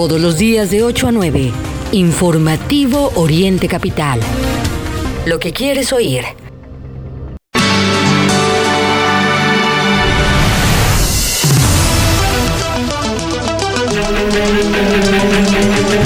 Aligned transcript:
Todos 0.00 0.18
los 0.18 0.38
días 0.38 0.70
de 0.70 0.82
8 0.82 1.08
a 1.08 1.12
9. 1.12 1.52
Informativo 1.92 3.12
Oriente 3.16 3.68
Capital. 3.68 4.18
Lo 5.26 5.38
que 5.38 5.52
quieres 5.52 5.92
oír. 5.92 6.24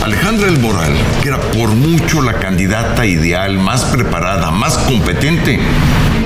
Alejandra 0.02 0.48
El 0.48 0.58
Moral, 0.58 0.92
que 1.22 1.28
era 1.28 1.40
por 1.52 1.68
mucho 1.68 2.20
la 2.20 2.40
candidata 2.40 3.06
ideal, 3.06 3.58
más 3.58 3.84
preparada, 3.84 4.50
más 4.50 4.76
competente, 4.76 5.60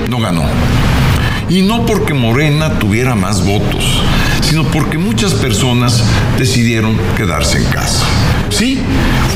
no 0.09 0.19
ganó. 0.19 0.45
Y 1.49 1.61
no 1.61 1.85
porque 1.85 2.15
Morena 2.15 2.79
tuviera 2.79 3.13
más 3.13 3.45
votos, 3.45 4.01
sino 4.49 4.63
porque 4.71 4.97
muchas 4.97 5.35
personas 5.35 6.03
decidieron 6.39 6.97
quedarse 7.15 7.59
en 7.59 7.65
casa. 7.65 8.03
Sí, 8.49 8.79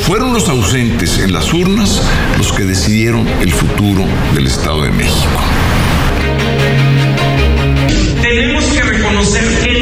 fueron 0.07 0.33
los 0.33 0.49
ausentes 0.49 1.19
en 1.19 1.33
las 1.33 1.53
urnas 1.53 2.01
los 2.39 2.51
que 2.51 2.63
decidieron 2.63 3.27
el 3.41 3.52
futuro 3.52 4.03
del 4.33 4.47
Estado 4.47 4.81
de 4.81 4.91
México. 4.91 5.39
Tenemos 8.23 8.63
que 8.65 8.81
reconocer 8.81 9.43
que 9.63 9.72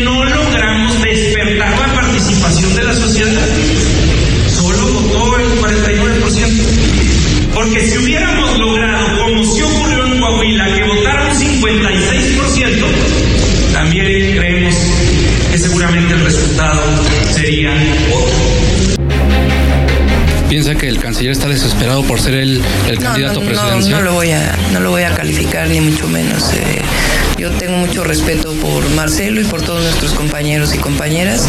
resultado 16.62 17.34
sería 17.34 17.72
otro. 18.14 18.36
¿Piensa 20.50 20.76
que 20.76 20.90
el 20.90 21.00
canciller 21.00 21.32
está 21.32 21.48
desesperado 21.48 22.04
por 22.04 22.20
ser 22.20 22.34
el, 22.36 22.62
el 22.90 22.96
No, 22.96 23.02
candidato 23.02 23.36
no, 23.36 23.40
no, 23.42 23.46
presidencial? 23.48 23.92
no 24.00 24.02
lo 24.02 24.14
voy 24.14 24.32
a, 24.32 24.56
no 24.74 24.80
lo 24.82 24.90
voy 24.92 25.04
a 25.04 25.16
calificar 25.16 25.68
ni 25.70 25.80
mucho 25.80 26.08
menos. 26.10 26.52
eh, 26.54 26.82
yo 27.38 27.50
tengo 27.52 27.78
mucho 27.78 28.04
respeto 28.04 28.52
por 28.56 28.88
Marcelo 28.92 29.40
y 29.42 29.46
por 29.46 29.62
todos 29.62 29.82
nuestros 29.82 30.12
compañeros 30.14 30.76
y 30.76 30.78
compañeras. 30.78 31.48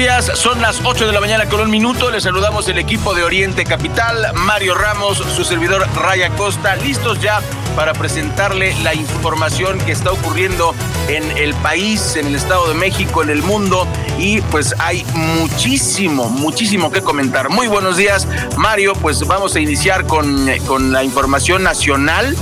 Días, 0.00 0.30
son 0.34 0.62
las 0.62 0.80
8 0.82 1.06
de 1.06 1.12
la 1.12 1.20
mañana 1.20 1.46
con 1.46 1.60
un 1.60 1.68
minuto. 1.68 2.10
Les 2.10 2.22
saludamos 2.22 2.66
el 2.68 2.78
equipo 2.78 3.12
de 3.12 3.22
Oriente 3.22 3.64
Capital, 3.64 4.32
Mario 4.34 4.74
Ramos, 4.74 5.18
su 5.18 5.44
servidor 5.44 5.86
Raya 5.94 6.30
Costa, 6.30 6.74
listos 6.76 7.20
ya 7.20 7.42
para 7.76 7.92
presentarle 7.92 8.74
la 8.82 8.94
información 8.94 9.78
que 9.78 9.92
está 9.92 10.10
ocurriendo 10.10 10.74
en 11.08 11.36
el 11.36 11.52
país, 11.56 12.16
en 12.16 12.28
el 12.28 12.34
Estado 12.34 12.68
de 12.68 12.74
México, 12.74 13.22
en 13.22 13.28
el 13.28 13.42
mundo 13.42 13.86
y 14.18 14.40
pues 14.40 14.74
hay 14.78 15.04
muchísimo, 15.12 16.30
muchísimo 16.30 16.90
que 16.90 17.02
comentar. 17.02 17.50
Muy 17.50 17.68
buenos 17.68 17.98
días, 17.98 18.26
Mario, 18.56 18.94
pues 18.94 19.26
vamos 19.26 19.54
a 19.54 19.60
iniciar 19.60 20.06
con, 20.06 20.46
con 20.66 20.92
la 20.92 21.04
información 21.04 21.62
nacional. 21.62 22.34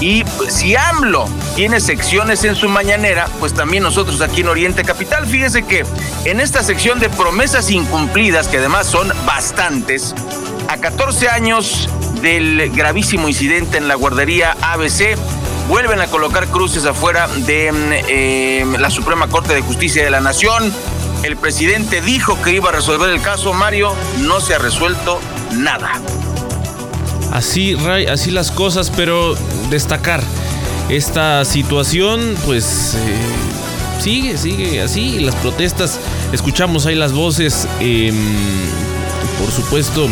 Y 0.00 0.24
pues, 0.24 0.54
si 0.54 0.76
AMLO 0.76 1.28
tiene 1.56 1.80
secciones 1.80 2.44
en 2.44 2.54
su 2.54 2.68
mañanera, 2.68 3.28
pues 3.40 3.54
también 3.54 3.82
nosotros 3.82 4.20
aquí 4.20 4.42
en 4.42 4.48
Oriente 4.48 4.84
Capital, 4.84 5.26
fíjese 5.26 5.62
que 5.62 5.84
en 6.24 6.40
esta 6.40 6.62
sección 6.62 6.98
de 6.98 7.08
promesas 7.08 7.70
incumplidas, 7.70 8.48
que 8.48 8.58
además 8.58 8.86
son 8.86 9.12
bastantes, 9.26 10.14
a 10.68 10.78
14 10.78 11.28
años 11.28 11.88
del 12.22 12.70
gravísimo 12.70 13.28
incidente 13.28 13.78
en 13.78 13.88
la 13.88 13.94
guardería 13.94 14.56
ABC, 14.62 15.16
vuelven 15.68 16.00
a 16.00 16.06
colocar 16.06 16.48
cruces 16.48 16.84
afuera 16.86 17.28
de 17.28 17.72
mm, 17.72 17.76
eh, 18.08 18.66
la 18.78 18.90
Suprema 18.90 19.28
Corte 19.28 19.54
de 19.54 19.62
Justicia 19.62 20.04
de 20.04 20.10
la 20.10 20.20
Nación. 20.20 20.72
El 21.22 21.36
presidente 21.36 22.00
dijo 22.00 22.40
que 22.42 22.52
iba 22.52 22.68
a 22.68 22.72
resolver 22.72 23.08
el 23.10 23.22
caso, 23.22 23.52
Mario, 23.52 23.94
no 24.18 24.40
se 24.40 24.54
ha 24.54 24.58
resuelto 24.58 25.20
nada. 25.52 25.92
Así, 27.34 27.74
Ray, 27.74 28.06
así 28.06 28.30
las 28.30 28.52
cosas, 28.52 28.92
pero 28.94 29.34
destacar 29.68 30.22
esta 30.88 31.44
situación, 31.44 32.36
pues 32.46 32.94
eh, 32.94 34.00
sigue, 34.00 34.38
sigue 34.38 34.80
así. 34.80 35.18
Las 35.18 35.34
protestas, 35.34 35.98
escuchamos 36.32 36.86
ahí 36.86 36.94
las 36.94 37.12
voces, 37.12 37.66
eh, 37.80 38.12
por 39.40 39.50
supuesto, 39.50 40.08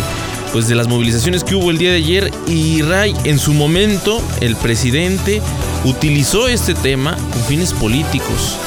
pues 0.53 0.67
de 0.67 0.75
las 0.75 0.89
movilizaciones 0.89 1.45
que 1.45 1.55
hubo 1.55 1.71
el 1.71 1.79
día 1.79 1.91
de 1.91 1.99
ayer. 1.99 2.33
Y 2.49 2.83
Ray, 2.83 3.15
en 3.23 3.39
su 3.39 3.55
momento, 3.55 4.21
el 4.41 4.57
presidente 4.57 5.41
utilizó 5.85 6.49
este 6.49 6.75
tema 6.75 7.17
con 7.33 7.41
fines 7.45 7.73
políticos. 7.73 8.59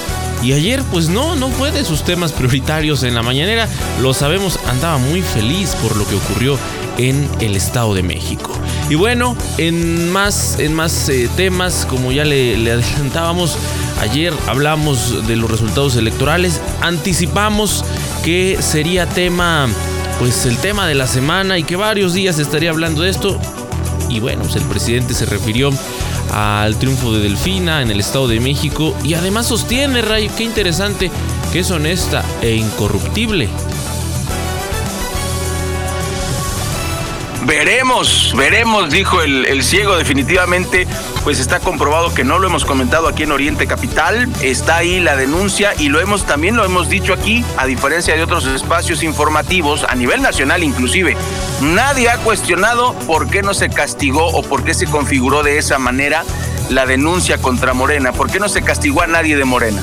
Y 0.42 0.54
ayer, 0.54 0.82
pues 0.92 1.10
no, 1.10 1.36
no 1.36 1.50
fue 1.50 1.72
de 1.72 1.84
sus 1.84 2.04
temas 2.06 2.32
prioritarios 2.32 3.04
en 3.04 3.16
la 3.16 3.22
mañanera. 3.22 3.68
Lo 4.02 4.14
sabemos, 4.14 4.60
andaba 4.70 4.98
muy 4.98 5.22
feliz 5.22 5.76
por 5.82 5.98
lo 5.98 6.08
que 6.08 6.16
ocurrió 6.16 6.58
en 6.98 7.28
el 7.40 7.56
Estado 7.56 7.94
de 7.94 8.04
México. 8.04 8.52
Y 8.90 8.96
bueno, 8.96 9.36
en 9.58 10.12
más, 10.12 10.60
en 10.60 10.74
más 10.74 11.10
eh, 11.10 11.30
temas, 11.36 11.86
como 11.90 12.12
ya 12.12 12.24
le, 12.24 12.54
adelantábamos, 12.72 13.58
ayer 14.02 14.34
hablamos 14.48 15.28
de 15.28 15.36
los 15.36 15.50
resultados 15.50 15.96
electorales, 15.96 16.62
anticipamos 16.82 17.84
que 18.24 18.58
sería 18.62 19.08
tema, 19.08 19.68
pues 20.20 20.46
el 20.46 20.58
tema 20.58 20.88
de 20.88 20.96
la 20.96 21.08
semana 21.08 21.58
y 21.58 21.64
que 21.64 21.76
varios 21.76 22.14
días 22.14 22.40
estaría 22.40 22.70
hablando 22.70 23.02
de 23.02 23.10
esto. 23.10 23.40
Y 24.10 24.20
bueno, 24.20 24.44
pues 24.44 24.56
el 24.56 24.64
presidente 24.64 25.14
se 25.14 25.26
refirió 25.26 25.72
al 26.32 26.78
triunfo 26.78 27.14
de 27.14 27.22
Delfina 27.22 27.82
en 27.82 27.90
el 27.90 28.00
Estado 28.00 28.28
de 28.28 28.40
México 28.40 28.96
y 29.04 29.16
además 29.16 29.48
sostiene, 29.48 30.02
Ray, 30.02 30.30
qué 30.30 30.44
interesante, 30.44 31.10
que 31.52 31.60
es 31.60 31.72
honesta 31.72 32.24
e 32.42 32.56
incorruptible. 32.56 33.50
Veremos, 37.46 38.34
veremos, 38.36 38.90
dijo 38.90 39.22
el, 39.22 39.46
el, 39.46 39.64
ciego. 39.64 39.98
Definitivamente, 39.98 40.88
pues 41.24 41.40
está 41.40 41.60
comprobado 41.60 42.12
que 42.12 42.24
no 42.24 42.40
lo 42.40 42.48
hemos 42.48 42.66
comentado 42.66 43.08
aquí 43.08 43.24
en 43.24 43.32
Oriente 43.32 43.68
Capital. 43.68 44.28
Está 44.42 44.78
ahí 44.78 45.00
la 45.00 45.16
denuncia 45.16 45.74
y 45.78 45.90
lo 45.90 46.00
hemos 46.00 46.26
también 46.26 46.56
lo 46.56 46.66
hemos 46.66 46.90
dicho 46.90 47.14
aquí, 47.14 47.46
a 47.58 47.68
diferencia 47.68 48.16
de 48.16 48.24
otros 48.24 48.48
espacios 48.48 49.04
informativos 49.04 49.84
a 49.84 49.94
nivel 49.94 50.24
nacional, 50.24 50.64
inclusive. 50.64 51.16
Nadie 51.62 52.10
ha 52.10 52.18
cuestionado 52.18 52.94
por 53.06 53.30
qué 53.30 53.44
no 53.44 53.54
se 53.54 53.70
castigó 53.70 54.26
o 54.26 54.42
por 54.42 54.64
qué 54.64 54.74
se 54.74 54.88
configuró 54.88 55.44
de 55.44 55.60
esa 55.60 55.78
manera 55.78 56.24
la 56.70 56.88
denuncia 56.88 57.38
contra 57.38 57.76
Morena. 57.76 58.12
¿Por 58.12 58.32
qué 58.32 58.40
no 58.40 58.50
se 58.50 58.64
castigó 58.64 59.04
a 59.04 59.08
nadie 59.08 59.38
de 59.38 59.46
Morena? 59.46 59.82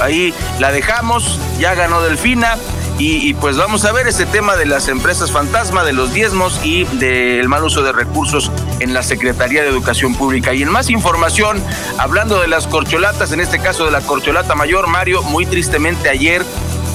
Ahí 0.00 0.34
la 0.58 0.70
dejamos, 0.70 1.38
ya 1.58 1.74
ganó 1.74 2.02
Delfina. 2.02 2.56
Y, 3.02 3.32
pues 3.32 3.56
vamos 3.56 3.86
a 3.86 3.92
ver 3.92 4.06
ese 4.08 4.26
tema 4.26 4.56
de 4.56 4.66
las 4.66 4.88
empresas 4.88 5.32
fantasma, 5.32 5.84
de 5.84 5.94
los 5.94 6.12
diezmos 6.12 6.60
y 6.62 6.84
del 6.84 7.48
mal 7.48 7.64
uso 7.64 7.82
de 7.82 7.92
recursos 7.92 8.52
en 8.78 8.92
la 8.92 9.02
Secretaría 9.02 9.62
de 9.62 9.70
Educación 9.70 10.14
Pública. 10.14 10.52
Y 10.52 10.62
en 10.62 10.68
más 10.68 10.90
información, 10.90 11.64
hablando 11.96 12.38
de 12.42 12.46
las 12.46 12.66
corcholatas, 12.66 13.32
en 13.32 13.40
este 13.40 13.58
caso 13.58 13.86
de 13.86 13.90
la 13.90 14.02
corcholata 14.02 14.54
mayor, 14.54 14.86
Mario, 14.86 15.22
muy 15.22 15.46
tristemente 15.46 16.10
ayer 16.10 16.44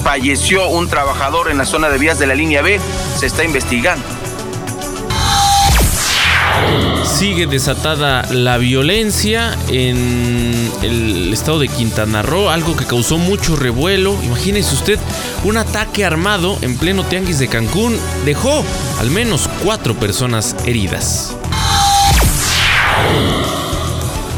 falleció 0.04 0.68
un 0.68 0.88
trabajador 0.88 1.50
en 1.50 1.58
la 1.58 1.64
zona 1.64 1.88
de 1.88 1.98
vías 1.98 2.20
de 2.20 2.28
la 2.28 2.36
línea 2.36 2.62
B. 2.62 2.78
Se 3.16 3.26
está 3.26 3.42
investigando. 3.42 4.04
Sigue 7.16 7.46
desatada 7.46 8.26
la 8.30 8.58
violencia 8.58 9.56
en 9.68 10.70
el 10.82 11.32
estado 11.32 11.58
de 11.60 11.68
Quintana 11.68 12.20
Roo, 12.20 12.50
algo 12.50 12.76
que 12.76 12.84
causó 12.84 13.16
mucho 13.16 13.56
revuelo. 13.56 14.14
Imagínese 14.22 14.74
usted, 14.74 14.98
un 15.42 15.56
ataque 15.56 16.04
armado 16.04 16.58
en 16.60 16.76
pleno 16.76 17.04
tianguis 17.04 17.38
de 17.38 17.48
Cancún 17.48 17.98
dejó 18.26 18.62
al 19.00 19.10
menos 19.10 19.48
cuatro 19.64 19.94
personas 19.94 20.56
heridas. 20.66 21.34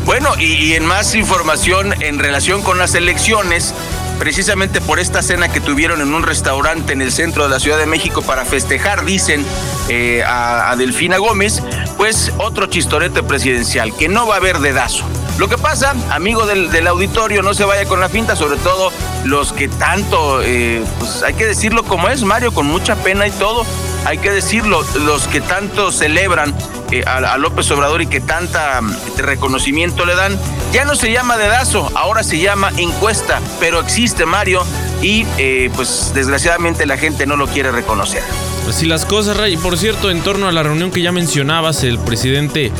Bueno, 0.04 0.30
y, 0.38 0.72
en 0.75 0.86
más 0.86 1.14
información 1.16 2.00
en 2.00 2.19
relación 2.19 2.62
con 2.62 2.78
las 2.78 2.94
elecciones, 2.94 3.75
precisamente 4.19 4.80
por 4.80 4.98
esta 4.98 5.22
cena 5.22 5.52
que 5.52 5.60
tuvieron 5.60 6.00
en 6.00 6.14
un 6.14 6.22
restaurante 6.22 6.92
en 6.92 7.02
el 7.02 7.12
centro 7.12 7.44
de 7.44 7.50
la 7.50 7.60
Ciudad 7.60 7.76
de 7.76 7.86
México 7.86 8.22
para 8.22 8.44
festejar, 8.44 9.04
dicen, 9.04 9.44
eh, 9.88 10.22
a, 10.26 10.75
Delfina 10.76 11.19
Gómez, 11.19 11.62
pues 11.98 12.32
otro 12.38 12.66
chistorete 12.66 13.22
presidencial, 13.24 13.94
que 13.94 14.08
no 14.08 14.26
va 14.26 14.34
a 14.34 14.38
haber 14.38 14.60
dedazo. 14.60 15.04
Lo 15.36 15.48
que 15.48 15.58
pasa, 15.58 15.94
amigo 16.10 16.46
del, 16.46 16.86
auditorio, 16.86 17.42
no 17.42 17.54
se 17.54 17.64
vaya 17.64 17.86
con 17.86 18.00
la 18.00 18.08
finta, 18.08 18.36
sobre 18.36 18.56
todo 18.58 18.92
los 19.24 19.52
que 19.52 19.68
tanto, 19.68 20.40
eh, 20.42 20.82
pues 20.98 21.22
hay 21.24 21.34
que 21.34 21.44
decirlo 21.44 21.82
como 21.82 22.08
es, 22.08 22.22
Mario, 22.22 22.54
con 22.54 22.66
mucha 22.66 22.96
pena 22.96 23.26
y 23.26 23.32
todo, 23.32 23.66
hay 24.04 24.18
que 24.18 24.30
decirlo, 24.30 24.84
los 25.04 25.26
que 25.26 25.40
tanto 25.40 25.92
celebran 25.92 26.54
eh, 26.92 27.02
a, 27.04 27.16
a 27.16 27.36
López 27.36 27.70
Obrador 27.72 28.00
y 28.00 28.06
que 28.06 28.20
tanta 28.20 28.80
mm, 28.80 29.18
reconocimiento 29.18 30.06
le 30.06 30.14
dan, 30.14 30.38
ya 30.72 30.84
no 30.84 30.94
se 30.94 31.10
llama 31.10 31.36
dedazo, 31.36 31.90
ahora 31.94 32.22
se 32.22 32.38
llama 32.38 32.70
encuesta, 32.76 33.40
pero 33.58 33.80
existe, 33.80 34.24
Mario, 34.24 34.64
y 35.02 35.26
eh, 35.38 35.70
pues 35.74 36.12
desgraciadamente 36.14 36.86
la 36.86 36.96
gente 36.96 37.26
no 37.26 37.36
lo 37.36 37.46
quiere 37.46 37.70
reconocer. 37.70 38.22
Así 38.68 38.86
las 38.86 39.04
cosas, 39.04 39.36
Ray. 39.36 39.56
Por 39.56 39.78
cierto, 39.78 40.10
en 40.10 40.20
torno 40.20 40.48
a 40.48 40.52
la 40.52 40.62
reunión 40.62 40.90
que 40.90 41.00
ya 41.00 41.12
mencionabas, 41.12 41.84
el 41.84 41.98
presidente, 41.98 42.72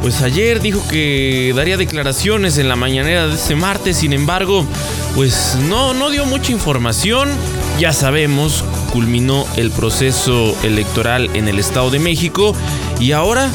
pues 0.00 0.22
ayer 0.22 0.60
dijo 0.60 0.82
que 0.88 1.52
daría 1.54 1.76
declaraciones 1.76 2.58
en 2.58 2.68
la 2.68 2.76
mañanera 2.76 3.26
de 3.26 3.34
este 3.34 3.54
martes. 3.54 3.98
Sin 3.98 4.12
embargo, 4.12 4.64
pues 5.14 5.56
no, 5.68 5.94
no 5.94 6.10
dio 6.10 6.24
mucha 6.24 6.52
información. 6.52 7.28
Ya 7.78 7.92
sabemos, 7.92 8.64
culminó 8.92 9.44
el 9.56 9.70
proceso 9.70 10.56
electoral 10.62 11.28
en 11.34 11.48
el 11.48 11.58
Estado 11.58 11.90
de 11.90 11.98
México 11.98 12.54
y 12.98 13.12
ahora 13.12 13.50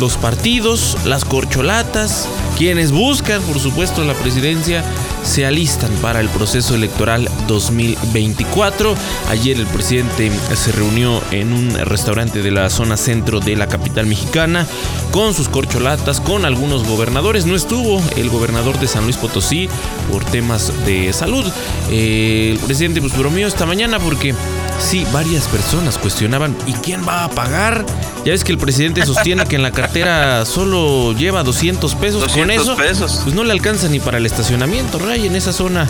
los 0.00 0.16
partidos, 0.16 0.96
las 1.04 1.24
corcholatas, 1.24 2.28
quienes 2.56 2.92
buscan, 2.92 3.42
por 3.42 3.58
supuesto, 3.58 4.04
la 4.04 4.14
presidencia, 4.14 4.84
se 5.26 5.44
alistan 5.44 5.90
para 6.00 6.20
el 6.20 6.28
proceso 6.28 6.74
electoral 6.74 7.28
2024. 7.48 8.94
Ayer 9.28 9.58
el 9.58 9.66
presidente 9.66 10.30
se 10.54 10.72
reunió 10.72 11.20
en 11.32 11.52
un 11.52 11.74
restaurante 11.74 12.42
de 12.42 12.50
la 12.50 12.70
zona 12.70 12.96
centro 12.96 13.40
de 13.40 13.56
la 13.56 13.66
capital 13.66 14.06
mexicana 14.06 14.66
con 15.10 15.34
sus 15.34 15.48
corcholatas, 15.48 16.20
con 16.20 16.44
algunos 16.44 16.86
gobernadores. 16.86 17.44
No 17.44 17.56
estuvo 17.56 18.00
el 18.16 18.30
gobernador 18.30 18.78
de 18.78 18.86
San 18.86 19.04
Luis 19.04 19.16
Potosí 19.16 19.68
por 20.10 20.24
temas 20.24 20.72
de 20.86 21.12
salud. 21.12 21.44
Eh, 21.90 22.52
el 22.52 22.58
presidente 22.60 23.00
pues 23.00 23.16
bromeó 23.16 23.48
esta 23.48 23.66
mañana 23.66 23.98
porque 23.98 24.34
sí, 24.78 25.04
varias 25.12 25.46
personas 25.48 25.98
cuestionaban 25.98 26.56
¿y 26.66 26.72
quién 26.74 27.06
va 27.06 27.24
a 27.24 27.30
pagar? 27.30 27.84
Ya 28.24 28.32
ves 28.32 28.42
que 28.42 28.52
el 28.52 28.58
presidente 28.58 29.06
sostiene 29.06 29.44
que 29.46 29.54
en 29.54 29.62
la 29.62 29.70
cartera 29.70 30.44
solo 30.44 31.12
lleva 31.12 31.44
200 31.44 31.94
pesos. 31.94 32.20
200 32.22 32.34
Con 32.34 32.50
eso, 32.50 32.76
pesos. 32.76 33.20
pues 33.22 33.36
no 33.36 33.44
le 33.44 33.52
alcanza 33.52 33.88
ni 33.88 34.00
para 34.00 34.18
el 34.18 34.26
estacionamiento, 34.26 34.98
Ray, 35.16 35.26
en 35.26 35.36
esa 35.36 35.52
zona 35.52 35.88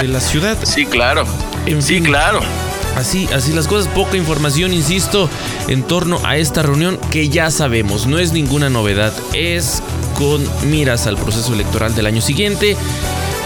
de 0.00 0.08
la 0.08 0.20
ciudad. 0.20 0.56
Sí, 0.64 0.84
claro. 0.86 1.24
En 1.66 1.82
sí, 1.82 1.94
fin. 1.94 2.04
claro. 2.04 2.40
Así, 2.96 3.28
así 3.32 3.52
las 3.52 3.66
cosas, 3.68 3.88
poca 3.94 4.16
información, 4.16 4.72
insisto, 4.72 5.28
en 5.68 5.82
torno 5.82 6.20
a 6.24 6.36
esta 6.36 6.62
reunión 6.62 6.98
que 7.10 7.28
ya 7.28 7.50
sabemos, 7.50 8.06
no 8.06 8.18
es 8.18 8.32
ninguna 8.32 8.70
novedad, 8.70 9.12
es 9.34 9.82
con 10.14 10.44
miras 10.68 11.06
al 11.06 11.16
proceso 11.16 11.54
electoral 11.54 11.94
del 11.94 12.06
año 12.06 12.20
siguiente. 12.20 12.76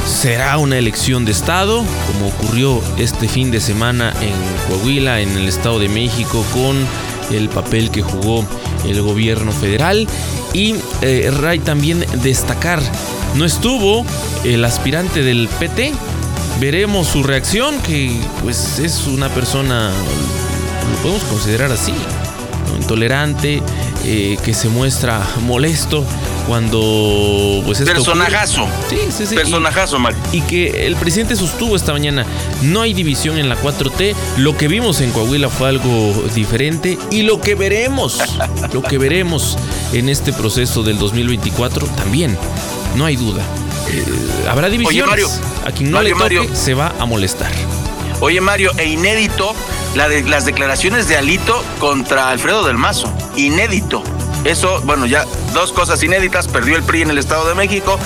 Será 0.06 0.56
una 0.58 0.78
elección 0.78 1.25
de 1.25 1.32
Estado, 1.32 1.84
como 2.06 2.28
ocurrió 2.28 2.80
este 2.98 3.28
fin 3.28 3.50
de 3.50 3.60
semana 3.60 4.12
en 4.22 4.34
Coahuila, 4.68 5.20
en 5.20 5.36
el 5.36 5.48
Estado 5.48 5.78
de 5.78 5.88
México, 5.88 6.44
con 6.52 6.76
el 7.30 7.48
papel 7.48 7.90
que 7.90 8.02
jugó 8.02 8.44
el 8.86 9.00
gobierno 9.02 9.52
federal. 9.52 10.08
Y 10.54 10.75
eh, 11.02 11.30
Ray 11.40 11.58
también 11.60 12.04
destacar, 12.22 12.80
no 13.34 13.44
estuvo 13.44 14.05
el 14.44 14.64
aspirante 14.64 15.23
del 15.23 15.49
PT, 15.49 15.93
veremos 16.61 17.08
su 17.08 17.23
reacción, 17.23 17.79
que 17.81 18.19
pues 18.43 18.79
es 18.79 19.06
una 19.06 19.29
persona, 19.29 19.90
lo 20.90 21.02
podemos 21.02 21.23
considerar 21.25 21.73
así, 21.73 21.94
intolerante, 22.79 23.62
eh, 24.05 24.37
que 24.44 24.55
se 24.55 24.69
muestra 24.69 25.20
molesto 25.43 26.05
cuando 26.46 27.62
pues 27.64 27.80
esto 27.80 27.92
Personajazo. 27.92 28.64
ocurre. 28.64 28.88
Sí, 28.90 28.98
sí, 29.10 29.26
sí. 29.26 29.34
Personajazo, 29.34 29.98
Mario. 29.98 30.18
Y, 30.32 30.40
que 30.42 30.86
el 30.86 30.96
presidente 30.96 31.36
sostuvo 31.36 31.76
esta 31.76 31.92
mañana, 31.92 32.26
no 32.62 32.82
hay 32.82 32.94
división 32.94 33.38
en 33.38 33.48
la 33.48 33.56
4T, 33.56 34.14
lo 34.38 34.56
que 34.56 34.68
vimos 34.68 35.00
en 35.00 35.10
Coahuila 35.12 35.48
fue 35.48 35.68
algo 35.68 36.12
diferente 36.34 36.98
y 37.10 37.22
lo 37.22 37.40
que 37.40 37.54
veremos, 37.54 38.18
lo 38.72 38.82
que 38.82 38.98
veremos 38.98 39.56
en 39.92 40.08
este 40.08 40.32
proceso 40.32 40.82
del 40.82 40.98
2024 40.98 41.86
también, 41.88 42.36
no 42.96 43.04
hay 43.04 43.16
duda. 43.16 43.42
Eh, 43.90 44.04
habrá 44.48 44.68
divisiones. 44.68 45.08
Mario, 45.08 45.28
a 45.66 45.70
quien 45.72 45.90
no 45.90 45.98
Mario, 45.98 46.14
le 46.16 46.22
toque 46.22 46.36
Mario. 46.38 46.56
se 46.56 46.74
va 46.74 46.92
a 46.98 47.04
molestar. 47.04 47.50
Oye, 48.20 48.40
Mario, 48.40 48.70
e 48.78 48.86
inédito 48.86 49.54
la 49.94 50.08
de, 50.08 50.22
las 50.22 50.44
declaraciones 50.44 51.08
de 51.08 51.16
Alito 51.16 51.62
contra 51.78 52.30
Alfredo 52.30 52.64
del 52.64 52.78
Mazo. 52.78 53.12
Inédito. 53.36 54.02
Eso, 54.44 54.80
bueno, 54.84 55.06
ya 55.06 55.24
dos 55.54 55.72
cosas 55.72 56.02
inéditas. 56.02 56.48
Perdió 56.48 56.76
el 56.76 56.82
PRI 56.82 57.02
en 57.02 57.10
el 57.10 57.18
Estado 57.18 57.48
de 57.48 57.54
México. 57.54 57.98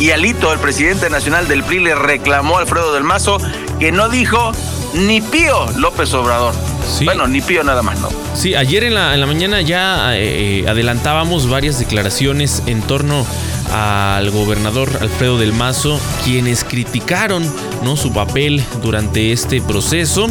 Y 0.00 0.10
Alito, 0.10 0.52
el 0.52 0.58
presidente 0.58 1.10
nacional 1.10 1.48
del 1.48 1.62
PRI, 1.62 1.80
le 1.80 1.94
reclamó 1.94 2.58
a 2.58 2.60
Alfredo 2.60 2.92
del 2.94 3.04
Mazo 3.04 3.38
que 3.78 3.92
no 3.92 4.08
dijo 4.08 4.52
ni 4.94 5.20
pío 5.20 5.66
López 5.76 6.12
Obrador. 6.14 6.54
Sí. 6.86 7.04
Bueno, 7.04 7.26
ni 7.26 7.40
pío 7.40 7.62
nada 7.62 7.82
más, 7.82 8.00
¿no? 8.00 8.08
Sí, 8.34 8.54
ayer 8.54 8.84
en 8.84 8.94
la, 8.94 9.14
en 9.14 9.20
la 9.20 9.26
mañana 9.26 9.60
ya 9.60 10.16
eh, 10.16 10.64
adelantábamos 10.68 11.48
varias 11.48 11.78
declaraciones 11.78 12.62
en 12.66 12.82
torno 12.82 13.24
al 13.72 14.30
gobernador 14.30 14.90
Alfredo 15.00 15.38
del 15.38 15.52
Mazo, 15.52 15.98
quienes 16.24 16.64
criticaron 16.64 17.50
¿no? 17.82 17.96
su 17.96 18.12
papel 18.12 18.62
durante 18.82 19.32
este 19.32 19.60
proceso 19.62 20.26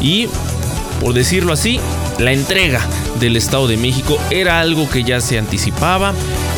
y, 0.00 0.28
por 1.02 1.14
decirlo 1.14 1.52
así, 1.52 1.80
la 2.18 2.32
entrega 2.32 2.80
del 3.20 3.36
Estado 3.36 3.66
de 3.68 3.76
México 3.76 4.18
era 4.30 4.60
algo 4.60 4.88
que 4.88 5.02
ya 5.04 5.20
se 5.20 5.38
anticipaba. 5.38 6.12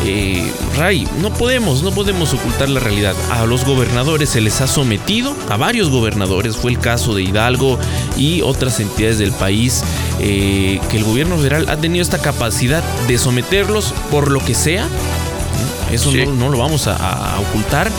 Eh, 0.05 0.51
Ray, 0.77 1.07
no 1.21 1.31
podemos, 1.33 1.81
no 1.81 1.91
podemos 1.91 2.33
ocultar 2.33 2.69
la 2.69 2.79
realidad. 2.79 3.15
A 3.31 3.45
los 3.45 3.65
gobernadores 3.65 4.29
se 4.29 4.41
les 4.41 4.61
ha 4.61 4.67
sometido, 4.67 5.35
a 5.49 5.57
varios 5.57 5.89
gobernadores, 5.89 6.57
fue 6.57 6.71
el 6.71 6.79
caso 6.79 7.15
de 7.15 7.23
Hidalgo 7.23 7.79
y 8.17 8.41
otras 8.41 8.79
entidades 8.79 9.17
del 9.17 9.31
país, 9.31 9.83
eh, 10.19 10.79
que 10.89 10.97
el 10.97 11.03
gobierno 11.03 11.37
federal 11.37 11.67
ha 11.69 11.77
tenido 11.77 12.03
esta 12.03 12.19
capacidad 12.19 12.83
de 13.07 13.17
someterlos 13.17 13.93
por 14.11 14.29
lo 14.31 14.39
que 14.45 14.53
sea. 14.53 14.87
Eso 15.91 16.11
Sí. 16.11 16.23
no, 16.25 16.33
no 16.33 16.49
lo 16.49 16.57
vamos 16.57 16.87
a, 16.87 16.95
a 16.95 17.39
ocultar. 17.39 17.89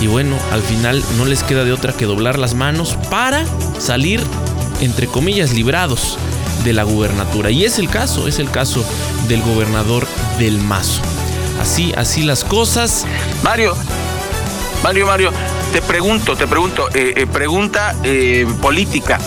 Y 0.00 0.06
bueno, 0.06 0.36
al 0.50 0.62
final 0.62 1.02
no 1.18 1.26
les 1.26 1.42
queda 1.42 1.64
de 1.64 1.72
otra 1.72 1.92
que 1.92 2.06
doblar 2.06 2.38
las 2.38 2.54
manos 2.54 2.96
para 3.10 3.44
salir, 3.78 4.22
entre 4.80 5.06
comillas, 5.06 5.52
librados 5.52 6.18
de 6.64 6.72
la 6.72 6.82
gubernatura. 6.82 7.50
Y 7.50 7.64
es 7.64 7.78
el 7.78 7.88
caso, 7.88 8.28
es 8.28 8.38
el 8.38 8.50
caso 8.50 8.84
del 9.28 9.42
gobernador 9.42 10.06
del 10.38 10.58
Mazo. 10.58 11.00
Así, 11.60 11.92
así 11.96 12.22
las 12.22 12.44
cosas. 12.44 13.06
Mario, 13.42 13.76
Mario, 14.82 15.06
Mario, 15.06 15.32
te 15.72 15.82
pregunto, 15.82 16.36
te 16.36 16.46
pregunto, 16.46 16.88
eh, 16.94 17.12
eh, 17.16 17.26
pregunta 17.26 17.94
eh, 18.02 18.46
política. 18.62 19.18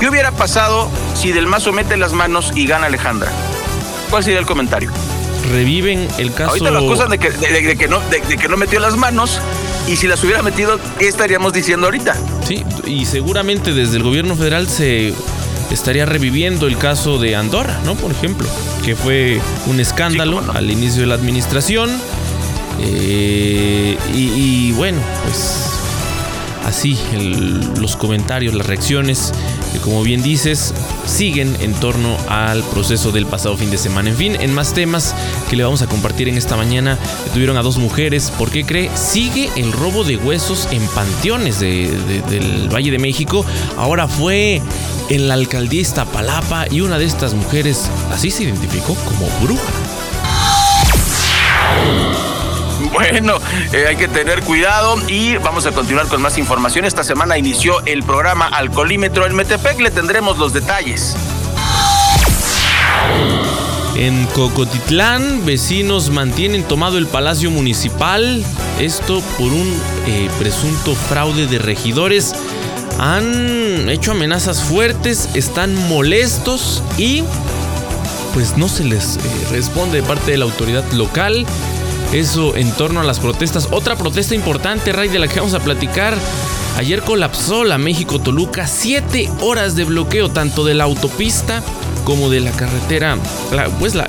¿Qué 0.00 0.08
hubiera 0.08 0.32
pasado 0.32 0.90
si 1.14 1.32
Del 1.32 1.46
Mazo 1.46 1.72
mete 1.72 1.96
las 1.96 2.12
manos 2.12 2.52
y 2.54 2.66
gana 2.66 2.86
Alejandra? 2.86 3.30
¿Cuál 4.10 4.22
sería 4.24 4.38
el 4.40 4.46
comentario? 4.46 4.90
Reviven 5.50 6.08
el 6.18 6.32
caso. 6.32 6.50
Ahorita 6.50 6.70
las 6.70 6.82
cosas 6.84 7.08
de 7.10 7.18
que, 7.18 7.30
de- 7.30 7.48
de- 7.48 7.62
de 7.62 7.76
que 7.76 7.88
no, 7.88 8.00
de, 8.10 8.20
de 8.20 8.36
que 8.36 8.48
no 8.48 8.56
metió 8.56 8.80
las 8.80 8.96
manos 8.96 9.40
y 9.88 9.96
si 9.96 10.06
las 10.06 10.22
hubiera 10.24 10.42
metido, 10.42 10.78
¿qué 10.98 11.08
estaríamos 11.08 11.52
diciendo 11.52 11.86
ahorita? 11.86 12.16
Sí, 12.46 12.64
y 12.86 13.04
seguramente 13.06 13.72
desde 13.72 13.96
el 13.98 14.02
gobierno 14.02 14.34
federal 14.36 14.68
se 14.68 15.12
estaría 15.70 16.06
reviviendo 16.06 16.66
el 16.66 16.76
caso 16.78 17.18
de 17.18 17.36
Andorra, 17.36 17.78
¿no? 17.84 17.94
Por 17.94 18.10
ejemplo, 18.10 18.46
que 18.84 18.94
fue 18.96 19.40
un 19.66 19.80
escándalo 19.80 20.40
no. 20.40 20.52
al 20.52 20.70
inicio 20.70 21.00
de 21.02 21.06
la 21.06 21.14
administración. 21.14 21.90
Eh, 22.80 23.96
y, 24.14 24.18
y 24.68 24.72
bueno, 24.72 24.98
pues 25.24 25.70
así 26.66 26.98
el- 27.14 27.60
los 27.80 27.96
comentarios, 27.96 28.54
las 28.54 28.66
reacciones, 28.66 29.32
que 29.74 29.78
como 29.80 30.02
bien 30.02 30.22
dices, 30.22 30.72
siguen 31.04 31.54
en 31.60 31.74
torno 31.74 32.16
al 32.28 32.62
proceso 32.62 33.10
del 33.12 33.26
pasado 33.26 33.56
fin 33.58 33.70
de 33.70 33.76
semana. 33.76 34.08
En 34.08 34.16
fin, 34.16 34.36
en 34.40 34.54
más 34.54 34.72
temas 34.72 35.14
que 35.50 35.56
le 35.56 35.64
vamos 35.64 35.82
a 35.82 35.86
compartir 35.86 36.28
en 36.28 36.38
esta 36.38 36.56
mañana, 36.56 36.96
detuvieron 37.26 37.56
a 37.58 37.62
dos 37.62 37.76
mujeres. 37.76 38.30
¿Por 38.38 38.50
qué 38.50 38.64
cree? 38.64 38.88
Sigue 38.96 39.50
el 39.56 39.72
robo 39.72 40.04
de 40.04 40.16
huesos 40.16 40.68
en 40.70 40.86
panteones 40.88 41.58
de- 41.60 41.90
de- 41.90 42.22
del 42.30 42.68
Valle 42.72 42.90
de 42.92 42.98
México. 42.98 43.44
Ahora 43.76 44.06
fue 44.08 44.62
en 45.10 45.28
la 45.28 45.34
alcaldía 45.34 45.80
Iztapalapa 45.82 46.66
y 46.70 46.80
una 46.80 46.96
de 46.98 47.04
estas 47.04 47.34
mujeres 47.34 47.90
así 48.12 48.30
se 48.30 48.44
identificó 48.44 48.94
como 48.94 49.28
bruja. 49.42 49.72
Bueno, 52.94 53.38
eh, 53.72 53.86
hay 53.88 53.96
que 53.96 54.06
tener 54.06 54.44
cuidado 54.44 54.96
y 55.08 55.36
vamos 55.38 55.66
a 55.66 55.72
continuar 55.72 56.06
con 56.06 56.22
más 56.22 56.38
información. 56.38 56.84
Esta 56.84 57.02
semana 57.02 57.36
inició 57.36 57.84
el 57.86 58.04
programa 58.04 58.46
Alcoholímetro 58.46 59.26
en 59.26 59.34
Metepec. 59.34 59.80
Le 59.80 59.90
tendremos 59.90 60.38
los 60.38 60.52
detalles. 60.52 61.16
En 63.96 64.26
Cocotitlán, 64.26 65.44
vecinos 65.44 66.10
mantienen 66.10 66.62
tomado 66.62 66.96
el 66.96 67.08
Palacio 67.08 67.50
Municipal. 67.50 68.44
Esto 68.78 69.20
por 69.38 69.52
un 69.52 69.76
eh, 70.06 70.30
presunto 70.38 70.94
fraude 70.94 71.48
de 71.48 71.58
regidores. 71.58 72.32
Han 73.00 73.88
hecho 73.88 74.12
amenazas 74.12 74.62
fuertes, 74.62 75.30
están 75.34 75.74
molestos 75.88 76.80
y 76.96 77.24
pues 78.34 78.56
no 78.56 78.68
se 78.68 78.84
les 78.84 79.16
eh, 79.16 79.20
responde 79.50 80.00
de 80.00 80.06
parte 80.06 80.30
de 80.30 80.38
la 80.38 80.44
autoridad 80.44 80.84
local. 80.92 81.44
Eso 82.14 82.54
en 82.54 82.70
torno 82.70 83.00
a 83.00 83.04
las 83.04 83.18
protestas. 83.18 83.68
Otra 83.72 83.96
protesta 83.96 84.36
importante, 84.36 84.92
Ray, 84.92 85.08
de 85.08 85.18
la 85.18 85.26
que 85.26 85.40
vamos 85.40 85.54
a 85.54 85.58
platicar. 85.58 86.16
Ayer 86.76 87.02
colapsó 87.02 87.64
la 87.64 87.76
México-Toluca. 87.76 88.68
Siete 88.68 89.28
horas 89.40 89.74
de 89.74 89.82
bloqueo, 89.82 90.30
tanto 90.30 90.64
de 90.64 90.74
la 90.74 90.84
autopista 90.84 91.60
como 92.04 92.30
de 92.30 92.38
la 92.38 92.52
carretera, 92.52 93.18
pues 93.80 93.96
la, 93.96 94.06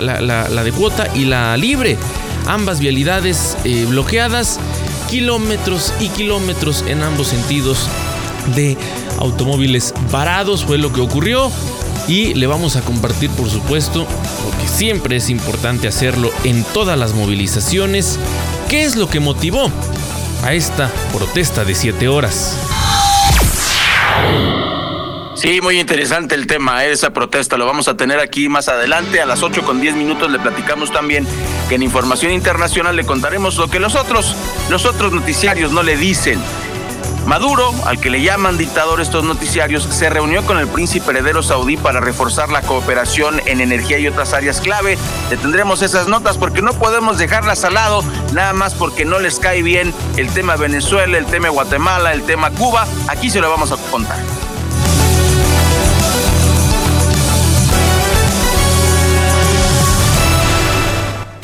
de 0.63 0.71
cuota 0.71 1.07
y 1.15 1.25
la 1.25 1.57
libre. 1.57 1.97
Ambas 2.45 2.79
vialidades 2.79 3.57
eh, 3.63 3.87
bloqueadas, 3.89 4.59
kilómetros 5.09 5.91
y 5.99 6.09
kilómetros 6.09 6.83
en 6.87 7.01
ambos 7.01 7.29
sentidos 7.29 7.89
de 8.55 8.77
automóviles 9.17 9.95
varados 10.11 10.63
fue 10.63 10.77
lo 10.77 10.93
que 10.93 11.01
ocurrió 11.01 11.51
y 12.07 12.33
le 12.33 12.47
vamos 12.47 12.75
a 12.75 12.81
compartir 12.81 13.29
por 13.31 13.49
supuesto, 13.49 14.05
porque 14.43 14.67
siempre 14.67 15.17
es 15.17 15.29
importante 15.29 15.87
hacerlo 15.87 16.31
en 16.43 16.63
todas 16.63 16.97
las 16.97 17.13
movilizaciones, 17.13 18.19
qué 18.69 18.83
es 18.83 18.95
lo 18.95 19.09
que 19.09 19.19
motivó 19.19 19.69
a 20.43 20.53
esta 20.53 20.91
protesta 21.13 21.65
de 21.65 21.75
7 21.75 22.07
horas. 22.07 22.57
Sí, 25.35 25.59
muy 25.59 25.79
interesante 25.79 26.33
el 26.33 26.47
tema, 26.47 26.85
¿eh? 26.85 26.91
esa 26.91 27.11
protesta. 27.11 27.57
Lo 27.57 27.65
vamos 27.65 27.89
a 27.89 27.97
tener 27.97 28.19
aquí 28.19 28.47
más 28.47 28.69
adelante. 28.69 29.21
A 29.21 29.25
las 29.25 29.43
8 29.43 29.63
con 29.63 29.81
10 29.81 29.95
minutos 29.95 30.31
le 30.31 30.39
platicamos 30.39 30.93
también 30.93 31.27
que 31.67 31.75
en 31.75 31.83
Información 31.83 32.31
Internacional 32.31 32.95
le 32.95 33.05
contaremos 33.05 33.57
lo 33.57 33.67
que 33.69 33.79
los 33.79 33.95
otros, 33.95 34.33
los 34.69 34.85
otros 34.85 35.11
noticiarios 35.11 35.73
no 35.73 35.83
le 35.83 35.97
dicen. 35.97 36.39
Maduro, 37.25 37.73
al 37.85 37.99
que 37.99 38.11
le 38.11 38.21
llaman 38.21 38.57
dictador 38.57 39.01
estos 39.01 39.23
noticiarios, 39.23 39.83
se 39.83 40.09
reunió 40.11 40.45
con 40.45 40.59
el 40.59 40.67
príncipe 40.67 41.09
heredero 41.09 41.41
saudí 41.41 41.75
para 41.75 41.99
reforzar 41.99 42.49
la 42.49 42.61
cooperación 42.61 43.41
en 43.47 43.61
energía 43.61 43.97
y 43.97 44.07
otras 44.07 44.33
áreas 44.33 44.61
clave. 44.61 44.95
Le 45.31 45.37
tendremos 45.37 45.81
esas 45.81 46.07
notas 46.07 46.37
porque 46.37 46.61
no 46.61 46.73
podemos 46.73 47.17
dejarlas 47.17 47.63
al 47.63 47.73
lado, 47.73 48.03
nada 48.33 48.53
más 48.53 48.75
porque 48.75 49.05
no 49.05 49.19
les 49.19 49.39
cae 49.39 49.63
bien 49.63 49.91
el 50.17 50.29
tema 50.29 50.55
Venezuela, 50.55 51.17
el 51.17 51.25
tema 51.25 51.49
Guatemala, 51.49 52.13
el 52.13 52.23
tema 52.23 52.51
Cuba. 52.51 52.85
Aquí 53.07 53.31
se 53.31 53.41
lo 53.41 53.49
vamos 53.49 53.71
a 53.71 53.77
contar. 53.89 54.19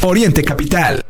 Oriente 0.04 0.44
Capital. 0.44 1.04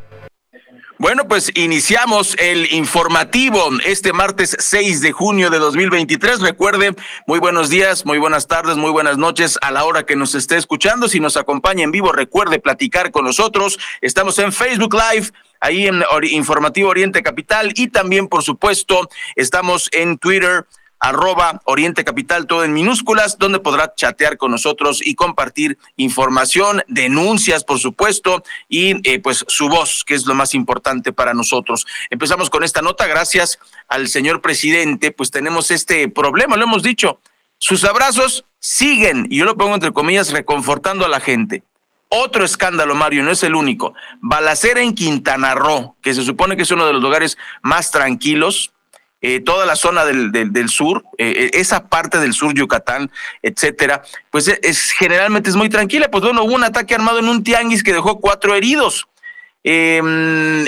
Bueno, 1.01 1.27
pues 1.27 1.51
iniciamos 1.55 2.35
el 2.37 2.71
informativo 2.73 3.71
este 3.83 4.13
martes 4.13 4.55
6 4.59 5.01
de 5.01 5.11
junio 5.11 5.49
de 5.49 5.57
2023. 5.57 6.41
Recuerde, 6.41 6.93
muy 7.25 7.39
buenos 7.39 7.71
días, 7.71 8.05
muy 8.05 8.19
buenas 8.19 8.45
tardes, 8.45 8.77
muy 8.77 8.91
buenas 8.91 9.17
noches 9.17 9.57
a 9.63 9.71
la 9.71 9.83
hora 9.83 10.05
que 10.05 10.15
nos 10.15 10.35
esté 10.35 10.57
escuchando. 10.57 11.07
Si 11.07 11.19
nos 11.19 11.37
acompaña 11.37 11.83
en 11.83 11.89
vivo, 11.89 12.11
recuerde 12.11 12.59
platicar 12.59 13.09
con 13.09 13.25
nosotros. 13.25 13.79
Estamos 14.01 14.37
en 14.37 14.53
Facebook 14.53 14.93
Live 14.93 15.31
ahí 15.59 15.87
en 15.87 16.03
Informativo 16.29 16.89
Oriente 16.89 17.23
Capital 17.23 17.71
y 17.75 17.87
también, 17.87 18.27
por 18.27 18.43
supuesto, 18.43 19.09
estamos 19.35 19.89
en 19.93 20.19
Twitter, 20.19 20.67
arroba 21.01 21.61
Oriente 21.65 22.05
Capital, 22.05 22.45
todo 22.45 22.63
en 22.63 22.73
minúsculas, 22.73 23.39
donde 23.39 23.59
podrá 23.59 23.93
chatear 23.95 24.37
con 24.37 24.51
nosotros 24.51 25.01
y 25.05 25.15
compartir 25.15 25.79
información, 25.97 26.83
denuncias, 26.87 27.63
por 27.63 27.79
supuesto, 27.79 28.43
y 28.69 29.09
eh, 29.09 29.19
pues 29.19 29.43
su 29.47 29.67
voz, 29.67 30.03
que 30.05 30.13
es 30.13 30.27
lo 30.27 30.35
más 30.35 30.53
importante 30.53 31.11
para 31.11 31.33
nosotros. 31.33 31.87
Empezamos 32.11 32.51
con 32.51 32.63
esta 32.63 32.83
nota, 32.83 33.07
gracias 33.07 33.57
al 33.87 34.07
señor 34.07 34.41
presidente, 34.41 35.11
pues 35.11 35.31
tenemos 35.31 35.71
este 35.71 36.07
problema, 36.07 36.55
lo 36.55 36.63
hemos 36.63 36.83
dicho, 36.83 37.19
sus 37.57 37.83
abrazos 37.83 38.45
siguen, 38.59 39.25
y 39.29 39.37
yo 39.37 39.45
lo 39.45 39.57
pongo 39.57 39.73
entre 39.73 39.91
comillas, 39.91 40.31
reconfortando 40.31 41.03
a 41.03 41.09
la 41.09 41.19
gente. 41.19 41.63
Otro 42.09 42.45
escándalo, 42.45 42.93
Mario, 42.93 43.23
no 43.23 43.31
es 43.31 43.41
el 43.41 43.55
único. 43.55 43.95
Balacera 44.19 44.81
en 44.81 44.93
Quintana 44.93 45.55
Roo, 45.55 45.95
que 46.01 46.13
se 46.13 46.23
supone 46.23 46.57
que 46.57 46.63
es 46.63 46.71
uno 46.71 46.85
de 46.85 46.93
los 46.93 47.01
lugares 47.01 47.37
más 47.63 47.89
tranquilos, 47.89 48.73
eh, 49.21 49.39
toda 49.39 49.65
la 49.65 49.75
zona 49.75 50.03
del, 50.03 50.31
del, 50.31 50.69
sur, 50.69 51.03
eh, 51.17 51.33
eh, 51.37 51.51
esa 51.53 51.87
parte 51.87 52.17
del 52.17 52.33
sur, 52.33 52.53
Yucatán, 52.53 53.11
etcétera, 53.43 54.01
pues 54.31 54.47
es, 54.47 54.91
generalmente 54.91 55.49
es 55.49 55.55
muy 55.55 55.69
tranquila. 55.69 56.09
Pues 56.09 56.23
bueno, 56.23 56.43
hubo 56.43 56.55
un 56.55 56.63
ataque 56.63 56.95
armado 56.95 57.19
en 57.19 57.29
un 57.29 57.43
tianguis 57.43 57.83
que 57.83 57.93
dejó 57.93 58.19
cuatro 58.19 58.55
heridos. 58.55 59.07
Eh, 59.63 60.01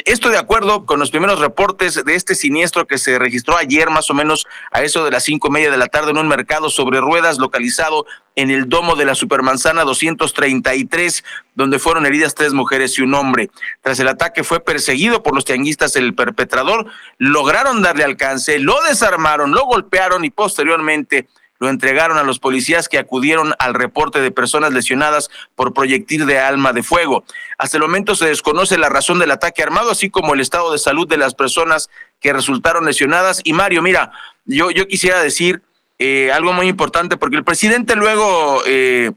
esto 0.05 0.29
de 0.29 0.37
acuerdo 0.37 0.85
con 0.85 0.99
los 0.99 1.09
primeros 1.09 1.39
reportes 1.39 2.05
de 2.05 2.15
este 2.15 2.35
siniestro 2.35 2.85
que 2.85 2.99
se 2.99 3.17
registró 3.17 3.57
ayer 3.57 3.89
más 3.89 4.11
o 4.11 4.13
menos 4.13 4.45
a 4.71 4.83
eso 4.83 5.03
de 5.03 5.09
las 5.09 5.23
cinco 5.23 5.47
y 5.47 5.51
media 5.51 5.71
de 5.71 5.77
la 5.77 5.87
tarde 5.87 6.11
en 6.11 6.17
un 6.17 6.27
mercado 6.27 6.69
sobre 6.69 7.01
ruedas 7.01 7.39
localizado 7.39 8.05
en 8.35 8.51
el 8.51 8.69
domo 8.69 8.95
de 8.95 9.05
la 9.05 9.15
Supermanzana 9.15 9.83
233, 9.83 11.23
donde 11.55 11.79
fueron 11.79 12.05
heridas 12.05 12.35
tres 12.35 12.53
mujeres 12.53 12.97
y 12.99 13.01
un 13.01 13.15
hombre. 13.15 13.49
Tras 13.81 13.99
el 13.99 14.07
ataque 14.07 14.43
fue 14.43 14.59
perseguido 14.59 15.23
por 15.23 15.33
los 15.33 15.45
tianguistas 15.45 15.95
el 15.95 16.13
perpetrador, 16.13 16.85
lograron 17.17 17.81
darle 17.81 18.03
alcance, 18.03 18.59
lo 18.59 18.79
desarmaron, 18.83 19.51
lo 19.51 19.65
golpearon 19.65 20.23
y 20.23 20.29
posteriormente 20.29 21.27
lo 21.63 21.69
entregaron 21.69 22.17
a 22.17 22.23
los 22.23 22.39
policías 22.39 22.89
que 22.89 22.97
acudieron 22.97 23.53
al 23.57 23.73
reporte 23.73 24.19
de 24.19 24.31
personas 24.31 24.73
lesionadas 24.73 25.29
por 25.55 25.73
proyectil 25.73 26.25
de 26.25 26.37
alma 26.37 26.73
de 26.73 26.83
fuego. 26.83 27.23
Hasta 27.57 27.77
el 27.77 27.83
momento 27.83 28.15
se 28.15 28.25
desconoce 28.25 28.77
la 28.77 28.89
razón 28.89 29.17
del 29.17 29.31
ataque 29.31 29.63
armado, 29.63 29.89
así 29.89 30.09
como 30.09 30.33
el 30.33 30.41
estado 30.41 30.73
de 30.73 30.77
salud 30.77 31.07
de 31.07 31.15
las 31.15 31.35
personas 31.35 31.89
que 32.19 32.33
resultaron 32.33 32.83
lesionadas. 32.83 33.39
Y 33.45 33.53
Mario, 33.53 33.81
mira, 33.81 34.11
yo, 34.43 34.71
yo 34.71 34.89
quisiera 34.89 35.23
decir 35.23 35.61
eh, 35.99 36.33
algo 36.33 36.51
muy 36.51 36.67
importante, 36.67 37.15
porque 37.15 37.37
el 37.37 37.45
presidente 37.45 37.95
luego... 37.95 38.61
Eh, 38.65 39.11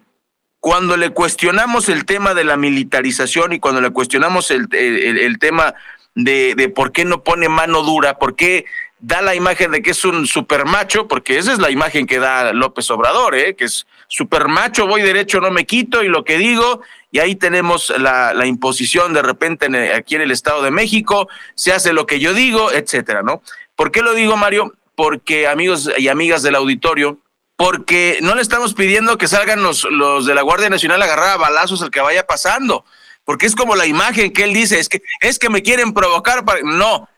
cuando 0.59 0.97
le 0.97 1.11
cuestionamos 1.11 1.89
el 1.89 2.07
tema 2.07 2.35
de 2.35 2.43
la 2.43 2.57
militarización 2.57 3.53
y 3.53 3.61
cuando 3.61 3.81
le 3.81 3.91
cuestionamos 3.91 4.51
el, 4.51 4.67
el, 4.73 5.39
tema 5.39 5.75
de, 6.17 6.55
de, 6.57 6.69
por 6.69 6.91
qué 6.91 7.05
no 7.05 7.23
pone 7.23 7.49
mano 7.49 7.83
dura, 7.83 8.19
por 8.19 8.35
qué 8.35 8.65
da 8.99 9.21
la 9.21 9.35
imagen 9.35 9.71
de 9.73 9.83
que 9.83 9.91
es 9.91 10.05
un 10.05 10.27
supermacho, 10.27 11.07
porque 11.07 11.39
esa 11.39 11.53
es 11.53 11.59
la 11.59 11.71
imagen 11.71 12.07
que 12.07 12.19
da 12.19 12.53
López 12.53 12.91
Obrador, 12.91 13.35
¿eh? 13.35 13.55
que 13.55 13.65
es 13.65 13.87
supermacho, 14.09 14.87
voy 14.87 15.03
derecho, 15.03 15.41
no 15.41 15.51
me 15.51 15.67
quito, 15.67 16.03
y 16.03 16.09
lo 16.09 16.25
que 16.25 16.39
digo, 16.39 16.81
y 17.11 17.19
ahí 17.19 17.35
tenemos 17.35 17.93
la, 17.99 18.33
la 18.33 18.47
imposición 18.47 19.13
de 19.13 19.23
repente 19.23 19.93
aquí 19.95 20.17
en 20.17 20.23
el 20.23 20.31
Estado 20.31 20.63
de 20.63 20.71
México, 20.71 21.29
se 21.55 21.73
hace 21.73 21.93
lo 21.93 22.07
que 22.07 22.21
yo 22.21 22.33
digo, 22.33 22.73
etcétera, 22.73 23.23
¿no? 23.23 23.43
¿Por 23.75 23.93
qué 23.93 24.01
lo 24.01 24.15
digo, 24.15 24.37
Mario? 24.37 24.75
Porque, 24.95 25.47
amigos 25.47 25.91
y 25.99 26.09
amigas 26.09 26.43
del 26.43 26.55
auditorio, 26.55 27.19
porque 27.57 28.19
no 28.23 28.35
le 28.35 28.43
estamos 28.43 28.75
pidiendo 28.75 29.19
que 29.19 29.29
salgan 29.29 29.63
los, 29.63 29.85
los 29.85 30.27
de 30.27 30.35
la 30.35 30.43
Guardia 30.43 30.71
Nacional 30.71 31.03
a 31.03 31.05
agarrar 31.05 31.31
a 31.31 31.37
balazos 31.37 31.83
al 31.83 31.91
que 31.91 32.01
vaya 32.01 32.27
pasando, 32.27 32.85
porque 33.25 33.47
es 33.47 33.55
como 33.55 33.77
la 33.77 33.87
imagen 33.87 34.33
que 34.33 34.45
él 34.45 34.55
dice, 34.55 34.79
es 34.79 34.89
que, 34.89 35.03
es 35.21 35.39
que 35.39 35.51
me 35.51 35.63
quieren 35.63 35.93
provocar 35.93 36.45
para... 36.45 36.61
No, 36.63 37.09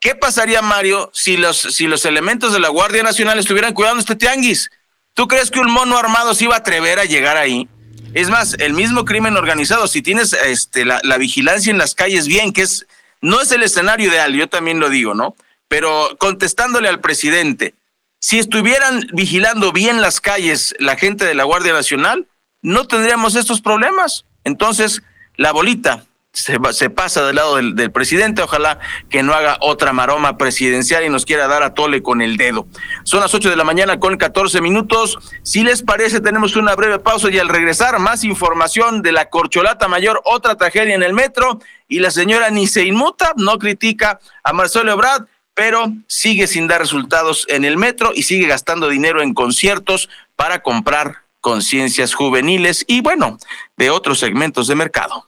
¿Qué 0.00 0.14
pasaría, 0.14 0.62
Mario, 0.62 1.10
si 1.12 1.36
los, 1.36 1.56
si 1.58 1.86
los 1.86 2.04
elementos 2.04 2.52
de 2.52 2.60
la 2.60 2.68
Guardia 2.68 3.02
Nacional 3.02 3.38
estuvieran 3.38 3.74
cuidando 3.74 4.00
este 4.00 4.14
tianguis? 4.14 4.70
¿Tú 5.14 5.26
crees 5.26 5.50
que 5.50 5.58
un 5.58 5.70
mono 5.70 5.98
armado 5.98 6.34
se 6.34 6.44
iba 6.44 6.54
a 6.54 6.58
atrever 6.58 7.00
a 7.00 7.04
llegar 7.04 7.36
ahí? 7.36 7.68
Es 8.14 8.30
más, 8.30 8.54
el 8.60 8.74
mismo 8.74 9.04
crimen 9.04 9.36
organizado, 9.36 9.88
si 9.88 10.00
tienes 10.00 10.32
este, 10.32 10.84
la, 10.84 11.00
la 11.02 11.18
vigilancia 11.18 11.70
en 11.70 11.78
las 11.78 11.96
calles 11.96 12.28
bien, 12.28 12.52
que 12.52 12.62
es, 12.62 12.86
no 13.20 13.40
es 13.40 13.50
el 13.50 13.64
escenario 13.64 14.08
ideal, 14.08 14.32
yo 14.34 14.48
también 14.48 14.78
lo 14.78 14.88
digo, 14.88 15.14
¿no? 15.14 15.34
Pero 15.66 16.16
contestándole 16.18 16.88
al 16.88 17.00
presidente, 17.00 17.74
si 18.20 18.38
estuvieran 18.38 19.08
vigilando 19.12 19.72
bien 19.72 20.00
las 20.00 20.20
calles 20.20 20.74
la 20.78 20.96
gente 20.96 21.24
de 21.24 21.34
la 21.34 21.44
Guardia 21.44 21.72
Nacional, 21.72 22.26
no 22.62 22.86
tendríamos 22.86 23.34
estos 23.34 23.60
problemas. 23.60 24.24
Entonces, 24.44 25.02
la 25.36 25.52
bolita, 25.52 26.04
se, 26.38 26.90
pasa 26.90 27.26
del 27.26 27.36
lado 27.36 27.56
del, 27.56 27.90
presidente. 27.90 28.42
Ojalá 28.42 28.78
que 29.10 29.22
no 29.22 29.34
haga 29.34 29.58
otra 29.60 29.92
maroma 29.92 30.38
presidencial 30.38 31.04
y 31.04 31.08
nos 31.08 31.26
quiera 31.26 31.48
dar 31.48 31.62
a 31.62 31.74
tole 31.74 32.02
con 32.02 32.22
el 32.22 32.36
dedo. 32.36 32.66
Son 33.02 33.20
las 33.20 33.34
8 33.34 33.50
de 33.50 33.56
la 33.56 33.64
mañana 33.64 33.98
con 33.98 34.16
14 34.16 34.60
minutos. 34.60 35.18
Si 35.42 35.64
les 35.64 35.82
parece, 35.82 36.20
tenemos 36.20 36.56
una 36.56 36.74
breve 36.74 36.98
pausa 36.98 37.30
y 37.30 37.38
al 37.38 37.48
regresar, 37.48 37.98
más 37.98 38.24
información 38.24 39.02
de 39.02 39.12
la 39.12 39.28
corcholata 39.28 39.88
mayor, 39.88 40.20
otra 40.24 40.54
tragedia 40.56 40.94
en 40.94 41.02
el 41.02 41.12
metro. 41.12 41.60
Y 41.88 42.00
la 42.00 42.10
señora 42.10 42.50
ni 42.50 42.66
se 42.66 42.84
inmuta, 42.84 43.32
no 43.36 43.58
critica 43.58 44.20
a 44.44 44.52
Marcelo 44.52 44.92
Ebrard, 44.92 45.26
pero 45.54 45.92
sigue 46.06 46.46
sin 46.46 46.68
dar 46.68 46.80
resultados 46.80 47.46
en 47.48 47.64
el 47.64 47.76
metro 47.76 48.12
y 48.14 48.22
sigue 48.22 48.46
gastando 48.46 48.88
dinero 48.88 49.22
en 49.22 49.34
conciertos 49.34 50.08
para 50.36 50.62
comprar 50.62 51.24
conciencias 51.40 52.14
juveniles 52.14 52.84
y, 52.86 53.00
bueno, 53.00 53.38
de 53.76 53.90
otros 53.90 54.18
segmentos 54.18 54.68
de 54.68 54.74
mercado. 54.74 55.27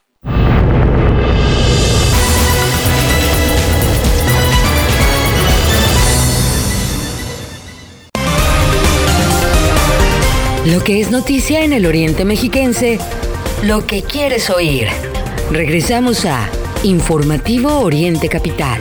Lo 10.65 10.83
que 10.83 11.01
es 11.01 11.09
noticia 11.09 11.63
en 11.63 11.73
el 11.73 11.87
Oriente 11.87 12.23
Mexiquense, 12.23 12.99
lo 13.63 13.87
que 13.87 14.03
quieres 14.03 14.51
oír. 14.51 14.87
Regresamos 15.49 16.23
a 16.25 16.47
Informativo 16.83 17.79
Oriente 17.79 18.29
Capital. 18.29 18.79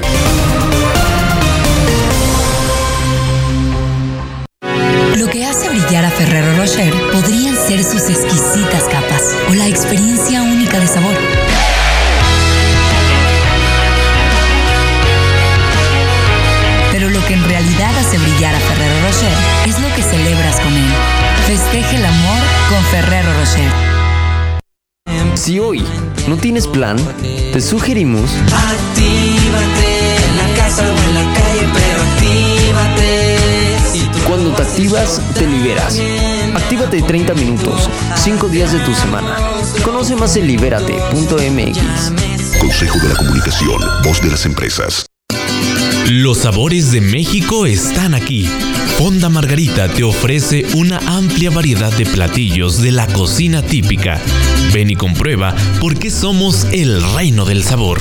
Lo 5.17 5.27
que 5.29 5.47
hace 5.47 5.71
brillar 5.71 6.05
a 6.05 6.11
Ferrero 6.11 6.55
Rocher 6.59 6.93
podrían 7.13 7.57
ser 7.57 7.83
sus 7.83 8.11
exquisitas 8.11 8.85
capas 8.85 9.35
o 9.49 9.55
la 9.55 9.67
experiencia 9.67 10.43
única 10.43 10.79
de 10.79 10.87
sabor 10.87 11.80
brillar 17.39 18.55
a 18.55 18.61
Ferrero 18.61 18.95
Rocher 19.07 19.33
es 19.67 19.79
lo 19.81 19.89
que 19.95 20.03
celebras 20.03 20.59
con 20.61 20.73
él. 20.73 20.93
Festeje 21.47 21.97
el 21.97 22.05
amor 22.05 22.41
con 22.69 22.83
Ferrero 22.85 23.29
Rocher. 23.39 23.71
Si 25.35 25.59
hoy 25.59 25.85
no 26.29 26.37
tienes 26.37 26.67
plan, 26.67 26.97
te 27.53 27.61
sugerimos 27.61 28.31
Actívate 28.53 30.17
en 30.17 30.37
la 30.37 30.55
casa 30.57 30.83
o 30.83 30.87
en 30.87 31.15
la 31.15 31.23
calle, 31.35 31.69
pero 31.73 32.03
actívate. 32.03 33.37
Cuando 34.27 34.51
te 34.53 34.63
activas, 34.63 35.21
te 35.35 35.47
liberas. 35.47 36.01
Actívate 36.55 37.03
30 37.03 37.35
minutos, 37.35 37.89
5 38.17 38.49
días 38.49 38.73
de 38.73 38.81
tu 38.81 38.95
semana. 38.95 39.37
Conoce 39.85 40.17
más 40.17 40.37
en 40.37 40.47
libérate.mx. 40.47 41.79
Consejo 42.59 42.99
de 42.99 43.09
la 43.09 43.15
Comunicación, 43.17 43.81
voz 44.05 44.21
de 44.21 44.31
las 44.31 44.45
empresas. 44.47 45.10
Los 46.13 46.39
sabores 46.39 46.91
de 46.91 47.01
México 47.01 47.67
están 47.67 48.15
aquí. 48.15 48.45
Fonda 48.99 49.29
Margarita 49.29 49.89
te 49.89 50.03
ofrece 50.03 50.67
una 50.75 50.99
amplia 51.07 51.51
variedad 51.51 51.93
de 51.97 52.05
platillos 52.05 52.83
de 52.83 52.91
la 52.91 53.07
cocina 53.07 53.63
típica. 53.63 54.21
Ven 54.75 54.91
y 54.91 54.97
comprueba 54.97 55.55
por 55.81 55.97
qué 55.97 56.11
somos 56.11 56.67
el 56.73 57.01
reino 57.15 57.45
del 57.45 57.63
sabor. 57.63 58.01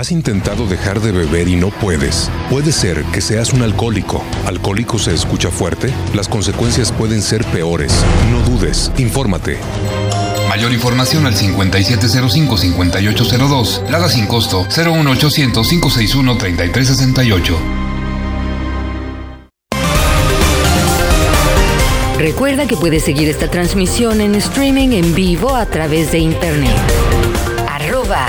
¿Has 0.00 0.10
intentado 0.12 0.66
dejar 0.66 1.00
de 1.02 1.12
beber 1.12 1.46
y 1.46 1.56
no 1.56 1.68
puedes? 1.68 2.30
Puede 2.48 2.72
ser 2.72 3.04
que 3.12 3.20
seas 3.20 3.52
un 3.52 3.60
alcohólico. 3.60 4.24
¿Alcohólico 4.46 4.98
se 4.98 5.12
escucha 5.12 5.50
fuerte? 5.50 5.92
Las 6.14 6.26
consecuencias 6.26 6.90
pueden 6.90 7.20
ser 7.20 7.44
peores. 7.44 7.92
No 8.30 8.40
dudes, 8.40 8.90
infórmate. 8.96 9.58
Mayor 10.48 10.72
información 10.72 11.26
al 11.26 11.34
5705-5802. 11.34 13.90
Lada 13.90 14.08
sin 14.08 14.26
costo 14.26 14.64
01800-561-3368. 14.70 17.56
Recuerda 22.16 22.66
que 22.66 22.78
puedes 22.78 23.04
seguir 23.04 23.28
esta 23.28 23.50
transmisión 23.50 24.22
en 24.22 24.34
streaming 24.36 24.92
en 24.92 25.14
vivo 25.14 25.54
a 25.54 25.66
través 25.66 26.10
de 26.10 26.20
internet. 26.20 26.72
Arroba 27.68 28.28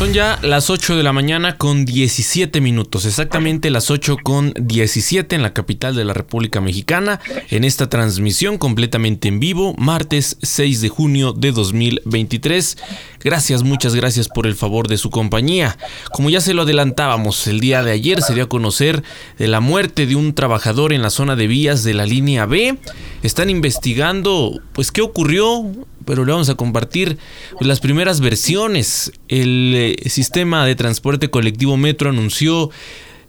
Son 0.00 0.14
ya 0.14 0.38
las 0.40 0.70
8 0.70 0.96
de 0.96 1.02
la 1.02 1.12
mañana 1.12 1.58
con 1.58 1.84
17 1.84 2.62
minutos, 2.62 3.04
exactamente 3.04 3.68
las 3.68 3.90
8 3.90 4.16
con 4.22 4.54
17 4.58 5.36
en 5.36 5.42
la 5.42 5.52
capital 5.52 5.94
de 5.94 6.06
la 6.06 6.14
República 6.14 6.62
Mexicana, 6.62 7.20
en 7.50 7.64
esta 7.64 7.90
transmisión 7.90 8.56
completamente 8.56 9.28
en 9.28 9.40
vivo, 9.40 9.74
martes 9.76 10.38
6 10.40 10.80
de 10.80 10.88
junio 10.88 11.34
de 11.34 11.52
2023. 11.52 12.78
Gracias, 13.22 13.62
muchas 13.62 13.94
gracias 13.94 14.28
por 14.28 14.46
el 14.46 14.54
favor 14.54 14.88
de 14.88 14.96
su 14.96 15.10
compañía. 15.10 15.76
Como 16.14 16.30
ya 16.30 16.40
se 16.40 16.54
lo 16.54 16.62
adelantábamos, 16.62 17.46
el 17.46 17.60
día 17.60 17.82
de 17.82 17.92
ayer 17.92 18.22
se 18.22 18.32
dio 18.32 18.44
a 18.44 18.48
conocer 18.48 19.04
de 19.38 19.48
la 19.48 19.60
muerte 19.60 20.06
de 20.06 20.16
un 20.16 20.32
trabajador 20.32 20.94
en 20.94 21.02
la 21.02 21.10
zona 21.10 21.36
de 21.36 21.46
vías 21.46 21.84
de 21.84 21.92
la 21.92 22.06
línea 22.06 22.46
B. 22.46 22.78
Están 23.22 23.50
investigando, 23.50 24.62
pues, 24.72 24.92
qué 24.92 25.02
ocurrió, 25.02 25.70
pero 26.04 26.24
le 26.24 26.32
vamos 26.32 26.48
a 26.48 26.54
compartir 26.54 27.18
las 27.60 27.80
primeras 27.80 28.20
versiones. 28.20 29.12
El 29.28 29.72
eh, 29.76 30.08
sistema 30.08 30.64
de 30.66 30.74
transporte 30.74 31.30
colectivo 31.30 31.76
Metro 31.76 32.10
anunció 32.10 32.70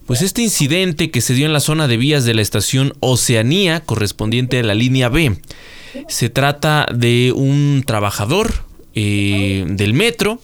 pues 0.05 0.21
este 0.21 0.41
incidente 0.41 1.11
que 1.11 1.21
se 1.21 1.33
dio 1.33 1.45
en 1.45 1.53
la 1.53 1.59
zona 1.59 1.87
de 1.87 1.97
vías 1.97 2.25
de 2.25 2.33
la 2.33 2.41
estación 2.41 2.93
Oceanía 2.99 3.81
correspondiente 3.81 4.59
a 4.59 4.63
la 4.63 4.73
línea 4.73 5.09
B. 5.09 5.37
Se 6.07 6.29
trata 6.29 6.85
de 6.93 7.33
un 7.35 7.83
trabajador 7.85 8.65
eh, 8.93 9.65
del 9.67 9.93
metro. 9.93 10.41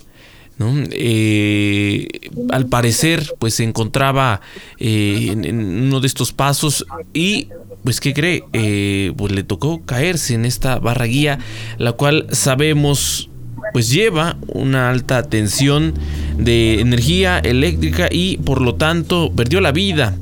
Eh, 0.59 2.07
al 2.49 2.67
parecer, 2.67 3.33
pues 3.39 3.55
se 3.55 3.63
encontraba 3.63 4.41
eh, 4.79 5.29
en, 5.31 5.45
en 5.45 5.59
uno 5.59 5.99
de 5.99 6.07
estos 6.07 6.33
pasos 6.33 6.85
y 7.13 7.49
pues 7.83 8.01
¿qué 8.01 8.13
cree? 8.13 8.43
Eh, 8.53 9.13
pues 9.15 9.31
le 9.31 9.43
tocó 9.43 9.85
caerse 9.85 10.33
en 10.33 10.45
esta 10.45 10.79
barra 10.79 11.05
guía, 11.05 11.39
la 11.77 11.93
cual 11.93 12.27
sabemos 12.31 13.29
pues 13.73 13.89
lleva 13.89 14.37
una 14.47 14.89
alta 14.89 15.23
tensión 15.23 15.93
de 16.37 16.79
energía 16.79 17.39
eléctrica 17.39 18.07
y 18.11 18.37
por 18.37 18.61
lo 18.61 18.75
tanto 18.75 19.31
perdió 19.35 19.61
la 19.61 19.71
vida 19.71 20.17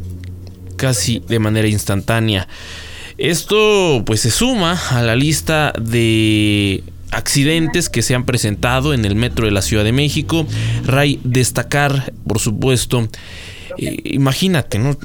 casi 0.75 1.23
de 1.27 1.39
manera 1.39 1.67
instantánea. 1.67 2.47
Esto 3.17 4.03
pues 4.05 4.21
se 4.21 4.29
suma 4.29 4.79
a 4.91 5.01
la 5.01 5.15
lista 5.15 5.73
de 5.79 6.83
accidentes 7.15 7.89
que 7.89 8.01
se 8.01 8.13
han 8.13 8.25
presentado 8.25 8.93
en 8.93 9.05
el 9.05 9.15
metro 9.15 9.45
de 9.45 9.51
la 9.51 9.61
Ciudad 9.61 9.83
de 9.83 9.91
México. 9.91 10.45
Ray, 10.85 11.19
destacar, 11.23 12.13
por 12.27 12.39
supuesto, 12.39 13.07
eh, 13.77 14.01
imagínate, 14.03 14.79
¿no? 14.79 14.97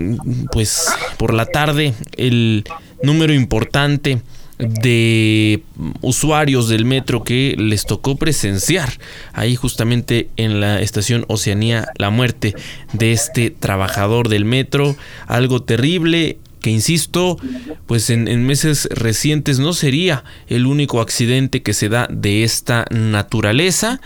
Pues 0.52 0.86
por 1.16 1.32
la 1.32 1.46
tarde 1.46 1.94
el 2.16 2.64
número 3.02 3.32
importante 3.32 4.20
de 4.58 5.62
usuarios 6.02 6.68
del 6.68 6.84
metro 6.84 7.24
que 7.24 7.54
les 7.58 7.86
tocó 7.86 8.16
presenciar 8.16 8.92
ahí 9.32 9.56
justamente 9.56 10.28
en 10.36 10.60
la 10.60 10.82
estación 10.82 11.24
Oceanía 11.28 11.88
la 11.96 12.10
muerte 12.10 12.54
de 12.92 13.12
este 13.12 13.50
trabajador 13.50 14.28
del 14.28 14.44
metro 14.44 14.96
algo 15.26 15.62
terrible 15.62 16.36
que 16.60 16.70
insisto, 16.70 17.38
pues 17.86 18.10
en, 18.10 18.46
meses 18.46 18.88
recientes 18.92 19.58
no 19.58 19.72
sería 19.72 20.24
el 20.48 20.66
único 20.66 21.00
accidente 21.00 21.62
que 21.62 21.74
se 21.74 21.88
da 21.88 22.06
de 22.10 22.44
esta 22.44 22.84
naturaleza. 22.90 24.00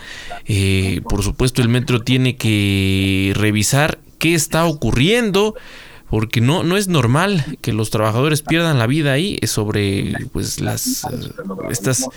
Eh, 0.45 1.01
por 1.09 1.23
supuesto, 1.23 1.61
el 1.61 1.69
metro 1.69 2.01
tiene 2.01 2.35
que 2.35 3.33
revisar 3.35 3.99
qué 4.19 4.33
está 4.33 4.65
ocurriendo. 4.65 5.55
Porque 6.07 6.39
no, 6.39 6.63
no 6.63 6.77
es 6.77 6.87
normal 6.87 7.57
que 7.61 7.73
los 7.73 7.89
trabajadores 7.89 8.43
pierdan 8.43 8.77
la 8.77 8.85
vida 8.85 9.11
ahí 9.11 9.39
sobre 9.47 10.13
pues 10.31 10.61
las 10.61 11.05
estas 11.69 12.07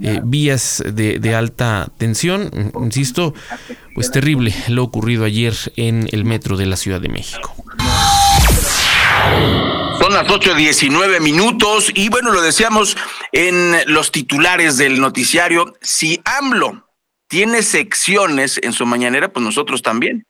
eh, 0.00 0.20
vías 0.22 0.84
de, 0.86 1.18
de 1.18 1.34
alta 1.34 1.90
tensión. 1.96 2.50
Insisto, 2.78 3.32
pues 3.94 4.10
terrible 4.10 4.54
lo 4.68 4.84
ocurrido 4.84 5.24
ayer 5.24 5.54
en 5.76 6.08
el 6.12 6.26
metro 6.26 6.58
de 6.58 6.66
la 6.66 6.76
Ciudad 6.76 7.00
de 7.00 7.08
México. 7.08 7.54
Son 10.00 10.12
las 10.12 10.26
8.19 10.28 11.20
minutos 11.20 11.90
y 11.94 12.08
bueno, 12.08 12.30
lo 12.32 12.40
decíamos 12.40 12.96
en 13.32 13.74
los 13.86 14.12
titulares 14.12 14.76
del 14.78 15.00
noticiario. 15.00 15.74
Si 15.80 16.20
AMLO 16.24 16.88
tiene 17.28 17.62
secciones 17.62 18.60
en 18.62 18.72
su 18.72 18.86
mañanera, 18.86 19.32
pues 19.32 19.44
nosotros 19.44 19.82
también. 19.82 20.24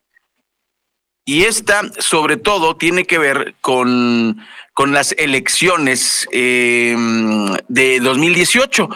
Y 1.24 1.44
esta, 1.44 1.82
sobre 1.98 2.38
todo, 2.38 2.76
tiene 2.76 3.04
que 3.04 3.18
ver 3.18 3.54
con, 3.60 4.42
con 4.72 4.92
las 4.92 5.12
elecciones 5.18 6.26
eh, 6.32 6.96
de 7.68 8.00
2018. 8.00 8.88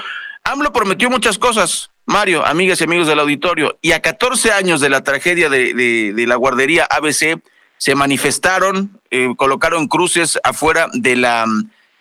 AMLO 0.44 0.72
prometió 0.72 1.10
muchas 1.10 1.38
cosas, 1.38 1.90
Mario, 2.06 2.44
amigas 2.46 2.80
y 2.80 2.84
amigos 2.84 3.06
del 3.06 3.20
auditorio, 3.20 3.78
y 3.82 3.92
a 3.92 4.00
14 4.00 4.50
años 4.52 4.80
de 4.80 4.88
la 4.88 5.04
tragedia 5.04 5.48
de, 5.48 6.14
la 6.26 6.36
guardería 6.36 6.86
ABC, 6.90 7.42
se 7.82 7.96
manifestaron, 7.96 9.00
eh, 9.10 9.34
colocaron 9.36 9.88
cruces 9.88 10.38
afuera 10.44 10.86
de 10.92 11.16
la 11.16 11.46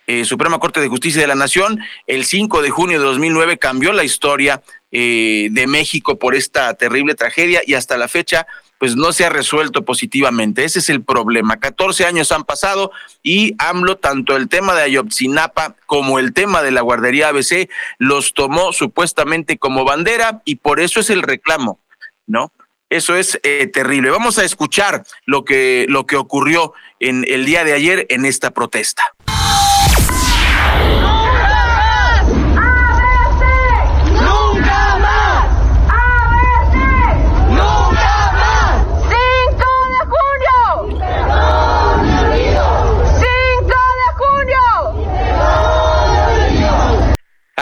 eh, 0.06 0.24
Suprema 0.24 0.60
Corte 0.60 0.78
de 0.80 0.86
Justicia 0.86 1.20
de 1.20 1.26
la 1.26 1.34
Nación. 1.34 1.80
El 2.06 2.24
5 2.24 2.62
de 2.62 2.70
junio 2.70 3.00
de 3.00 3.04
2009 3.04 3.58
cambió 3.58 3.92
la 3.92 4.04
historia 4.04 4.62
eh, 4.92 5.48
de 5.50 5.66
México 5.66 6.20
por 6.20 6.36
esta 6.36 6.72
terrible 6.74 7.16
tragedia 7.16 7.62
y 7.66 7.74
hasta 7.74 7.96
la 7.96 8.06
fecha 8.06 8.46
pues 8.78 8.94
no 8.94 9.12
se 9.12 9.24
ha 9.24 9.28
resuelto 9.28 9.84
positivamente. 9.84 10.62
Ese 10.62 10.78
es 10.78 10.88
el 10.88 11.02
problema. 11.02 11.56
14 11.56 12.06
años 12.06 12.30
han 12.30 12.44
pasado 12.44 12.92
y 13.24 13.56
AMLO, 13.58 13.96
tanto 13.96 14.36
el 14.36 14.48
tema 14.48 14.76
de 14.76 14.82
Ayotzinapa 14.82 15.74
como 15.86 16.20
el 16.20 16.32
tema 16.32 16.62
de 16.62 16.70
la 16.70 16.82
guardería 16.82 17.30
ABC, 17.30 17.68
los 17.98 18.34
tomó 18.34 18.72
supuestamente 18.72 19.58
como 19.58 19.84
bandera 19.84 20.42
y 20.44 20.54
por 20.56 20.78
eso 20.78 21.00
es 21.00 21.10
el 21.10 21.22
reclamo, 21.22 21.80
¿no? 22.28 22.52
Eso 22.92 23.16
es 23.16 23.40
eh, 23.42 23.66
terrible. 23.68 24.10
Vamos 24.10 24.38
a 24.38 24.44
escuchar 24.44 25.04
lo 25.24 25.46
que, 25.46 25.86
lo 25.88 26.04
que 26.04 26.16
ocurrió 26.16 26.74
en 27.00 27.24
el 27.26 27.46
día 27.46 27.64
de 27.64 27.72
ayer 27.72 28.06
en 28.10 28.26
esta 28.26 28.50
protesta. 28.50 29.02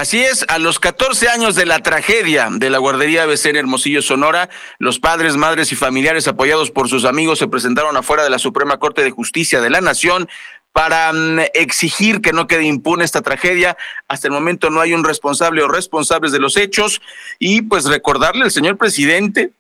Así 0.01 0.25
es, 0.25 0.47
a 0.49 0.59
los 0.59 0.81
14 0.81 1.29
años 1.29 1.55
de 1.57 1.67
la 1.67 1.81
tragedia 1.81 2.49
de 2.51 2.71
la 2.71 2.79
guardería 2.79 3.25
ABC 3.25 3.45
en 3.45 3.57
Hermosillo, 3.57 4.01
Sonora, 4.01 4.49
los 4.79 4.99
padres, 4.99 5.37
madres 5.37 5.73
y 5.73 5.77
familiares 5.77 6.27
apoyados 6.27 6.71
por 6.71 6.89
sus 6.89 7.05
amigos 7.05 7.39
se 7.39 7.49
presentaron 7.49 7.95
afuera 7.99 8.25
de 8.25 8.31
la 8.31 8.39
Suprema 8.39 8.79
Corte 8.79 9.03
de 9.03 9.11
Justicia 9.11 9.61
de 9.61 9.69
la 9.69 9.83
Nación 9.83 10.27
para 10.73 11.13
mm, 11.13 11.41
exigir 11.53 12.23
que 12.23 12.33
no 12.33 12.47
quede 12.47 12.65
impune 12.65 13.05
esta 13.05 13.21
tragedia. 13.21 13.77
Hasta 14.09 14.29
el 14.29 14.33
momento 14.33 14.71
no 14.71 14.81
hay 14.81 14.95
un 14.95 15.05
responsable 15.05 15.63
o 15.63 15.69
responsables 15.69 16.33
de 16.33 16.39
los 16.39 16.57
hechos. 16.57 17.03
Y 17.39 17.61
pues 17.61 17.85
recordarle 17.85 18.45
al 18.45 18.51
señor 18.51 18.79
presidente, 18.79 19.53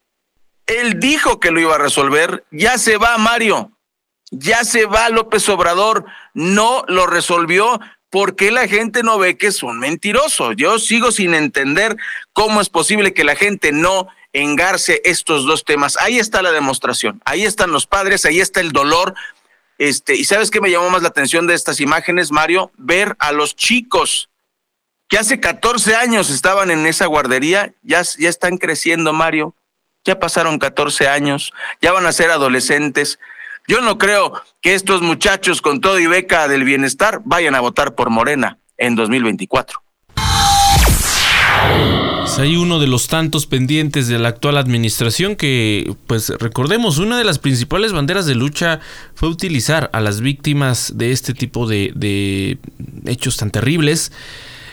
él 0.64 0.98
dijo 0.98 1.38
que 1.38 1.50
lo 1.50 1.60
iba 1.60 1.74
a 1.74 1.78
resolver, 1.78 2.44
ya 2.50 2.78
se 2.78 2.96
va 2.96 3.18
Mario, 3.18 3.72
ya 4.30 4.64
se 4.64 4.86
va 4.86 5.10
López 5.10 5.46
Obrador, 5.50 6.06
no 6.32 6.82
lo 6.88 7.06
resolvió, 7.06 7.78
¿por 8.10 8.36
qué 8.36 8.50
la 8.50 8.68
gente 8.68 9.02
no 9.02 9.18
ve 9.18 9.38
que 9.38 9.46
es 9.46 9.62
un 9.62 9.78
mentiroso? 9.78 10.52
Yo 10.52 10.78
sigo 10.78 11.12
sin 11.12 11.34
entender 11.34 11.96
cómo 12.32 12.60
es 12.60 12.68
posible 12.68 13.14
que 13.14 13.24
la 13.24 13.36
gente 13.36 13.72
no 13.72 14.08
engarce 14.32 15.00
estos 15.04 15.46
dos 15.46 15.64
temas. 15.64 15.96
Ahí 15.98 16.18
está 16.18 16.42
la 16.42 16.52
demostración, 16.52 17.22
ahí 17.24 17.44
están 17.44 17.72
los 17.72 17.86
padres, 17.86 18.24
ahí 18.24 18.40
está 18.40 18.60
el 18.60 18.72
dolor. 18.72 19.14
Este, 19.78 20.14
y 20.14 20.24
sabes 20.24 20.50
qué 20.50 20.60
me 20.60 20.70
llamó 20.70 20.90
más 20.90 21.02
la 21.02 21.08
atención 21.08 21.46
de 21.46 21.54
estas 21.54 21.80
imágenes, 21.80 22.30
Mario, 22.32 22.70
ver 22.76 23.16
a 23.18 23.32
los 23.32 23.56
chicos 23.56 24.28
que 25.08 25.18
hace 25.18 25.40
14 25.40 25.96
años 25.96 26.30
estaban 26.30 26.70
en 26.70 26.86
esa 26.86 27.06
guardería, 27.06 27.72
ya, 27.82 28.02
ya 28.02 28.28
están 28.28 28.58
creciendo, 28.58 29.12
Mario. 29.12 29.54
Ya 30.04 30.18
pasaron 30.18 30.58
14 30.58 31.08
años, 31.08 31.52
ya 31.82 31.92
van 31.92 32.06
a 32.06 32.12
ser 32.12 32.30
adolescentes. 32.30 33.18
Yo 33.68 33.80
no 33.80 33.98
creo 33.98 34.32
que 34.60 34.74
estos 34.74 35.02
muchachos 35.02 35.62
con 35.62 35.80
todo 35.80 35.98
y 35.98 36.06
beca 36.06 36.48
del 36.48 36.64
bienestar 36.64 37.20
vayan 37.24 37.54
a 37.54 37.60
votar 37.60 37.94
por 37.94 38.10
Morena 38.10 38.58
en 38.76 38.96
2024. 38.96 39.80
Es 42.24 42.38
ahí 42.38 42.56
uno 42.56 42.78
de 42.78 42.86
los 42.86 43.08
tantos 43.08 43.46
pendientes 43.46 44.06
de 44.06 44.18
la 44.18 44.28
actual 44.28 44.56
administración 44.56 45.36
que, 45.36 45.94
pues 46.06 46.28
recordemos, 46.28 46.98
una 46.98 47.18
de 47.18 47.24
las 47.24 47.38
principales 47.38 47.92
banderas 47.92 48.26
de 48.26 48.34
lucha 48.34 48.80
fue 49.14 49.28
utilizar 49.28 49.90
a 49.92 50.00
las 50.00 50.20
víctimas 50.20 50.92
de 50.96 51.12
este 51.12 51.34
tipo 51.34 51.66
de, 51.66 52.58
hechos 53.06 53.36
tan 53.36 53.50
terribles. 53.50 54.12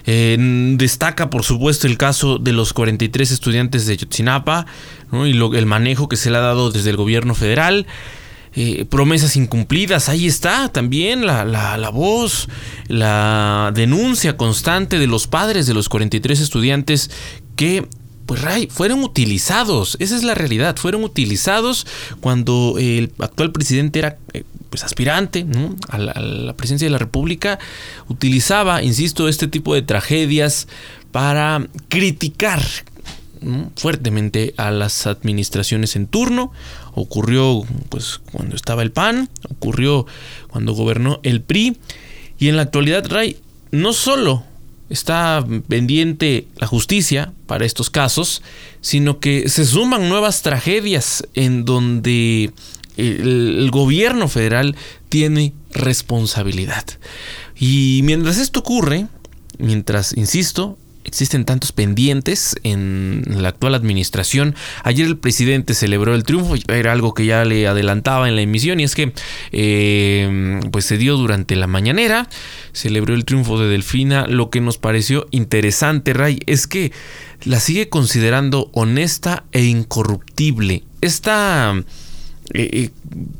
Destaca, 0.05 1.29
por 1.29 1.43
supuesto, 1.43 1.87
el 1.87 1.97
caso 1.97 2.37
de 2.37 2.53
los 2.53 2.73
43 2.73 3.31
estudiantes 3.31 3.85
de 3.87 3.97
Yotzinapa 3.97 4.65
y 5.11 5.33
lo, 5.33 5.53
el 5.53 5.65
manejo 5.65 6.07
que 6.07 6.15
se 6.15 6.29
le 6.29 6.37
ha 6.37 6.41
dado 6.41 6.71
desde 6.71 6.91
el 6.91 6.95
gobierno 6.97 7.33
federal. 7.33 7.87
Eh, 8.59 8.85
promesas 8.85 9.35
incumplidas, 9.35 10.09
ahí 10.09 10.25
está 10.25 10.69
también 10.69 11.27
la, 11.27 11.45
la, 11.45 11.77
la, 11.77 11.89
voz, 11.89 12.49
la 12.87 13.71
denuncia 13.75 14.35
constante 14.35 14.97
de 14.97 15.05
los 15.05 15.27
padres 15.27 15.67
de 15.67 15.75
los 15.75 15.89
43 15.89 16.39
estudiantes 16.39 17.11
que 17.55 17.87
pues 18.25 18.41
Ray, 18.41 18.67
fueron 18.67 19.03
utilizados, 19.03 19.95
esa 19.99 20.15
es 20.15 20.23
la 20.23 20.33
realidad, 20.33 20.75
fueron 20.77 21.03
utilizados 21.03 21.85
cuando 22.19 22.77
el 22.79 23.13
actual 23.19 23.51
presidente 23.51 23.99
era 23.99 24.17
eh, 24.33 24.43
pues 24.71 24.83
aspirante 24.83 25.45
a, 25.89 25.99
la, 25.99 26.53
presidencia 26.55 26.87
de 26.87 26.91
la 26.91 26.97
República, 26.97 27.59
utilizaba, 28.07 28.81
insisto, 28.81 29.27
este 29.27 29.47
tipo 29.47 29.75
de 29.75 29.83
tragedias 29.83 30.67
para 31.11 31.67
criticar 31.89 32.63
fuertemente 33.75 34.55
a 34.57 34.71
las 34.71 35.05
administraciones 35.05 35.95
en 35.95 36.07
turno 36.07 36.51
ocurrió 36.99 37.63
pues 37.89 38.19
cuando 38.31 38.55
estaba 38.55 38.81
el 38.81 38.91
PAN, 38.91 39.29
ocurrió 39.49 40.05
cuando 40.47 40.73
gobernó 40.73 41.19
el 41.23 41.41
PRI 41.41 41.77
y 42.39 42.49
en 42.49 42.55
la 42.55 42.63
actualidad 42.63 43.05
Ray 43.07 43.37
no 43.71 43.93
solo 43.93 44.43
está 44.89 45.45
pendiente 45.67 46.47
la 46.57 46.67
justicia 46.67 47.33
para 47.45 47.65
estos 47.65 47.89
casos, 47.89 48.41
sino 48.81 49.19
que 49.19 49.49
se 49.49 49.65
suman 49.65 50.09
nuevas 50.09 50.41
tragedias 50.41 51.27
en 51.33 51.65
donde 51.65 52.51
el, 52.95 53.59
el 53.59 53.71
gobierno 53.71 54.27
federal 54.27 54.75
tiene 55.09 55.53
responsabilidad. 55.71 56.85
Y 57.59 58.01
mientras 58.03 58.37
esto 58.37 58.59
ocurre, 58.59 59.07
mientras, 59.57 60.15
insisto, 60.15 60.77
existen 61.07 61.45
tantos 61.45 61.71
pendientes 61.71 62.55
en 62.63 63.23
la 63.29 63.49
actual 63.49 63.73
administración. 63.75 64.55
Ayer 64.83 65.07
el 65.07 65.17
presidente 65.17 65.73
celebró 65.73 66.13
el 66.13 66.23
triunfo, 66.23 66.55
era 66.67 66.91
algo 66.91 67.13
que 67.13 67.25
ya 67.25 67.45
le 67.45 67.65
adelantaba 67.65 68.27
en 68.27 68.35
la 68.35 68.41
emisión 68.41 68.79
y 68.79 68.83
es 68.83 68.93
que 68.93 69.13
eh, 69.51 70.59
pues 70.71 70.85
se 70.85 70.97
dio 70.97 71.15
durante 71.15 71.55
la 71.55 71.67
mañanera, 71.67 72.29
celebró 72.73 73.15
el 73.15 73.25
triunfo 73.25 73.57
de 73.57 73.69
Delfina. 73.69 74.27
Lo 74.27 74.49
que 74.49 74.61
nos 74.61 74.77
pareció 74.77 75.27
interesante, 75.31 76.13
Ray, 76.13 76.39
es 76.45 76.67
que 76.67 76.91
la 77.45 77.59
sigue 77.59 77.87
considerando 77.89 78.69
honesta 78.73 79.45
e 79.51 79.63
incorruptible. 79.63 80.83
Esta... 81.01 81.73
Eh, 82.53 82.69
eh, 82.71 82.89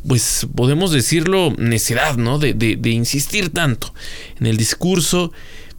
pues 0.05 0.47
podemos 0.53 0.91
decirlo 0.91 1.53
necedad, 1.57 2.17
¿no? 2.17 2.39
De, 2.39 2.53
de, 2.53 2.75
de 2.75 2.89
insistir 2.89 3.51
tanto 3.51 3.93
en 4.37 4.47
el 4.47 4.57
discurso 4.57 5.31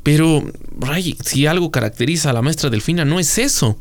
pero, 0.03 0.45
Ray, 0.79 1.17
si 1.25 1.47
algo 1.47 1.71
caracteriza 1.71 2.31
a 2.31 2.33
la 2.33 2.43
maestra 2.43 2.71
Delfina, 2.71 3.05
no 3.05 3.21
es 3.21 3.39
eso. 3.39 3.79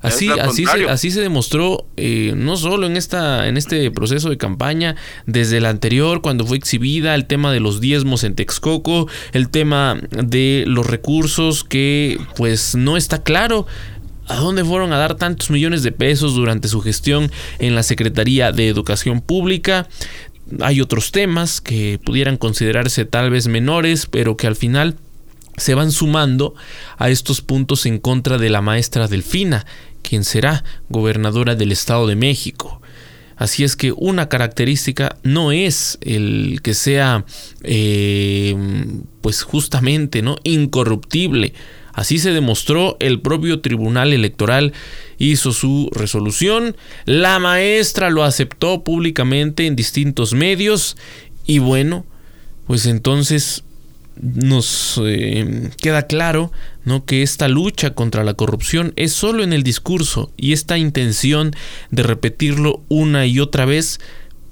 Así, 0.00 0.28
así, 0.28 0.64
se, 0.64 0.88
así 0.88 1.10
se 1.10 1.20
demostró 1.20 1.84
eh, 1.96 2.32
no 2.36 2.56
solo 2.56 2.86
en, 2.86 2.96
esta, 2.96 3.48
en 3.48 3.56
este 3.56 3.90
proceso 3.90 4.30
de 4.30 4.38
campaña, 4.38 4.94
desde 5.26 5.58
el 5.58 5.66
anterior, 5.66 6.20
cuando 6.20 6.46
fue 6.46 6.56
exhibida, 6.56 7.16
el 7.16 7.26
tema 7.26 7.52
de 7.52 7.58
los 7.58 7.80
diezmos 7.80 8.22
en 8.22 8.36
Texcoco, 8.36 9.08
el 9.32 9.48
tema 9.48 10.00
de 10.10 10.64
los 10.68 10.86
recursos 10.86 11.64
que 11.64 12.20
pues 12.36 12.76
no 12.76 12.96
está 12.96 13.24
claro 13.24 13.66
¿A 14.28 14.36
dónde 14.36 14.62
fueron 14.62 14.92
a 14.92 14.98
dar 14.98 15.14
tantos 15.14 15.50
millones 15.50 15.82
de 15.82 15.90
pesos 15.90 16.34
durante 16.34 16.68
su 16.68 16.82
gestión 16.82 17.32
en 17.58 17.74
la 17.74 17.82
Secretaría 17.82 18.52
de 18.52 18.68
Educación 18.68 19.22
Pública? 19.22 19.88
Hay 20.60 20.82
otros 20.82 21.12
temas 21.12 21.62
que 21.62 21.98
pudieran 22.04 22.36
considerarse 22.36 23.06
tal 23.06 23.30
vez 23.30 23.48
menores, 23.48 24.06
pero 24.06 24.36
que 24.36 24.46
al 24.46 24.54
final 24.54 24.96
se 25.58 25.74
van 25.74 25.92
sumando 25.92 26.54
a 26.96 27.10
estos 27.10 27.40
puntos 27.40 27.86
en 27.86 27.98
contra 27.98 28.38
de 28.38 28.50
la 28.50 28.62
maestra 28.62 29.08
Delfina, 29.08 29.66
quien 30.02 30.24
será 30.24 30.64
gobernadora 30.88 31.54
del 31.54 31.72
Estado 31.72 32.06
de 32.06 32.16
México. 32.16 32.80
Así 33.36 33.62
es 33.62 33.76
que 33.76 33.92
una 33.92 34.28
característica 34.28 35.16
no 35.22 35.52
es 35.52 35.96
el 36.00 36.60
que 36.62 36.74
sea, 36.74 37.24
eh, 37.62 38.56
pues 39.20 39.42
justamente, 39.42 40.22
¿no? 40.22 40.36
Incorruptible. 40.42 41.54
Así 41.92 42.18
se 42.18 42.32
demostró, 42.32 42.96
el 43.00 43.20
propio 43.20 43.60
Tribunal 43.60 44.12
Electoral 44.12 44.72
hizo 45.18 45.52
su 45.52 45.88
resolución, 45.92 46.76
la 47.06 47.38
maestra 47.38 48.10
lo 48.10 48.22
aceptó 48.24 48.84
públicamente 48.84 49.66
en 49.66 49.74
distintos 49.74 50.32
medios 50.32 50.96
y 51.44 51.58
bueno, 51.58 52.06
pues 52.68 52.86
entonces 52.86 53.64
nos 54.20 55.00
eh, 55.04 55.70
queda 55.80 56.06
claro 56.06 56.52
¿no? 56.84 57.04
que 57.04 57.22
esta 57.22 57.48
lucha 57.48 57.94
contra 57.94 58.24
la 58.24 58.34
corrupción 58.34 58.92
es 58.96 59.12
solo 59.12 59.42
en 59.42 59.52
el 59.52 59.62
discurso 59.62 60.32
y 60.36 60.52
esta 60.52 60.78
intención 60.78 61.54
de 61.90 62.02
repetirlo 62.02 62.82
una 62.88 63.26
y 63.26 63.40
otra 63.40 63.64
vez 63.64 64.00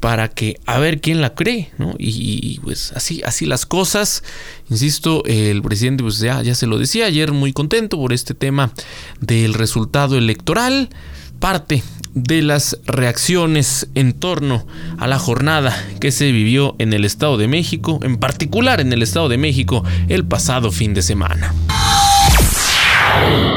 para 0.01 0.29
que 0.29 0.61
a 0.67 0.79
ver 0.79 1.01
quién 1.01 1.21
la 1.21 1.35
cree, 1.35 1.71
¿no? 1.79 1.95
Y, 1.99 2.61
pues 2.61 2.93
así, 2.93 3.23
así 3.25 3.47
las 3.47 3.67
cosas. 3.67 4.23
Insisto, 4.71 5.25
el 5.25 5.63
presidente 5.63 6.03
pues 6.03 6.19
ya, 6.19 6.43
ya 6.43 6.55
se 6.55 6.67
lo 6.67 6.79
decía 6.79 7.07
ayer 7.07 7.33
muy 7.33 7.53
contento 7.53 7.97
por 7.97 8.13
este 8.13 8.35
tema 8.35 8.73
del 9.21 9.55
resultado 9.55 10.19
electoral. 10.19 10.91
Parte 11.41 11.83
de 12.17 12.41
las 12.41 12.79
reacciones 12.87 13.89
en 13.95 14.15
torno 14.15 14.67
a 14.99 15.07
la 15.07 15.19
jornada 15.19 15.87
que 16.01 16.11
se 16.11 16.33
vivió 16.33 16.75
en 16.79 16.95
el 16.95 17.05
Estado 17.05 17.37
de 17.37 17.47
México, 17.47 18.01
en 18.03 18.17
particular 18.17 18.81
en 18.81 18.91
el 18.93 19.03
Estado 19.03 19.29
de 19.29 19.37
México, 19.37 19.85
el 20.09 20.27
pasado 20.27 20.73
fin 20.73 20.95
de 20.95 21.03
semana. 21.03 21.55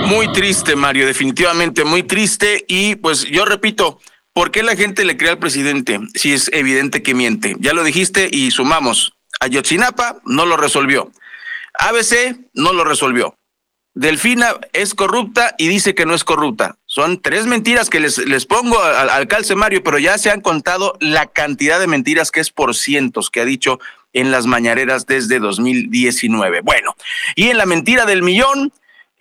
Muy 0.07 0.31
triste, 0.33 0.75
Mario, 0.75 1.07
definitivamente 1.07 1.85
muy 1.85 2.03
triste. 2.03 2.65
Y 2.67 2.95
pues 2.95 3.23
yo 3.25 3.45
repito, 3.45 3.99
¿por 4.33 4.51
qué 4.51 4.61
la 4.61 4.75
gente 4.75 5.05
le 5.05 5.15
cree 5.15 5.31
al 5.31 5.39
presidente 5.39 5.99
si 6.13 6.33
es 6.33 6.49
evidente 6.51 7.01
que 7.01 7.13
miente? 7.13 7.55
Ya 7.59 7.73
lo 7.73 7.83
dijiste 7.83 8.27
y 8.29 8.51
sumamos. 8.51 9.13
Ayotzinapa 9.39 10.19
no 10.25 10.45
lo 10.45 10.57
resolvió. 10.57 11.11
ABC 11.79 12.37
no 12.53 12.73
lo 12.73 12.83
resolvió. 12.83 13.38
Delfina 13.99 14.55
es 14.71 14.95
corrupta 14.95 15.55
y 15.57 15.67
dice 15.67 15.93
que 15.93 16.05
no 16.05 16.15
es 16.15 16.23
corrupta. 16.23 16.77
Son 16.85 17.21
tres 17.21 17.47
mentiras 17.47 17.89
que 17.89 17.99
les, 17.99 18.17
les 18.17 18.45
pongo 18.45 18.81
al, 18.81 19.09
al 19.09 19.27
calce 19.27 19.55
Mario, 19.55 19.83
pero 19.83 19.99
ya 19.99 20.17
se 20.17 20.31
han 20.31 20.39
contado 20.39 20.93
la 21.01 21.25
cantidad 21.25 21.81
de 21.81 21.87
mentiras 21.87 22.31
que 22.31 22.39
es 22.39 22.49
por 22.49 22.75
cientos 22.75 23.29
que 23.29 23.41
ha 23.41 23.45
dicho 23.45 23.77
en 24.13 24.31
las 24.31 24.45
mañaneras 24.45 25.05
desde 25.05 25.39
2019. 25.39 26.61
Bueno, 26.61 26.95
y 27.35 27.49
en 27.49 27.57
la 27.57 27.65
mentira 27.65 28.05
del 28.05 28.23
millón, 28.23 28.71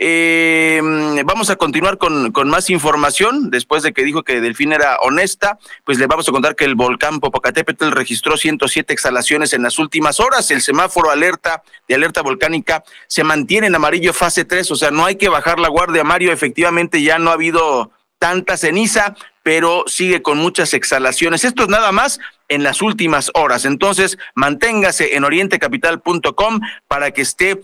eh, 0.00 0.80
vamos 1.24 1.50
a 1.50 1.56
continuar 1.56 1.98
con, 1.98 2.30
con, 2.30 2.48
más 2.48 2.70
información. 2.70 3.50
Después 3.50 3.82
de 3.82 3.92
que 3.92 4.04
dijo 4.04 4.22
que 4.22 4.40
Delfín 4.40 4.72
era 4.72 4.96
honesta, 5.02 5.58
pues 5.84 5.98
le 5.98 6.06
vamos 6.06 6.28
a 6.28 6.32
contar 6.32 6.54
que 6.54 6.64
el 6.64 6.76
volcán 6.76 7.18
Popocatépetl 7.18 7.90
registró 7.90 8.36
107 8.36 8.92
exhalaciones 8.92 9.52
en 9.52 9.62
las 9.62 9.78
últimas 9.78 10.20
horas. 10.20 10.50
El 10.52 10.62
semáforo 10.62 11.10
alerta 11.10 11.62
de 11.88 11.96
alerta 11.96 12.22
volcánica 12.22 12.84
se 13.08 13.24
mantiene 13.24 13.66
en 13.66 13.74
amarillo 13.74 14.12
fase 14.12 14.44
3, 14.44 14.70
o 14.70 14.76
sea, 14.76 14.92
no 14.92 15.04
hay 15.04 15.16
que 15.16 15.28
bajar 15.28 15.58
la 15.58 15.68
guardia, 15.68 16.04
Mario. 16.04 16.32
Efectivamente, 16.32 17.02
ya 17.02 17.18
no 17.18 17.30
ha 17.30 17.34
habido 17.34 17.90
tanta 18.18 18.56
ceniza, 18.56 19.14
pero 19.42 19.84
sigue 19.86 20.22
con 20.22 20.38
muchas 20.38 20.74
exhalaciones. 20.74 21.44
Esto 21.44 21.64
es 21.64 21.68
nada 21.68 21.92
más 21.92 22.20
en 22.48 22.62
las 22.62 22.82
últimas 22.82 23.30
horas. 23.34 23.64
Entonces, 23.64 24.18
manténgase 24.34 25.16
en 25.16 25.24
orientecapital.com 25.24 26.60
para 26.86 27.12
que 27.12 27.22
esté 27.22 27.60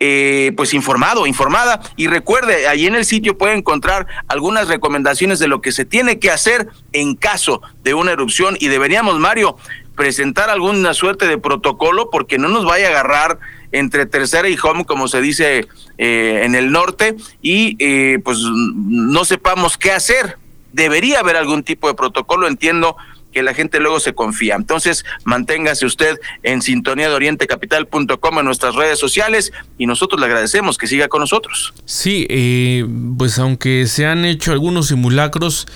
eh, 0.00 0.52
pues 0.56 0.74
informado, 0.74 1.26
informada. 1.26 1.80
Y 1.96 2.06
recuerde, 2.06 2.68
ahí 2.68 2.86
en 2.86 2.94
el 2.94 3.04
sitio 3.04 3.36
puede 3.36 3.54
encontrar 3.54 4.06
algunas 4.28 4.68
recomendaciones 4.68 5.38
de 5.38 5.48
lo 5.48 5.60
que 5.60 5.72
se 5.72 5.84
tiene 5.84 6.18
que 6.18 6.30
hacer 6.30 6.68
en 6.92 7.16
caso 7.16 7.62
de 7.82 7.94
una 7.94 8.12
erupción. 8.12 8.56
Y 8.60 8.68
deberíamos, 8.68 9.18
Mario, 9.18 9.56
presentar 9.96 10.50
alguna 10.50 10.94
suerte 10.94 11.26
de 11.26 11.38
protocolo 11.38 12.10
porque 12.10 12.38
no 12.38 12.48
nos 12.48 12.64
vaya 12.64 12.86
a 12.86 12.90
agarrar 12.90 13.40
entre 13.72 14.06
tercera 14.06 14.48
y 14.48 14.56
home, 14.62 14.84
como 14.84 15.08
se 15.08 15.20
dice 15.20 15.66
eh, 15.98 16.42
en 16.44 16.54
el 16.54 16.70
norte, 16.70 17.16
y 17.42 17.76
eh, 17.80 18.20
pues 18.22 18.38
no 18.40 19.24
sepamos 19.24 19.76
qué 19.76 19.90
hacer. 19.90 20.38
Debería 20.72 21.20
haber 21.20 21.36
algún 21.36 21.64
tipo 21.64 21.88
de 21.88 21.94
protocolo, 21.94 22.46
entiendo 22.46 22.96
que 23.38 23.44
la 23.44 23.54
gente 23.54 23.78
luego 23.78 24.00
se 24.00 24.14
confía. 24.14 24.56
Entonces, 24.56 25.04
manténgase 25.22 25.86
usted 25.86 26.18
en 26.42 26.60
sintonía 26.60 27.08
de 27.08 27.14
orientecapital.com 27.14 28.38
en 28.40 28.44
nuestras 28.44 28.74
redes 28.74 28.98
sociales 28.98 29.52
y 29.78 29.86
nosotros 29.86 30.20
le 30.20 30.26
agradecemos 30.26 30.76
que 30.76 30.88
siga 30.88 31.06
con 31.06 31.20
nosotros. 31.20 31.72
Sí, 31.84 32.26
eh, 32.30 32.84
pues 33.16 33.38
aunque 33.38 33.86
se 33.86 34.06
han 34.06 34.24
hecho 34.24 34.50
algunos 34.50 34.88
simulacros, 34.88 35.68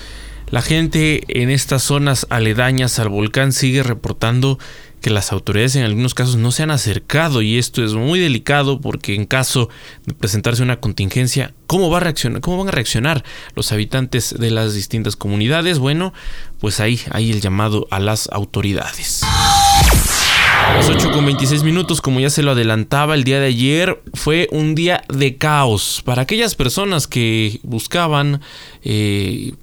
la 0.49 0.61
gente 0.61 1.23
en 1.29 1.49
estas 1.49 1.83
zonas 1.83 2.27
aledañas 2.29 2.99
al 2.99 3.07
volcán 3.07 3.53
sigue 3.53 3.81
reportando 3.81 4.59
que 5.03 5.09
las 5.09 5.33
autoridades 5.33 5.75
en 5.75 5.83
algunos 5.83 6.13
casos 6.13 6.37
no 6.37 6.53
se 6.53 6.63
han 6.63 6.71
acercado 6.71 7.41
y 7.41 7.57
esto 7.57 7.83
es 7.83 7.93
muy 7.93 8.21
delicado 8.21 8.79
porque 8.79 9.13
en 9.13 9.25
caso 9.25 9.67
de 10.05 10.13
presentarse 10.13 10.63
una 10.63 10.79
contingencia, 10.79 11.53
¿cómo 11.67 11.89
va 11.89 11.97
a 11.97 11.99
reaccionar? 11.99 12.39
¿Cómo 12.39 12.59
van 12.59 12.69
a 12.69 12.71
reaccionar 12.71 13.25
los 13.53 13.73
habitantes 13.73 14.33
de 14.39 14.49
las 14.49 14.73
distintas 14.73 15.17
comunidades? 15.17 15.77
Bueno, 15.77 16.13
pues 16.59 16.79
ahí 16.79 17.01
hay 17.11 17.31
el 17.31 17.41
llamado 17.41 17.85
a 17.91 17.99
las 17.99 18.29
autoridades. 18.31 19.23
Las 20.71 20.89
8 20.89 21.11
con 21.11 21.25
26 21.25 21.63
minutos, 21.63 22.01
como 22.01 22.19
ya 22.19 22.29
se 22.29 22.41
lo 22.41 22.51
adelantaba 22.51 23.13
el 23.15 23.23
día 23.23 23.39
de 23.39 23.47
ayer, 23.47 24.01
fue 24.13 24.47
un 24.51 24.75
día 24.75 25.03
de 25.13 25.37
caos 25.37 26.01
para 26.03 26.23
aquellas 26.23 26.55
personas 26.55 27.05
que 27.05 27.59
buscaban 27.63 28.41
eh, 28.83 29.53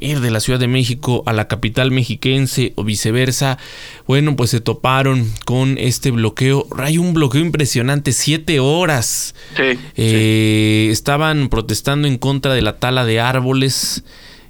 ir 0.00 0.20
de 0.20 0.30
la 0.30 0.40
Ciudad 0.40 0.58
de 0.58 0.66
México 0.66 1.22
a 1.26 1.32
la 1.32 1.46
capital 1.46 1.90
mexiquense 1.90 2.72
o 2.74 2.84
viceversa. 2.84 3.58
Bueno, 4.06 4.34
pues 4.34 4.50
se 4.50 4.60
toparon 4.60 5.30
con 5.44 5.78
este 5.78 6.10
bloqueo. 6.10 6.66
Hay 6.78 6.98
un 6.98 7.14
bloqueo 7.14 7.42
impresionante, 7.42 8.12
siete 8.12 8.58
horas. 8.58 9.34
Eh, 9.58 10.88
estaban 10.90 11.48
protestando 11.48 12.08
en 12.08 12.18
contra 12.18 12.54
de 12.54 12.62
la 12.62 12.78
tala 12.78 13.04
de 13.04 13.20
árboles. 13.20 14.04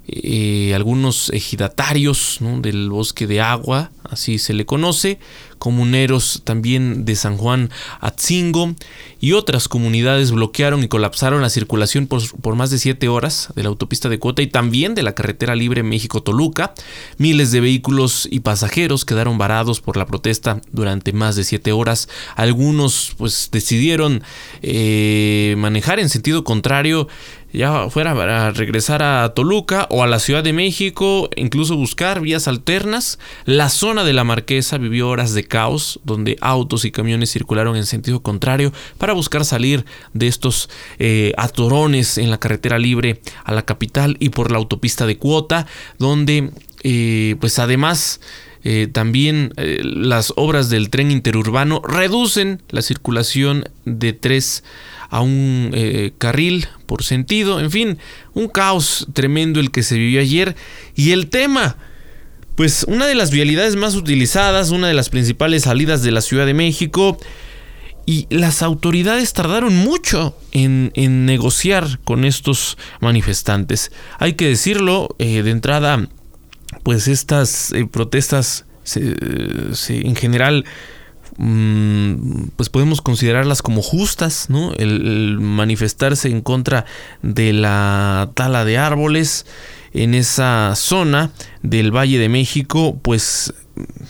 Eh, 0.09 0.73
algunos 0.73 1.29
ejidatarios 1.33 2.39
del 2.61 2.89
bosque 2.89 3.27
de 3.27 3.41
agua, 3.41 3.91
así 4.09 4.39
se 4.39 4.53
le 4.53 4.65
conoce, 4.65 5.19
comuneros 5.57 6.43
también 6.45 7.03
de 7.03 7.15
San 7.15 7.35
Juan 7.35 7.71
Atzingo 7.99 8.73
y 9.19 9.33
otras 9.33 9.67
comunidades 9.67 10.31
bloquearon 10.31 10.83
y 10.83 10.87
colapsaron 10.87 11.41
la 11.41 11.49
circulación 11.49 12.07
por, 12.07 12.55
más 12.55 12.69
de 12.69 12.77
siete 12.77 13.09
horas 13.09 13.49
de 13.55 13.63
la 13.63 13.69
autopista 13.69 14.07
de 14.07 14.19
Cuota 14.19 14.41
y 14.41 14.47
también 14.47 14.95
de 14.95 15.03
la 15.03 15.13
carretera 15.13 15.55
libre 15.55 15.83
México-Toluca. 15.83 16.73
Miles 17.17 17.51
de 17.51 17.59
vehículos 17.59 18.29
y 18.31 18.41
pasajeros 18.41 19.03
quedaron 19.03 19.37
varados 19.37 19.81
por 19.81 19.97
la 19.97 20.05
protesta 20.05 20.61
durante 20.71 21.11
más 21.11 21.35
de 21.35 21.43
siete 21.43 21.71
horas. 21.71 22.07
Algunos 22.35 23.13
pues 23.17 23.49
decidieron 23.51 24.23
eh, 24.61 25.55
manejar 25.57 25.99
en 25.99 26.09
sentido 26.09 26.43
contrario 26.43 27.07
ya 27.53 27.89
fuera 27.89 28.13
para 28.13 28.51
regresar 28.51 29.01
a 29.01 29.33
Toluca 29.33 29.87
o 29.89 30.03
a 30.03 30.07
la 30.07 30.19
Ciudad 30.19 30.43
de 30.43 30.53
México, 30.53 31.29
incluso 31.35 31.77
buscar 31.77 32.21
vías 32.21 32.47
alternas. 32.47 33.19
La 33.45 33.69
zona 33.69 34.03
de 34.03 34.13
la 34.13 34.23
Marquesa 34.23 34.77
vivió 34.77 35.09
horas 35.09 35.33
de 35.33 35.45
caos, 35.45 35.99
donde 36.03 36.37
autos 36.41 36.85
y 36.85 36.91
camiones 36.91 37.31
circularon 37.31 37.75
en 37.75 37.85
sentido 37.85 38.21
contrario 38.21 38.73
para 38.97 39.13
buscar 39.13 39.45
salir 39.45 39.85
de 40.13 40.27
estos 40.27 40.69
eh, 40.99 41.33
atorones 41.37 42.17
en 42.17 42.29
la 42.29 42.39
carretera 42.39 42.79
libre 42.79 43.21
a 43.43 43.53
la 43.53 43.63
capital 43.63 44.17
y 44.19 44.29
por 44.29 44.51
la 44.51 44.57
autopista 44.57 45.05
de 45.05 45.17
cuota, 45.17 45.67
donde 45.97 46.51
eh, 46.83 47.35
pues 47.39 47.59
además... 47.59 48.19
Eh, 48.63 48.87
también 48.91 49.53
las 49.55 50.33
obras 50.35 50.69
del 50.69 50.89
tren 50.89 51.09
interurbano 51.09 51.81
reducen 51.87 52.61
la 52.69 52.81
circulación 52.81 53.69
de 53.85 54.11
tres 54.11 54.63
a 55.09 55.21
un 55.21 55.71
eh, 55.73 56.11
carril 56.17 56.67
por 56.87 57.03
sentido, 57.03 57.59
en 57.59 57.69
fin, 57.69 57.99
un 58.33 58.47
caos 58.47 59.07
tremendo 59.13 59.59
el 59.59 59.69
que 59.69 59.83
se 59.83 59.95
vivió 59.95 60.19
ayer. 60.19 60.55
Y 60.95 61.11
el 61.11 61.29
tema, 61.29 61.77
pues 62.55 62.83
una 62.87 63.05
de 63.05 63.13
las 63.13 63.29
vialidades 63.29 63.75
más 63.75 63.93
utilizadas, 63.93 64.71
una 64.71 64.87
de 64.87 64.95
las 64.95 65.09
principales 65.09 65.63
salidas 65.63 66.01
de 66.01 66.11
la 66.11 66.21
Ciudad 66.21 66.47
de 66.47 66.55
México, 66.55 67.19
y 68.07 68.25
las 68.29 68.63
autoridades 68.63 69.33
tardaron 69.33 69.75
mucho 69.75 70.35
en, 70.53 70.91
negociar 71.25 71.99
con 72.05 72.23
estos 72.23 72.77
manifestantes. 73.01 73.91
Hay 74.17 74.33
que 74.33 74.47
decirlo, 74.47 75.09
eh, 75.19 75.43
de 75.43 75.51
entrada, 75.51 76.07
pues 76.83 77.09
estas 77.09 77.73
eh, 77.73 77.85
protestas 77.85 78.65
en 78.95 80.15
general 80.15 80.63
pues 81.37 82.69
podemos 82.69 83.01
considerarlas 83.01 83.61
como 83.61 83.83
justas, 83.83 84.49
¿no? 84.49 84.73
El, 84.73 85.39
manifestarse 85.39 86.29
en 86.29 86.41
contra 86.41 86.85
de 87.21 87.53
la 87.53 88.31
tala 88.33 88.65
de 88.65 88.79
árboles 88.79 89.45
en 89.93 90.15
esa 90.15 90.73
zona 90.75 91.31
del 91.61 91.95
Valle 91.95 92.17
de 92.17 92.29
México, 92.29 92.97
pues 93.01 93.53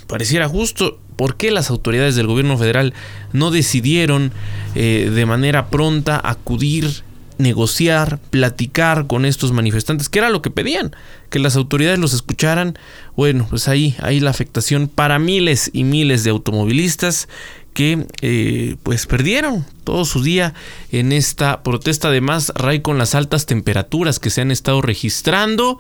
pareciera 0.07 0.47
justo. 0.47 0.99
¿Por 1.17 1.35
qué 1.35 1.51
las 1.51 1.69
autoridades 1.69 2.15
del 2.15 2.27
gobierno 2.27 2.57
federal 2.57 2.93
no 3.33 3.51
decidieron 3.51 4.31
eh, 4.75 5.11
de 5.13 5.25
manera 5.25 5.69
pronta 5.69 6.21
acudir 6.23 7.03
negociar, 7.37 8.19
platicar 8.29 9.07
con 9.07 9.25
estos 9.25 9.51
manifestantes, 9.51 10.09
que 10.09 10.19
era 10.19 10.29
lo 10.29 10.41
que 10.41 10.49
pedían, 10.49 10.95
que 11.29 11.39
las 11.39 11.55
autoridades 11.55 11.99
los 11.99 12.13
escucharan. 12.13 12.77
Bueno, 13.15 13.47
pues 13.49 13.67
ahí, 13.67 13.95
ahí 13.99 14.19
la 14.19 14.29
afectación 14.29 14.87
para 14.87 15.19
miles 15.19 15.69
y 15.73 15.83
miles 15.83 16.23
de 16.23 16.31
automovilistas 16.31 17.27
que 17.73 18.07
eh, 18.21 18.75
pues 18.81 19.05
perdieron 19.05 19.63
todo 19.83 20.03
su 20.03 20.23
día 20.23 20.55
en 20.91 21.11
esta 21.11 21.61
protesta. 21.61 22.07
Además, 22.07 22.51
Ray 22.55 22.81
con 22.81 22.97
las 22.97 23.13
altas 23.13 23.45
temperaturas 23.45 24.19
que 24.19 24.31
se 24.31 24.41
han 24.41 24.49
estado 24.49 24.81
registrando, 24.81 25.77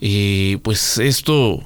eh, 0.00 0.58
pues 0.62 0.98
esto 0.98 1.62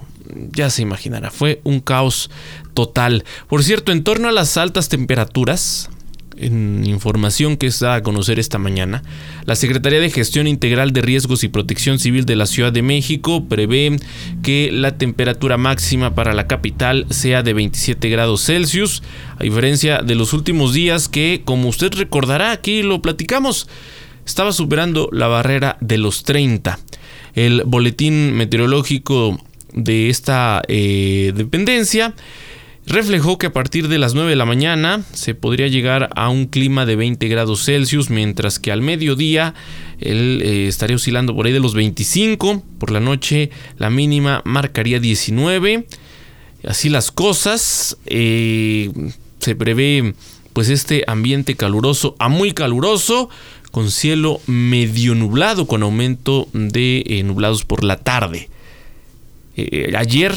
ya 0.51 0.71
se 0.71 0.83
imaginará, 0.83 1.31
fue 1.31 1.61
un 1.65 1.81
caos 1.81 2.31
total. 2.75 3.25
Por 3.49 3.65
cierto, 3.65 3.93
en 3.93 4.05
torno 4.05 4.29
a 4.29 4.33
las 4.33 4.57
altas 4.57 4.89
temperaturas, 4.89 5.89
en 6.37 6.85
información 6.87 7.57
que 7.57 7.67
está 7.67 7.95
a 7.95 8.03
conocer 8.03 8.39
esta 8.39 8.59
mañana, 8.59 9.03
la 9.45 9.57
Secretaría 9.57 10.01
de 10.01 10.11
Gestión 10.11 10.47
Integral 10.47 10.93
de 10.93 11.03
Riesgos 11.03 11.45
y 11.45 11.49
Protección 11.49 11.99
Civil 11.99 12.25
de 12.25 12.37
la 12.37 12.47
Ciudad 12.47 12.73
de 12.73 12.83
México 12.83 13.45
prevé 13.49 13.97
que 14.43 14.71
la 14.73 14.99
temperatura 14.99 15.57
máxima 15.57 16.15
para 16.15 16.35
la 16.35 16.47
capital 16.47 17.07
sea 17.11 17.43
de 17.43 17.53
27 17.53 18.09
grados 18.09 18.45
Celsius, 18.45 19.03
a 19.39 19.43
diferencia 19.45 20.03
de 20.03 20.15
los 20.15 20.33
últimos 20.33 20.73
días 20.73 21.09
que, 21.09 21.43
como 21.45 21.69
usted 21.69 21.93
recordará, 21.95 22.53
aquí 22.53 22.83
lo 22.83 23.03
platicamos, 23.03 23.69
estaba 24.27 24.53
superando 24.53 25.09
la 25.13 25.29
barrera 25.29 25.77
de 25.81 25.99
los 25.99 26.23
30. 26.25 26.79
El 27.35 27.63
boletín 27.65 28.35
meteorológico 28.35 29.39
de 29.73 30.11
esta 30.11 30.63
eh, 30.69 31.33
dependencia 31.35 32.15
reflejó 32.87 33.39
que 33.39 33.47
a 33.47 33.53
partir 33.53 33.89
de 33.89 33.99
las 33.99 34.15
9 34.15 34.31
de 34.31 34.37
la 34.37 34.45
mañana 34.45 35.03
se 35.13 35.35
podría 35.35 35.69
llegar 35.69 36.11
a 36.17 36.29
un 36.29 36.47
clima 36.47 36.87
de 36.87 36.97
20 36.97 37.29
grados 37.29 37.65
Celsius, 37.65 38.11
mientras 38.11 38.59
que 38.59 38.73
al 38.73 38.83
mediodía 38.83 39.55
él 40.01 40.43
eh, 40.45 40.67
estaría 40.69 40.97
oscilando 40.97 41.35
por 41.35 41.47
ahí 41.47 41.53
de 41.53 41.61
los 41.61 41.75
25, 41.75 42.63
por 42.79 42.91
la 42.91 43.01
noche 43.01 43.51
la 43.79 43.91
mínima 43.91 44.43
marcaría 44.45 44.99
19. 44.99 45.87
Así 46.65 46.89
las 46.89 47.11
cosas, 47.11 47.97
eh, 48.07 48.91
se 49.39 49.57
prevé 49.57 50.15
pues 50.53 50.69
este 50.69 51.05
ambiente 51.07 51.57
caluroso 51.57 52.15
a 52.19 52.29
muy 52.29 52.53
caluroso, 52.53 53.29
con 53.71 53.91
cielo 53.91 54.41
medio 54.47 55.15
nublado, 55.15 55.67
con 55.67 55.83
aumento 55.83 56.47
de 56.53 57.03
eh, 57.07 57.23
nublados 57.23 57.65
por 57.65 57.85
la 57.85 57.97
tarde. 57.97 58.51
Eh, 59.57 59.93
ayer 59.97 60.33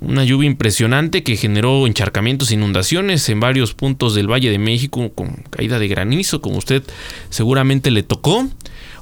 una 0.00 0.24
lluvia 0.24 0.46
impresionante 0.46 1.22
que 1.22 1.36
generó 1.36 1.86
encharcamientos, 1.86 2.52
inundaciones 2.52 3.28
en 3.28 3.40
varios 3.40 3.74
puntos 3.74 4.14
del 4.14 4.30
Valle 4.30 4.50
de 4.50 4.58
México 4.58 5.10
con 5.14 5.42
caída 5.50 5.78
de 5.78 5.88
granizo, 5.88 6.40
como 6.40 6.58
usted 6.58 6.82
seguramente 7.28 7.90
le 7.90 8.02
tocó. 8.02 8.48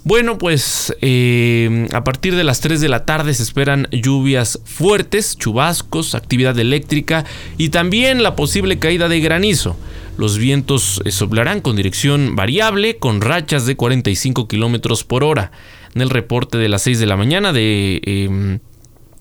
Bueno, 0.04 0.38
pues 0.38 0.96
eh, 1.02 1.86
a 1.92 2.02
partir 2.02 2.34
de 2.34 2.44
las 2.44 2.60
3 2.60 2.80
de 2.80 2.88
la 2.88 3.04
tarde 3.04 3.34
se 3.34 3.42
esperan 3.42 3.88
lluvias 3.90 4.60
fuertes, 4.64 5.36
chubascos, 5.36 6.14
actividad 6.14 6.58
eléctrica 6.58 7.24
y 7.58 7.68
también 7.68 8.22
la 8.22 8.34
posible 8.34 8.78
caída 8.78 9.08
de 9.08 9.20
granizo. 9.20 9.76
Los 10.16 10.38
vientos 10.38 11.00
eh, 11.04 11.10
soplarán 11.10 11.60
con 11.60 11.76
dirección 11.76 12.36
variable, 12.36 12.96
con 12.96 13.20
rachas 13.20 13.66
de 13.66 13.76
45 13.76 14.48
kilómetros 14.48 15.04
por 15.04 15.24
hora. 15.24 15.52
En 15.94 16.02
el 16.02 16.10
reporte 16.10 16.58
de 16.58 16.68
las 16.68 16.82
6 16.82 17.00
de 17.00 17.06
la 17.06 17.16
mañana 17.16 17.52
de 17.52 18.00
em, 18.04 18.60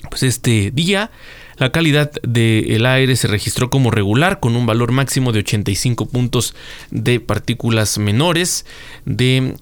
pues 0.10 0.24
este 0.24 0.72
día, 0.72 1.12
la 1.58 1.72
calidad 1.72 2.12
del 2.22 2.86
aire 2.86 3.16
se 3.16 3.28
registró 3.28 3.72
como 3.72 3.90
regular 3.90 4.40
con 4.40 4.56
un 4.56 4.68
valor 4.68 4.92
máximo 4.92 5.32
de 5.32 5.40
85 5.40 6.06
puntos 6.06 6.54
de 6.92 7.20
partículas 7.20 7.98
menores 7.98 8.66
de 9.06 9.56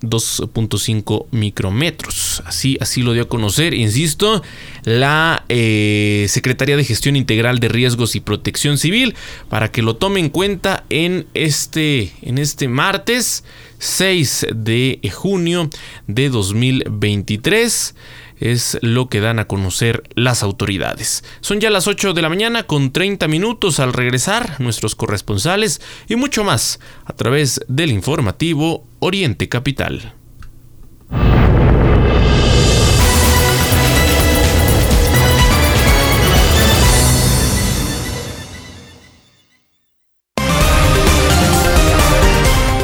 2.5 0.00 1.26
micrometros. 1.30 2.42
Así, 2.46 2.78
así 2.80 3.02
lo 3.02 3.12
dio 3.12 3.24
a 3.24 3.28
conocer, 3.28 3.74
insisto, 3.74 4.42
la 4.84 5.44
eh, 5.50 6.24
Secretaría 6.28 6.78
de 6.78 6.84
Gestión 6.84 7.16
Integral 7.16 7.58
de 7.60 7.68
Riesgos 7.68 8.16
y 8.16 8.20
Protección 8.20 8.78
Civil 8.78 9.14
para 9.50 9.70
que 9.70 9.82
lo 9.82 9.96
tome 9.96 10.20
en 10.20 10.30
cuenta 10.30 10.84
en 10.88 11.26
este, 11.34 12.12
en 12.22 12.38
este 12.38 12.66
martes 12.66 13.44
6 13.78 14.46
de 14.54 15.00
junio 15.12 15.68
de 16.06 16.30
2023 16.30 17.94
es 18.40 18.78
lo 18.82 19.08
que 19.08 19.20
dan 19.20 19.38
a 19.38 19.46
conocer 19.46 20.02
las 20.14 20.42
autoridades. 20.42 21.22
Son 21.40 21.60
ya 21.60 21.70
las 21.70 21.86
8 21.86 22.14
de 22.14 22.22
la 22.22 22.28
mañana 22.28 22.64
con 22.64 22.92
30 22.92 23.28
minutos 23.28 23.78
al 23.78 23.92
regresar 23.92 24.60
nuestros 24.60 24.94
corresponsales 24.94 25.80
y 26.08 26.16
mucho 26.16 26.42
más 26.42 26.80
a 27.04 27.12
través 27.12 27.60
del 27.68 27.92
informativo 27.92 28.84
Oriente 28.98 29.48
Capital. 29.48 30.14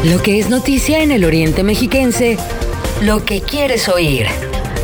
Lo 0.04 0.22
que 0.22 0.38
es 0.38 0.48
noticia 0.48 1.02
en 1.02 1.10
el 1.10 1.24
Oriente 1.24 1.64
Mexiquense, 1.64 2.38
lo 3.02 3.24
que 3.24 3.40
quieres 3.40 3.88
oír. 3.88 4.28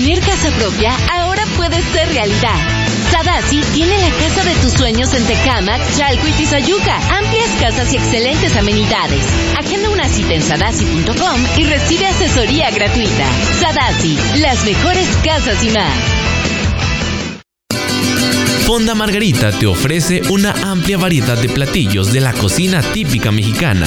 Tener 0.00 0.20
casa 0.20 0.48
propia 0.52 0.96
ahora 1.12 1.44
puede 1.58 1.76
ser 1.92 2.08
realidad. 2.08 2.56
Sadasi 3.10 3.60
tiene 3.74 3.98
la 3.98 4.08
casa 4.08 4.42
de 4.48 4.54
tus 4.62 4.72
sueños 4.72 5.12
en 5.12 5.26
Tecamac, 5.26 5.78
Chalco 5.94 6.26
y 6.26 6.32
Tizayuca. 6.32 6.96
Amplias 7.18 7.50
casas 7.60 7.92
y 7.92 7.96
excelentes 7.96 8.56
amenidades. 8.56 9.22
Agenda 9.58 9.90
una 9.90 10.08
cita 10.08 10.32
en 10.32 10.42
sadasi.com 10.42 11.44
y 11.58 11.64
recibe 11.64 12.06
asesoría 12.06 12.70
gratuita. 12.70 13.26
Sadasi, 13.60 14.18
las 14.40 14.64
mejores 14.64 15.06
casas 15.22 15.62
y 15.62 15.68
más. 15.68 15.98
Fonda 18.64 18.94
Margarita 18.94 19.52
te 19.52 19.66
ofrece 19.66 20.22
una 20.30 20.54
amplia 20.62 20.96
variedad 20.96 21.36
de 21.36 21.50
platillos 21.50 22.10
de 22.10 22.20
la 22.20 22.32
cocina 22.32 22.80
típica 22.80 23.30
mexicana. 23.30 23.86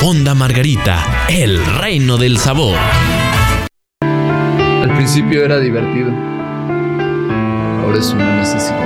Fonda 0.00 0.34
Margarita, 0.34 1.26
el 1.28 1.62
reino 1.76 2.16
del 2.16 2.38
sabor. 2.38 2.74
Al 4.00 4.94
principio 4.96 5.44
era 5.44 5.58
divertido. 5.58 6.10
Ahora 7.82 7.98
es 7.98 8.10
una 8.10 8.36
necesidad. 8.36 8.80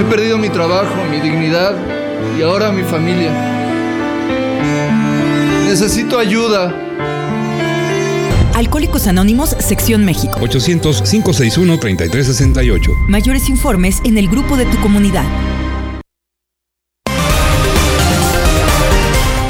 He 0.00 0.04
perdido 0.10 0.36
mi 0.38 0.48
trabajo, 0.48 1.04
mi 1.08 1.20
dignidad 1.20 1.76
y 2.36 2.42
ahora 2.42 2.72
mi 2.72 2.82
familia. 2.82 3.30
Necesito 5.64 6.18
ayuda. 6.18 6.89
Alcohólicos 8.60 9.06
Anónimos, 9.06 9.56
Sección 9.58 10.04
México. 10.04 10.38
800-561-3368. 10.38 13.08
Mayores 13.08 13.48
informes 13.48 14.02
en 14.04 14.18
el 14.18 14.28
grupo 14.28 14.58
de 14.58 14.66
tu 14.66 14.78
comunidad. 14.82 15.24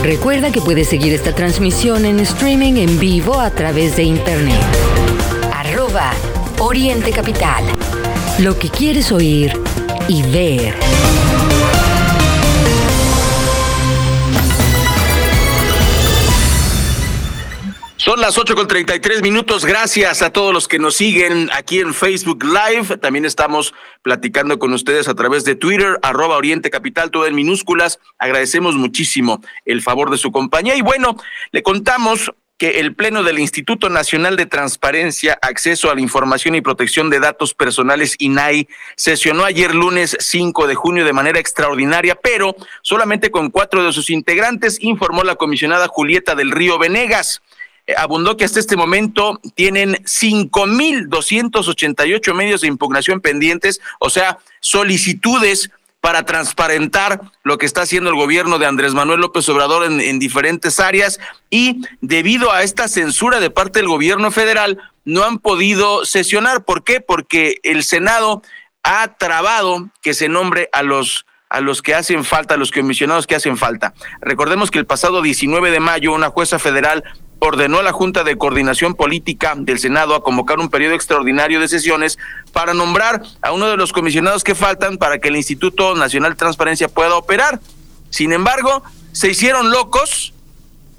Recuerda 0.05 0.53
que 0.53 0.61
puedes 0.61 0.89
seguir 0.89 1.13
esta 1.13 1.35
transmisión 1.35 2.05
en 2.05 2.21
streaming 2.21 2.75
en 2.75 3.01
vivo 3.01 3.41
a 3.41 3.51
través 3.51 3.97
de 3.97 4.05
internet. 4.05 4.63
Arroba 5.53 6.13
Oriente 6.61 7.11
Capital. 7.11 7.65
Lo 8.39 8.57
que 8.57 8.69
quieres 8.69 9.11
oír 9.11 9.61
y 10.07 10.23
ver. 10.23 10.77
Son 18.01 18.19
las 18.19 18.39
8 18.39 18.55
con 18.55 18.67
33 18.67 19.21
minutos. 19.21 19.67
Gracias 19.67 20.23
a 20.23 20.33
todos 20.33 20.55
los 20.55 20.69
que 20.69 20.79
nos 20.79 20.97
siguen 20.97 21.51
aquí 21.53 21.81
en 21.81 21.93
Facebook 21.93 22.43
Live. 22.43 22.97
También 22.97 23.27
estamos 23.27 23.75
platicando 24.01 24.59
con 24.59 24.73
ustedes 24.73 25.07
a 25.07 25.15
través 25.15 25.45
de 25.45 25.55
Twitter, 25.55 25.99
arroba 26.01 26.39
Oriente 26.39 26.71
Capital, 26.71 27.11
todo 27.11 27.27
en 27.27 27.35
minúsculas. 27.35 27.99
Agradecemos 28.19 28.75
muchísimo 28.75 29.43
el 29.67 29.83
favor 29.83 30.11
de 30.11 30.17
su 30.17 30.33
compañía. 30.33 30.77
Y 30.77 30.81
bueno, 30.81 31.19
le 31.53 31.63
contamos 31.63 32.33
que 32.57 32.81
el 32.81 32.95
Pleno 32.95 33.23
del 33.23 33.39
Instituto 33.39 33.91
Nacional 33.91 34.37
de 34.37 34.47
Transparencia, 34.47 35.39
Acceso 35.43 35.91
a 35.91 35.95
la 35.95 36.01
Información 36.01 36.55
y 36.55 36.63
Protección 36.63 37.11
de 37.11 37.21
Datos 37.21 37.53
Personales, 37.53 38.17
INAI, 38.19 38.67
sesionó 38.97 39.45
ayer 39.45 39.75
lunes 39.75 40.17
5 40.19 40.67
de 40.67 40.75
junio 40.75 41.05
de 41.05 41.13
manera 41.13 41.39
extraordinaria, 41.39 42.15
pero 42.15 42.57
solamente 42.81 43.31
con 43.31 43.51
cuatro 43.51 43.85
de 43.85 43.93
sus 43.93 44.09
integrantes, 44.09 44.79
informó 44.81 45.23
la 45.23 45.37
comisionada 45.37 45.87
Julieta 45.87 46.35
del 46.35 46.51
Río 46.51 46.79
Venegas 46.79 47.43
abundó 47.97 48.37
que 48.37 48.45
hasta 48.45 48.61
este 48.61 48.77
momento 48.77 49.41
tienen 49.55 49.95
5.288 50.05 52.35
medios 52.35 52.61
de 52.61 52.69
impugnación 52.69 53.21
pendientes, 53.21 53.81
o 53.99 54.11
sea, 54.11 54.39
solicitudes 54.61 55.71
para 56.01 56.25
transparentar 56.25 57.21
lo 57.43 57.59
que 57.59 57.67
está 57.67 57.83
haciendo 57.83 58.11
el 58.11 58.17
gobierno 58.17 58.59
de 58.59 58.67
Andrés 58.67 58.95
Manuel 58.95 59.21
López 59.21 59.49
Obrador 59.49 59.85
en, 59.85 60.01
en, 60.01 60.19
diferentes 60.19 60.81
áreas 60.81 61.21
y 61.51 61.83
debido 62.01 62.53
a 62.53 62.63
esta 62.63 62.89
censura 62.89 63.39
de 63.39 63.51
parte 63.51 63.81
del 63.81 63.89
gobierno 63.89 64.31
federal 64.31 64.79
no 65.05 65.25
han 65.25 65.39
podido 65.39 66.07
sesionar. 66.07 66.65
¿Por 66.65 66.85
qué? 66.85 67.01
Porque 67.01 67.57
el 67.63 67.85
Senado 67.85 68.43
ha 68.83 69.17
trabado 69.17 69.91
que 70.01 70.15
se 70.15 70.29
nombre 70.29 70.69
a 70.73 70.83
los 70.83 71.27
a 71.51 71.61
los 71.61 71.83
que 71.83 71.97
hacen 71.97 72.25
falta, 72.25 72.55
a 72.55 72.57
los 72.57 72.71
comisionados 72.71 73.27
que 73.27 73.35
hacen 73.35 73.59
falta. 73.59 73.93
Recordemos 74.21 74.71
que 74.71 74.79
el 74.79 74.87
pasado 74.87 75.21
19 75.21 75.73
de 75.73 75.81
mayo 75.81 76.13
una 76.13 76.31
jueza 76.31 76.61
federal 76.61 77.03
ordenó 77.41 77.79
a 77.79 77.83
la 77.83 77.93
Junta 77.93 78.23
de 78.23 78.37
Coordinación 78.37 78.95
Política 78.95 79.55
del 79.57 79.79
Senado 79.79 80.15
a 80.15 80.23
convocar 80.23 80.59
un 80.59 80.69
periodo 80.69 80.95
extraordinario 80.95 81.59
de 81.59 81.69
sesiones 81.69 82.19
para 82.53 82.75
nombrar 82.75 83.23
a 83.43 83.53
uno 83.53 83.69
de 83.69 83.77
los 83.77 83.93
comisionados 83.93 84.45
que 84.45 84.55
faltan 84.55 84.99
para 84.99 85.19
que 85.19 85.29
el 85.29 85.37
Instituto 85.37 85.95
Nacional 85.95 86.33
de 86.33 86.37
Transparencia 86.37 86.89
pueda 86.89 87.17
operar. 87.17 87.61
Sin 88.11 88.33
embargo, 88.33 88.83
se 89.13 89.31
hicieron 89.31 89.71
locos 89.71 90.35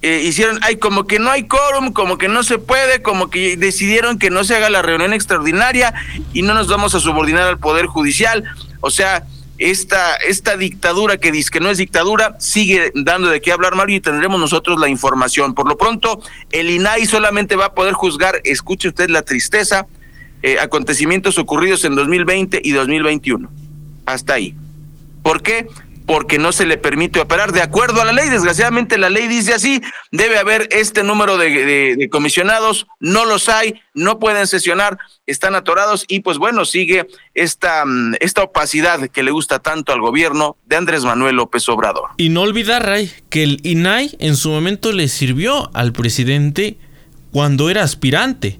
eh, 0.03 0.23
hicieron, 0.25 0.57
ay, 0.63 0.77
como 0.77 1.05
que 1.05 1.19
no 1.19 1.29
hay 1.29 1.43
quórum, 1.43 1.93
como 1.93 2.17
que 2.17 2.27
no 2.27 2.41
se 2.41 2.57
puede, 2.57 3.03
como 3.03 3.29
que 3.29 3.55
decidieron 3.55 4.17
que 4.17 4.31
no 4.31 4.43
se 4.43 4.55
haga 4.55 4.71
la 4.71 4.81
reunión 4.81 5.13
extraordinaria 5.13 5.93
y 6.33 6.41
no 6.41 6.55
nos 6.55 6.67
vamos 6.67 6.95
a 6.95 6.99
subordinar 6.99 7.43
al 7.43 7.59
Poder 7.59 7.85
Judicial. 7.85 8.43
O 8.79 8.89
sea, 8.89 9.27
esta, 9.61 10.15
esta 10.15 10.57
dictadura 10.57 11.17
que 11.17 11.31
dice 11.31 11.51
que 11.51 11.59
no 11.59 11.69
es 11.69 11.77
dictadura 11.77 12.35
sigue 12.39 12.91
dando 12.95 13.29
de 13.29 13.41
qué 13.41 13.51
hablar, 13.51 13.75
Mario, 13.75 13.97
y 13.97 14.01
tendremos 14.01 14.39
nosotros 14.39 14.79
la 14.79 14.89
información. 14.89 15.53
Por 15.53 15.67
lo 15.67 15.77
pronto, 15.77 16.19
el 16.51 16.71
INAI 16.71 17.05
solamente 17.05 17.55
va 17.55 17.65
a 17.65 17.73
poder 17.75 17.93
juzgar, 17.93 18.41
escuche 18.43 18.87
usted 18.87 19.09
la 19.09 19.21
tristeza, 19.21 19.85
eh, 20.41 20.57
acontecimientos 20.59 21.37
ocurridos 21.37 21.85
en 21.85 21.93
2020 21.93 22.59
y 22.63 22.71
2021. 22.71 23.51
Hasta 24.07 24.33
ahí. 24.33 24.55
¿Por 25.21 25.43
qué? 25.43 25.67
Porque 26.11 26.39
no 26.39 26.51
se 26.51 26.65
le 26.65 26.77
permite 26.77 27.21
operar 27.21 27.53
de 27.53 27.61
acuerdo 27.61 28.01
a 28.01 28.05
la 28.05 28.11
ley. 28.11 28.27
Desgraciadamente 28.27 28.97
la 28.97 29.09
ley 29.09 29.29
dice 29.29 29.53
así, 29.53 29.81
debe 30.11 30.39
haber 30.39 30.67
este 30.71 31.03
número 31.03 31.37
de, 31.37 32.09
comisionados, 32.11 32.85
no 32.99 33.23
los 33.23 33.47
hay, 33.47 33.79
no 33.93 34.19
pueden 34.19 34.45
sesionar, 34.45 34.97
están 35.25 35.55
atorados 35.55 36.03
y 36.09 36.19
pues 36.19 36.37
bueno, 36.37 36.65
sigue 36.65 37.07
esta, 37.33 37.85
mm, 37.85 38.15
esta 38.19 38.43
opacidad 38.43 39.07
que 39.07 39.23
le 39.23 39.31
gusta 39.31 39.59
tanto 39.59 39.93
al 39.93 40.01
gobierno 40.01 40.57
de 40.65 40.75
Andrés 40.75 41.05
Manuel 41.05 41.37
López 41.37 41.69
Obrador. 41.69 42.09
Y 42.17 42.27
no 42.27 42.41
olvidar, 42.41 42.85
Ray, 42.85 43.09
que 43.29 43.43
el 43.43 43.61
INAI 43.63 44.17
en 44.19 44.35
su 44.35 44.49
momento 44.49 44.91
le 44.91 45.07
sirvió 45.07 45.71
al 45.73 45.93
presidente 45.93 46.77
cuando 47.31 47.69
era 47.69 47.83
aspirante. 47.83 48.59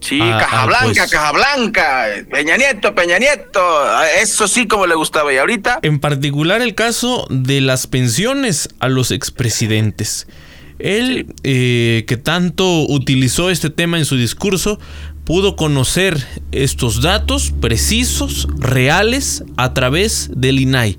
Sí, 0.00 0.18
Caja 0.18 0.66
Blanca, 0.66 0.94
pues. 0.94 1.10
Caja 1.10 1.32
Blanca, 1.32 2.06
Peña 2.30 2.56
Nieto, 2.56 2.94
Peña 2.94 3.18
Nieto, 3.18 3.60
eso 4.20 4.48
sí 4.48 4.66
como 4.66 4.86
le 4.86 4.94
gustaba. 4.94 5.32
Y 5.32 5.36
ahorita. 5.36 5.80
En 5.82 6.00
particular 6.00 6.62
el 6.62 6.74
caso 6.74 7.26
de 7.30 7.60
las 7.60 7.86
pensiones 7.86 8.68
a 8.80 8.88
los 8.88 9.10
expresidentes. 9.10 10.26
Él, 10.78 11.26
eh, 11.42 12.04
que 12.08 12.16
tanto 12.16 12.86
utilizó 12.88 13.50
este 13.50 13.68
tema 13.68 13.98
en 13.98 14.06
su 14.06 14.16
discurso, 14.16 14.80
pudo 15.24 15.54
conocer 15.54 16.26
estos 16.52 17.02
datos 17.02 17.52
precisos, 17.60 18.48
reales, 18.58 19.44
a 19.56 19.74
través 19.74 20.30
del 20.34 20.58
INAI, 20.58 20.98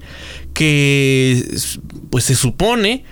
que 0.54 1.44
pues 2.12 2.26
se 2.26 2.36
supone 2.36 3.04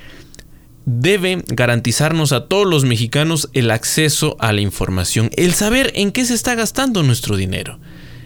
debe 0.92 1.44
garantizarnos 1.48 2.32
a 2.32 2.48
todos 2.48 2.66
los 2.66 2.84
mexicanos 2.84 3.50
el 3.54 3.70
acceso 3.70 4.36
a 4.40 4.52
la 4.54 4.62
información, 4.62 5.30
el 5.36 5.54
saber 5.54 5.92
en 5.96 6.12
qué 6.12 6.26
se 6.26 6.34
está 6.34 6.56
gastando 6.56 7.04
nuestro 7.04 7.38
dinero, 7.38 7.80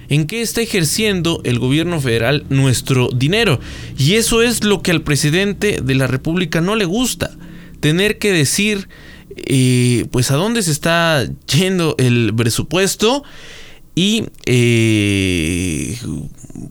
en 0.08 0.28
qué 0.28 0.42
está 0.42 0.62
ejerciendo 0.62 1.42
el 1.44 1.60
gobierno 1.60 2.00
federal 2.00 2.46
nuestro 2.50 3.10
dinero. 3.14 3.60
Y 3.98 4.14
eso 4.14 4.42
es 4.42 4.64
lo 4.64 4.82
que 4.82 4.92
al 4.92 5.02
presidente 5.02 5.82
de 5.84 5.96
la 5.96 6.08
República 6.08 6.62
no 6.62 6.76
le 6.76 6.86
gusta, 6.86 7.36
tener 7.82 8.18
que 8.18 8.32
decir 8.32 8.88
eh, 9.36 10.06
pues 10.12 10.32
a 10.32 10.36
dónde 10.36 10.62
se 10.62 10.72
está 10.72 11.26
yendo 11.54 11.96
el 11.98 12.34
presupuesto 12.36 13.24
y 13.96 14.26
eh, 14.46 15.98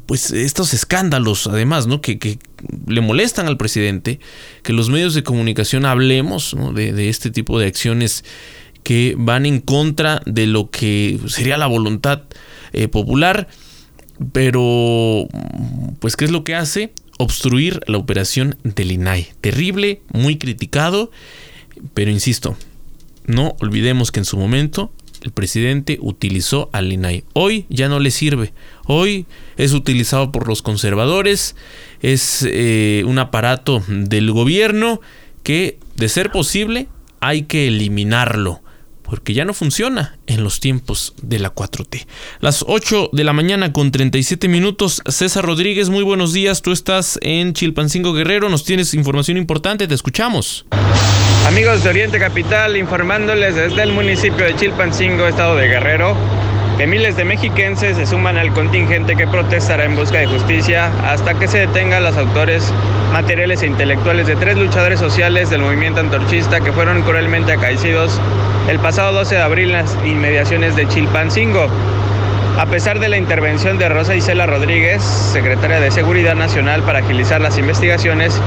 pues 0.06 0.32
estos 0.32 0.74
escándalos 0.74 1.46
además, 1.46 1.86
¿no? 1.86 2.00
Que, 2.00 2.38
le 2.86 3.00
molestan 3.00 3.46
al 3.46 3.56
presidente, 3.56 4.20
que 4.62 4.72
los 4.72 4.88
medios 4.88 5.14
de 5.14 5.22
comunicación 5.22 5.84
hablemos 5.84 6.56
de, 6.74 7.08
este 7.08 7.30
tipo 7.30 7.58
de 7.58 7.66
acciones 7.66 8.24
que 8.84 9.14
van 9.18 9.46
en 9.46 9.60
contra 9.60 10.22
de 10.26 10.46
lo 10.46 10.70
que 10.70 11.18
sería 11.26 11.56
la 11.56 11.66
voluntad 11.66 12.22
eh, 12.72 12.88
popular, 12.88 13.48
pero 14.32 15.26
pues 15.98 16.16
¿qué 16.16 16.24
es 16.24 16.30
lo 16.30 16.44
que 16.44 16.54
hace? 16.54 16.92
Obstruir 17.18 17.80
la 17.86 17.98
operación 17.98 18.56
del 18.62 18.92
INAI. 18.92 19.28
Terrible, 19.40 20.02
muy 20.12 20.38
criticado, 20.38 21.10
pero 21.94 22.10
insisto, 22.10 22.56
no 23.26 23.56
olvidemos 23.60 24.12
que 24.12 24.20
en 24.20 24.24
su 24.24 24.36
momento 24.36 24.92
el 25.22 25.30
presidente 25.30 25.98
utilizó 26.00 26.68
al 26.72 26.92
INAI. 26.92 27.24
Hoy 27.32 27.66
ya 27.68 27.88
no 27.88 28.00
le 28.00 28.10
sirve. 28.10 28.52
Hoy 28.86 29.26
es 29.56 29.72
utilizado 29.72 30.32
por 30.32 30.48
los 30.48 30.62
conservadores. 30.62 31.56
Es 32.00 32.44
eh, 32.48 33.04
un 33.06 33.18
aparato 33.18 33.82
del 33.88 34.32
gobierno 34.32 35.00
que, 35.42 35.78
de 35.96 36.08
ser 36.08 36.30
posible, 36.30 36.88
hay 37.20 37.42
que 37.42 37.68
eliminarlo. 37.68 38.60
Porque 39.02 39.34
ya 39.34 39.44
no 39.44 39.52
funciona 39.52 40.18
en 40.26 40.42
los 40.42 40.58
tiempos 40.58 41.14
de 41.20 41.38
la 41.38 41.54
4T. 41.54 42.06
Las 42.40 42.64
8 42.66 43.10
de 43.12 43.24
la 43.24 43.34
mañana 43.34 43.72
con 43.72 43.90
37 43.90 44.48
minutos. 44.48 45.02
César 45.06 45.44
Rodríguez, 45.44 45.90
muy 45.90 46.02
buenos 46.02 46.32
días. 46.32 46.62
Tú 46.62 46.72
estás 46.72 47.18
en 47.22 47.52
Chilpancingo 47.52 48.14
Guerrero. 48.14 48.48
Nos 48.48 48.64
tienes 48.64 48.94
información 48.94 49.36
importante. 49.36 49.86
Te 49.86 49.94
escuchamos. 49.94 50.64
Amigos 51.46 51.82
de 51.82 51.90
Oriente 51.90 52.18
Capital, 52.20 52.76
informándoles 52.76 53.56
desde 53.56 53.82
el 53.82 53.92
municipio 53.92 54.44
de 54.44 54.54
Chilpancingo, 54.54 55.26
estado 55.26 55.56
de 55.56 55.66
Guerrero, 55.66 56.14
que 56.78 56.86
miles 56.86 57.16
de 57.16 57.24
mexiquenses 57.24 57.96
se 57.96 58.06
suman 58.06 58.38
al 58.38 58.52
contingente 58.52 59.16
que 59.16 59.26
protestará 59.26 59.84
en 59.84 59.96
busca 59.96 60.18
de 60.18 60.26
justicia 60.26 60.90
hasta 61.04 61.34
que 61.34 61.48
se 61.48 61.58
detengan 61.58 62.04
los 62.04 62.16
autores 62.16 62.72
materiales 63.12 63.62
e 63.62 63.66
intelectuales 63.66 64.28
de 64.28 64.36
tres 64.36 64.56
luchadores 64.56 65.00
sociales 65.00 65.50
del 65.50 65.62
movimiento 65.62 66.00
antorchista 66.00 66.60
que 66.60 66.72
fueron 66.72 67.02
cruelmente 67.02 67.52
acaecidos 67.52 68.20
el 68.68 68.78
pasado 68.78 69.12
12 69.12 69.34
de 69.34 69.42
abril 69.42 69.70
en 69.70 69.72
las 69.72 69.98
inmediaciones 70.04 70.76
de 70.76 70.86
Chilpancingo. 70.86 71.68
A 72.58 72.66
pesar 72.66 73.00
de 73.00 73.08
la 73.08 73.16
intervención 73.16 73.78
de 73.78 73.88
Rosa 73.88 74.14
Isela 74.14 74.46
Rodríguez, 74.46 75.02
secretaria 75.02 75.80
de 75.80 75.90
Seguridad 75.90 76.34
Nacional 76.34 76.82
para 76.82 76.98
agilizar 76.98 77.40
las 77.40 77.56
investigaciones, 77.58 78.38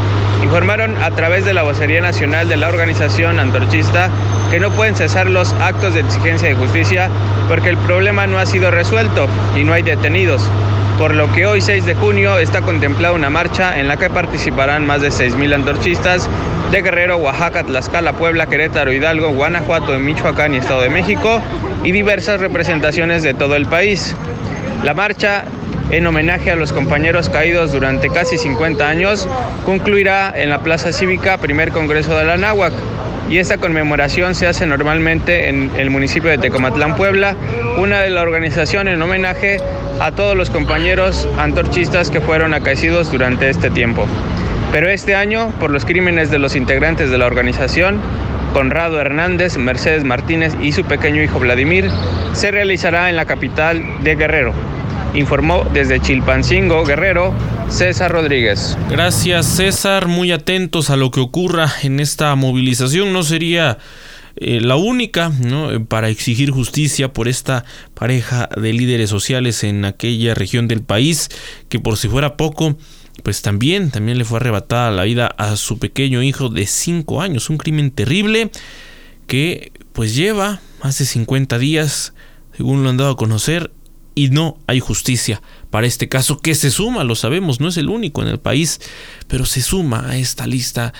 informaron 0.44 0.96
a 1.04 1.10
través 1.12 1.44
de 1.44 1.54
la 1.54 1.64
vocería 1.64 2.02
nacional 2.02 2.48
de 2.48 2.56
la 2.56 2.70
organización 2.70 3.40
antorchista 3.40 4.12
que 4.52 4.60
no 4.60 4.70
pueden 4.72 4.96
cesar 4.96 5.28
los 5.30 5.54
actos 5.54 5.96
de 5.96 6.02
exigencia 6.02 6.48
de 6.48 6.56
justicia 6.56 7.10
porque 7.48 7.70
el 7.70 7.78
problema 7.78 8.28
no 8.28 8.38
ha 8.38 8.46
sido 8.46 8.70
resuelto 8.70 9.28
y 9.56 9.64
no 9.64 9.74
hay 9.74 9.82
detenidos. 9.82 10.50
Por 10.98 11.14
lo 11.14 11.30
que 11.34 11.46
hoy 11.46 11.60
6 11.60 11.86
de 11.86 11.94
junio 11.94 12.40
está 12.40 12.62
contemplada 12.62 13.14
una 13.14 13.30
marcha 13.30 13.78
en 13.78 13.90
la 13.90 13.98
que 13.98 14.10
participarán 14.10 14.86
más 14.86 15.02
de 15.02 15.10
6.000 15.10 15.54
antorchistas 15.54 16.30
de 16.72 16.82
Guerrero, 16.82 17.18
Oaxaca, 17.18 17.66
Tlaxcala, 17.66 18.14
Puebla, 18.14 18.46
Querétaro, 18.46 18.94
Hidalgo, 18.94 19.32
Guanajuato, 19.32 20.00
Michoacán 20.00 20.54
y 20.54 20.58
Estado 20.58 20.82
de 20.82 20.90
México 20.90 21.42
y 21.84 21.92
diversas 21.92 22.40
representaciones 22.40 23.24
de 23.24 23.34
todo 23.34 23.58
el 23.58 23.66
país. 23.66 24.16
La 24.84 24.94
marcha, 24.94 25.44
en 25.90 26.08
homenaje 26.08 26.52
a 26.52 26.56
los 26.56 26.72
compañeros 26.72 27.30
caídos 27.30 27.74
durante 27.74 28.10
casi 28.10 28.38
50 28.38 28.88
años, 28.88 29.28
concluirá 29.66 30.34
en 30.34 30.50
la 30.50 30.60
Plaza 30.60 30.94
Cívica 30.94 31.38
Primer 31.40 31.72
Congreso 31.74 32.18
de 32.18 32.24
la 32.24 32.38
Náhuac. 32.38 32.74
Y 33.30 33.40
esta 33.40 33.58
conmemoración 33.58 34.34
se 34.34 34.48
hace 34.48 34.66
normalmente 34.66 35.50
en 35.50 35.72
el 35.76 35.90
municipio 35.90 36.30
de 36.30 36.38
Tecomatlán, 36.38 36.96
Puebla, 36.96 37.36
una 37.78 38.00
de 38.02 38.12
la 38.12 38.22
organización 38.22 38.88
en 38.88 39.02
homenaje 39.02 39.60
a 40.00 40.12
todos 40.12 40.36
los 40.36 40.50
compañeros 40.50 41.28
antorchistas 41.38 42.10
que 42.10 42.22
fueron 42.22 42.54
acaecidos 42.54 43.12
durante 43.12 43.50
este 43.50 43.70
tiempo. 43.70 44.06
Pero 44.72 44.90
este 44.90 45.16
año, 45.16 45.52
por 45.60 45.72
los 45.72 45.86
crímenes 45.86 46.32
de 46.32 46.40
los 46.40 46.56
integrantes 46.56 47.10
de 47.10 47.18
la 47.18 47.26
organización, 47.26 48.02
Conrado 48.54 49.00
Hernández, 49.00 49.58
Mercedes 49.58 50.04
Martínez 50.04 50.54
y 50.62 50.72
su 50.72 50.84
pequeño 50.84 51.22
hijo 51.22 51.40
Vladimir, 51.40 51.90
se 52.34 52.52
realizará 52.52 53.10
en 53.10 53.16
la 53.16 53.26
capital 53.26 53.84
de 54.04 54.16
Guerrero. 54.16 54.54
Informó 55.14 55.66
desde 55.74 56.00
Chilpancingo, 56.00 56.84
Guerrero, 56.86 57.34
César 57.70 58.12
Rodríguez. 58.12 58.78
Gracias 58.90 59.46
César, 59.46 60.08
muy 60.08 60.32
atentos 60.32 60.90
a 60.90 60.98
lo 60.98 61.12
que 61.12 61.20
ocurra 61.20 61.70
en 61.84 62.00
esta 62.00 62.36
movilización. 62.36 63.14
No 63.14 63.24
sería 63.24 63.78
eh, 64.38 64.60
la 64.62 64.76
única 64.76 65.30
¿no? 65.30 65.86
para 65.86 66.10
exigir 66.10 66.52
justicia 66.52 67.14
por 67.14 67.28
esta 67.28 67.66
pareja 67.94 68.50
de 68.56 68.74
líderes 68.74 69.10
sociales 69.10 69.64
en 69.64 69.86
aquella 69.86 70.34
región 70.34 70.68
del 70.68 70.82
país, 70.82 71.30
que 71.70 71.80
por 71.80 71.98
si 71.98 72.08
fuera 72.08 72.38
poco, 72.38 72.78
pues 73.24 73.42
también, 73.42 73.92
también 73.92 74.18
le 74.18 74.26
fue 74.26 74.38
arrebatada 74.38 74.92
la 74.92 75.04
vida 75.04 75.28
a 75.38 75.56
su 75.56 75.80
pequeño 75.80 76.22
hijo 76.22 76.50
de 76.50 76.68
5 76.68 77.22
años. 77.22 77.50
Un 77.50 77.58
crimen 77.58 77.92
terrible 77.92 78.52
que 79.28 79.72
pues 79.94 80.16
lleva 80.16 80.62
más 80.84 81.00
de 81.00 81.06
50 81.06 81.58
días, 81.58 82.14
según 82.56 82.84
lo 82.84 82.90
han 82.90 82.98
dado 82.98 83.12
a 83.12 83.18
conocer, 83.18 83.72
y 84.16 84.30
no 84.30 84.58
hay 84.68 84.80
justicia 84.80 85.42
para 85.76 85.88
este 85.88 86.08
caso 86.08 86.40
que 86.40 86.56
se 86.56 86.72
suma, 86.72 87.04
lo 87.04 87.16
sabemos, 87.16 87.60
no 87.60 87.68
es 87.68 87.76
el 87.76 87.90
único 87.90 88.22
en 88.22 88.30
el 88.30 88.40
país, 88.40 88.80
pero 89.28 89.46
se 89.46 89.62
suma 89.62 90.08
a 90.08 90.16
esta 90.16 90.48
lista. 90.48 90.94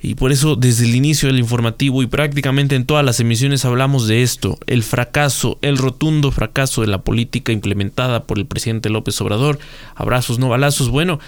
Y 0.00 0.14
por 0.14 0.32
eso 0.32 0.56
desde 0.56 0.84
el 0.84 0.94
inicio 0.94 1.28
del 1.28 1.38
informativo 1.38 2.02
y 2.02 2.06
prácticamente 2.06 2.76
en 2.76 2.84
todas 2.84 3.04
las 3.04 3.20
emisiones 3.20 3.64
hablamos 3.64 4.06
de 4.06 4.22
esto, 4.22 4.58
el 4.66 4.82
fracaso, 4.82 5.58
el 5.62 5.78
rotundo 5.78 6.30
fracaso 6.30 6.80
de 6.82 6.88
la 6.88 7.02
política 7.02 7.52
implementada 7.52 8.24
por 8.24 8.38
el 8.38 8.46
presidente 8.46 8.90
López 8.90 9.20
Obrador. 9.20 9.58
Abrazos, 9.94 10.38
no 10.38 10.48
balazos. 10.48 10.90
Bueno, 10.90 11.18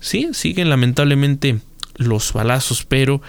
sí, 0.00 0.28
siguen 0.32 0.68
lamentablemente 0.68 1.60
los 1.96 2.32
balazos, 2.32 2.84
pero 2.84 3.20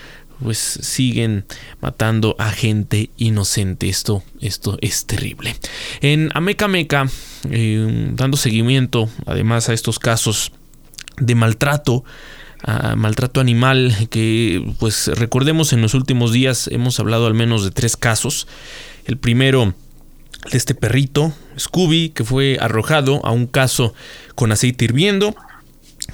pues 0.42 0.58
siguen 0.58 1.46
matando 1.82 2.36
a 2.39 2.52
gente 2.52 3.12
inocente. 3.18 3.89
Esto, 3.89 4.24
esto 4.39 4.78
es 4.82 5.06
terrible. 5.06 5.56
En 6.02 6.30
Ameca 6.34 6.68
Meca, 6.68 7.08
eh, 7.50 8.12
dando 8.14 8.38
seguimiento 8.38 9.10
además 9.26 9.70
a 9.70 9.74
estos 9.74 10.00
casos 10.00 10.52
de 11.18 11.36
maltrato 11.36 12.04
a 12.64 12.95
maltrato 12.95 13.39
animal 13.39 13.95
que 14.09 14.74
pues 14.80 15.07
recordemos 15.07 15.74
en 15.74 15.82
los 15.82 15.93
últimos 15.93 16.32
días 16.32 16.68
hemos 16.68 16.99
hablado 16.99 17.28
al 17.28 17.34
menos 17.34 17.64
de 17.64 17.72
tres 17.72 17.97
casos. 17.97 18.47
El 19.05 19.18
primero 19.18 19.74
de 20.51 20.57
este 20.57 20.76
perrito, 20.76 21.34
Scooby, 21.57 22.09
que 22.09 22.24
fue 22.24 22.57
arrojado 22.59 23.26
a 23.26 23.32
un 23.32 23.47
caso 23.47 23.93
con 24.36 24.51
aceite 24.51 24.86
hirviendo. 24.86 25.36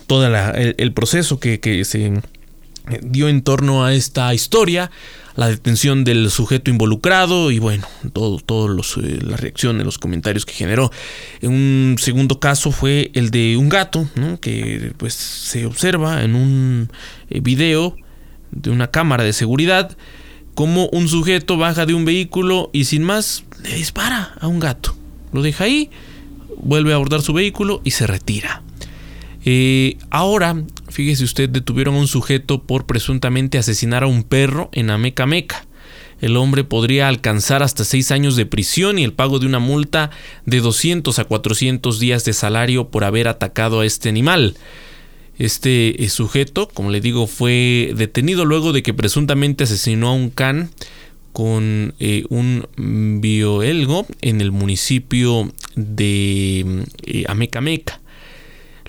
Todo 0.05 0.27
el, 0.55 0.93
proceso 0.93 1.39
que, 1.39 1.59
que 1.59 1.83
se 1.85 2.21
dio 3.01 3.29
en 3.29 3.41
torno 3.41 3.83
a 3.85 3.93
esta 3.93 4.33
historia, 4.33 4.91
la 5.35 5.47
detención 5.47 6.03
del 6.03 6.31
sujeto 6.31 6.71
involucrado 6.71 7.51
y 7.51 7.59
bueno, 7.59 7.87
todo, 8.11 8.67
los, 8.67 8.97
eh, 8.97 9.19
la 9.21 9.37
reacción, 9.37 9.77
los 9.83 9.97
comentarios 9.97 10.45
que 10.45 10.53
generó. 10.53 10.91
Un 11.41 11.95
segundo 11.99 12.39
caso 12.39 12.71
fue 12.71 13.11
el 13.13 13.29
de 13.29 13.55
un 13.57 13.69
gato, 13.69 14.07
que 14.41 14.93
pues 14.97 15.13
se 15.13 15.65
observa 15.65 16.23
en 16.23 16.35
un 16.35 16.89
eh, 17.29 17.39
video 17.39 17.95
de 18.51 18.71
una 18.71 18.89
cámara 18.89 19.23
de 19.23 19.33
seguridad 19.33 19.95
como 20.55 20.87
un 20.87 21.07
sujeto 21.07 21.57
baja 21.57 21.85
de 21.85 21.93
un 21.93 22.03
vehículo 22.03 22.71
y 22.73 22.85
sin 22.85 23.03
más 23.03 23.43
le 23.61 23.75
dispara 23.75 24.33
a 24.39 24.47
un 24.47 24.59
gato. 24.59 24.95
Lo 25.31 25.43
deja 25.43 25.65
ahí, 25.65 25.91
vuelve 26.57 26.93
a 26.93 26.95
abordar 26.95 27.21
su 27.21 27.33
vehículo 27.33 27.81
y 27.83 27.91
se 27.91 28.07
retira. 28.07 28.63
Eh, 29.45 29.97
ahora, 30.09 30.63
fíjese 30.97 31.25
usted, 31.25 31.47
detuvieron 31.47 31.93
a 31.93 31.99
un 31.99 32.07
sujeto 32.07 32.63
por 32.63 32.87
presuntamente 32.87 33.59
asesinar 33.59 34.01
a 34.01 34.07
un 34.07 34.23
perro 34.23 34.71
en 34.71 34.89
Amecameca. 34.89 35.67
El 36.21 36.35
hombre 36.35 36.63
podría 36.63 37.07
alcanzar 37.07 37.61
hasta 37.61 37.83
seis 37.83 38.09
años 38.09 38.35
de 38.35 38.47
prisión 38.47 38.97
y 38.97 39.03
el 39.03 39.13
pago 39.13 39.37
de 39.37 39.45
una 39.45 39.59
multa 39.59 40.09
de 40.47 40.59
200 40.59 41.19
a 41.19 41.25
400 41.25 41.99
días 41.99 42.25
de 42.25 42.33
salario 42.33 42.89
por 42.89 43.03
haber 43.03 43.27
atacado 43.27 43.81
a 43.81 43.85
este 43.85 44.09
animal. 44.09 44.57
Este 45.37 46.03
eh, 46.03 46.09
sujeto, 46.09 46.67
como 46.67 46.89
le 46.89 46.99
digo, 46.99 47.27
fue 47.27 47.93
detenido 47.95 48.43
luego 48.43 48.73
de 48.73 48.81
que 48.81 48.95
presuntamente 48.95 49.65
asesinó 49.65 50.07
a 50.07 50.13
un 50.13 50.31
can 50.31 50.71
con 51.31 51.93
eh, 51.99 52.23
un 52.29 53.21
bioelgo 53.21 54.07
en 54.21 54.41
el 54.41 54.51
municipio 54.51 55.53
de 55.75 56.85
Amecameca. 57.27 58.01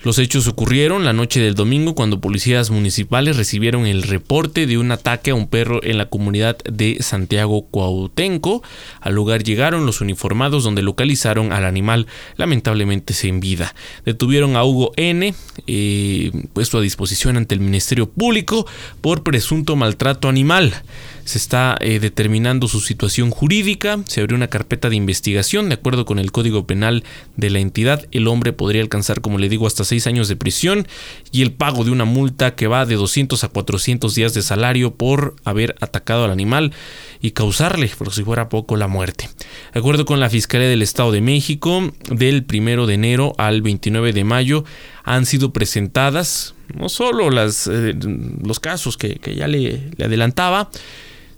Los 0.01 0.17
hechos 0.17 0.47
ocurrieron 0.47 1.03
la 1.03 1.11
noche 1.11 1.41
del 1.41 1.55
domingo 1.55 1.93
cuando 1.93 2.21
policías 2.21 2.69
municipales 2.69 3.35
recibieron 3.35 3.85
el 3.85 4.03
reporte 4.03 4.65
de 4.65 4.77
un 4.77 4.91
ataque 4.91 5.31
a 5.31 5.35
un 5.35 5.47
perro 5.47 5.83
en 5.83 5.97
la 5.97 6.05
comunidad 6.05 6.57
de 6.59 6.97
Santiago 7.01 7.65
Cuautenco. 7.69 8.63
Al 9.01 9.13
lugar 9.13 9.43
llegaron 9.43 9.85
los 9.85 9.99
uniformados 9.99 10.63
donde 10.63 10.83
localizaron 10.83 11.51
al 11.51 11.65
animal 11.65 12.07
lamentablemente 12.37 13.13
sin 13.13 13.41
vida. 13.41 13.75
Detuvieron 14.05 14.55
a 14.55 14.63
Hugo 14.63 14.93
N, 14.95 15.33
eh, 15.67 16.31
puesto 16.53 16.77
a 16.77 16.81
disposición 16.81 17.35
ante 17.35 17.55
el 17.55 17.61
Ministerio 17.61 18.09
Público 18.09 18.65
por 19.01 19.23
presunto 19.23 19.75
maltrato 19.75 20.29
animal 20.29 20.81
se 21.29 21.37
está 21.37 21.77
eh, 21.79 21.99
determinando 21.99 22.67
su 22.67 22.79
situación 22.79 23.29
jurídica, 23.29 23.99
se 24.07 24.21
abrió 24.21 24.35
una 24.35 24.47
carpeta 24.47 24.89
de 24.89 24.95
investigación, 24.95 25.69
de 25.69 25.75
acuerdo 25.75 26.03
con 26.03 26.17
el 26.17 26.31
Código 26.31 26.65
Penal 26.65 27.03
de 27.37 27.51
la 27.51 27.59
entidad, 27.59 28.07
el 28.11 28.27
hombre 28.27 28.51
podría 28.51 28.81
alcanzar, 28.81 29.21
como 29.21 29.37
le 29.37 29.47
digo, 29.47 29.67
hasta 29.67 29.83
seis 29.83 30.07
años 30.07 30.27
de 30.27 30.35
prisión 30.35 30.87
y 31.31 31.43
el 31.43 31.51
pago 31.51 31.83
de 31.83 31.91
una 31.91 32.05
multa 32.05 32.55
que 32.55 32.65
va 32.65 32.87
de 32.87 32.95
200 32.95 33.43
a 33.43 33.47
400 33.49 34.15
días 34.15 34.33
de 34.33 34.41
salario 34.41 34.95
por 34.95 35.35
haber 35.43 35.75
atacado 35.81 36.25
al 36.25 36.31
animal 36.31 36.73
y 37.21 37.29
causarle, 37.31 37.91
por 37.95 38.11
si 38.11 38.23
fuera 38.23 38.49
poco, 38.49 38.75
la 38.75 38.87
muerte. 38.87 39.29
De 39.71 39.81
acuerdo 39.81 40.05
con 40.05 40.19
la 40.19 40.31
Fiscalía 40.31 40.67
del 40.67 40.81
Estado 40.81 41.11
de 41.11 41.21
México, 41.21 41.91
del 42.09 42.43
1 42.51 42.87
de 42.87 42.93
enero 42.95 43.35
al 43.37 43.61
29 43.61 44.13
de 44.13 44.23
mayo 44.23 44.65
han 45.03 45.27
sido 45.27 45.53
presentadas 45.53 46.55
no 46.75 46.89
solo 46.89 47.29
las, 47.29 47.67
eh, 47.67 47.95
los 48.43 48.59
casos 48.59 48.97
que, 48.97 49.19
ya 49.35 49.47
le, 49.47 49.91
le 49.95 50.05
adelantaba, 50.05 50.69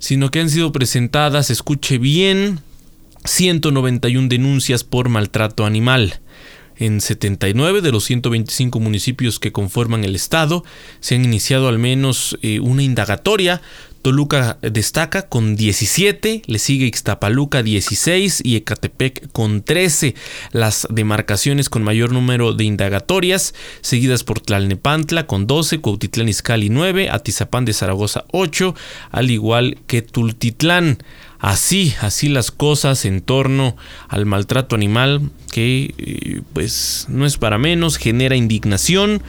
sino 0.02 0.32
que 0.32 0.40
han 0.40 0.50
sido 0.50 0.72
presentadas, 0.72 1.52
escuche 1.52 2.00
bien, 2.00 2.60
191 3.24 4.28
denuncias 4.30 4.84
por 4.84 5.10
maltrato 5.10 5.64
animal. 5.64 6.20
En 6.76 7.02
79 7.02 7.82
de 7.82 7.92
los 7.92 8.06
125 8.06 8.80
municipios 8.80 9.40
que 9.40 9.52
conforman 9.52 10.04
el 10.04 10.16
estado 10.16 10.66
se 11.02 11.14
han 11.14 11.24
iniciado 11.24 11.68
al 11.68 11.78
menos 11.78 12.36
eh, 12.42 12.60
una 12.60 12.82
indagatoria 12.82 13.62
Toluca 14.02 14.58
destaca 14.62 15.28
con 15.28 15.56
17, 15.56 16.42
le 16.46 16.60
sigue 16.60 16.86
Ixtapaluca 16.88 17.64
16 17.64 18.42
y 18.44 18.56
Ecatepec 18.56 19.32
con 19.32 19.62
13. 19.64 20.16
Las 20.52 20.88
demarcaciones 20.90 21.70
con 21.70 21.84
mayor 21.84 22.12
número 22.12 22.54
de 22.54 22.64
indagatorias, 22.64 23.54
seguidas 23.82 24.24
por 24.24 24.40
Tlalnepantla 24.40 25.28
con 25.28 25.48
12, 25.48 25.80
Cuautitlán 25.80 26.30
Izcalli 26.30 26.70
9, 26.70 27.10
Atizapán 27.10 27.66
de 27.66 27.74
Zaragoza 27.74 28.26
8, 28.32 28.76
al 29.12 29.30
igual 29.30 29.78
que 29.88 30.02
Tultitlán. 30.02 30.98
Así, 31.40 31.96
así 32.02 32.30
las 32.30 32.52
cosas 32.52 33.04
en 33.04 33.22
torno 33.22 33.76
al 34.10 34.28
maltrato 34.28 34.76
animal 34.76 35.32
que 35.52 35.94
eh, 35.98 36.42
pues 36.54 37.08
no 37.10 37.26
es 37.26 37.38
para 37.38 37.58
menos, 37.58 37.98
genera 37.98 38.36
indignación 38.36 39.24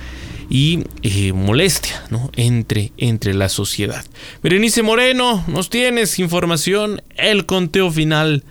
y 0.52 0.84
eh, 1.02 1.32
molestia 1.32 2.04
¿no? 2.10 2.30
entre, 2.36 2.92
entre 2.98 3.32
la 3.32 3.48
sociedad. 3.48 4.04
Berenice 4.42 4.82
Moreno, 4.82 5.42
nos 5.46 5.70
tienes 5.70 6.18
información, 6.18 7.00
el 7.16 7.46
conteo 7.46 7.90
final. 7.90 8.44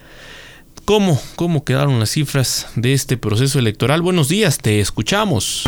¿Cómo, 0.84 1.22
¿Cómo 1.36 1.64
quedaron 1.64 1.99
las 1.99 2.10
cifras 2.10 2.70
de 2.76 2.93
este 2.93 3.18
proceso 3.18 3.60
electoral? 3.60 4.02
Buenos 4.02 4.30
días, 4.30 4.58
te 4.58 4.80
escuchamos. 4.80 5.66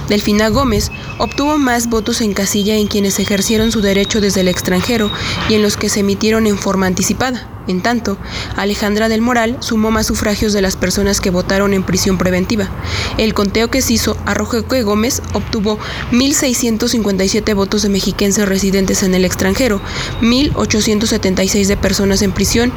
Delfina 0.10 0.50
Gómez 0.50 0.92
obtuvo 1.20 1.58
más 1.58 1.88
votos 1.88 2.20
en 2.20 2.34
casilla 2.34 2.76
en 2.76 2.88
quienes 2.88 3.18
ejercieron 3.18 3.72
su 3.72 3.80
derecho 3.80 4.20
desde 4.20 4.42
el 4.42 4.50
extranjero 4.50 5.10
y 5.48 5.54
en 5.54 5.62
los 5.62 5.78
que 5.78 5.88
se 5.88 6.02
emitieron 6.02 6.48
en 6.48 6.58
forma 6.58 6.86
anticipada. 6.86 7.48
En 7.68 7.82
tanto, 7.82 8.18
Alejandra 8.56 9.10
del 9.10 9.22
Moral 9.22 9.58
sumó 9.60 9.92
más 9.92 10.08
sufragios 10.08 10.54
de 10.54 10.62
las 10.62 10.76
personas 10.76 11.20
que 11.20 11.32
votaron 11.32 11.74
en 11.74 11.84
prisión 11.84 12.18
preventiva. 12.18 12.70
El 13.18 13.34
conteo 13.34 13.70
que 13.70 13.82
se 13.82 13.94
hizo 13.94 14.18
arrojó 14.26 14.68
que 14.68 14.84
Gómez 14.84 15.22
obtuvo 15.34 15.80
1.657 16.12 17.56
votos 17.56 17.82
de 17.82 17.90
mexiquenses 17.90 18.48
residentes 18.48 19.04
en 19.04 19.16
el 19.16 19.26
extranjero, 19.26 19.82
1.876 20.22 21.68
de 21.68 21.78
personas 21.78 22.22
en 22.22 22.32
prisión 22.32 22.72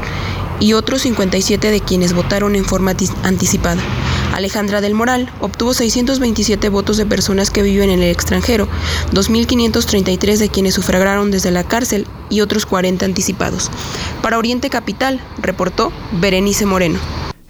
y 0.61 0.72
otros 0.72 1.03
57 1.03 1.70
de 1.70 1.80
quienes 1.80 2.12
votaron 2.12 2.57
en 2.57 2.64
forma 2.64 2.95
anticipada. 3.22 3.82
Alejandra 4.39 4.80
del 4.80 4.95
Moral 4.95 5.28
obtuvo 5.41 5.74
627 5.74 6.68
votos 6.68 6.97
de 6.97 7.07
personas 7.07 7.51
que 7.51 7.62
viven 7.62 7.91
en 7.91 8.03
el 8.03 8.11
extranjero, 8.11 8.68
2.533 9.12 10.39
de 10.39 10.49
quienes 10.49 10.74
sufragaron 10.74 11.30
desde 11.30 11.51
la 11.51 11.64
cárcel 11.64 12.07
y 12.30 12.41
otros 12.41 12.64
40 12.64 13.05
anticipados. 13.05 13.70
Para 14.22 14.39
Oriente 14.39 14.70
Capital, 14.70 15.20
reportó 15.43 15.93
Berenice 16.12 16.66
Moreno. 16.66 16.99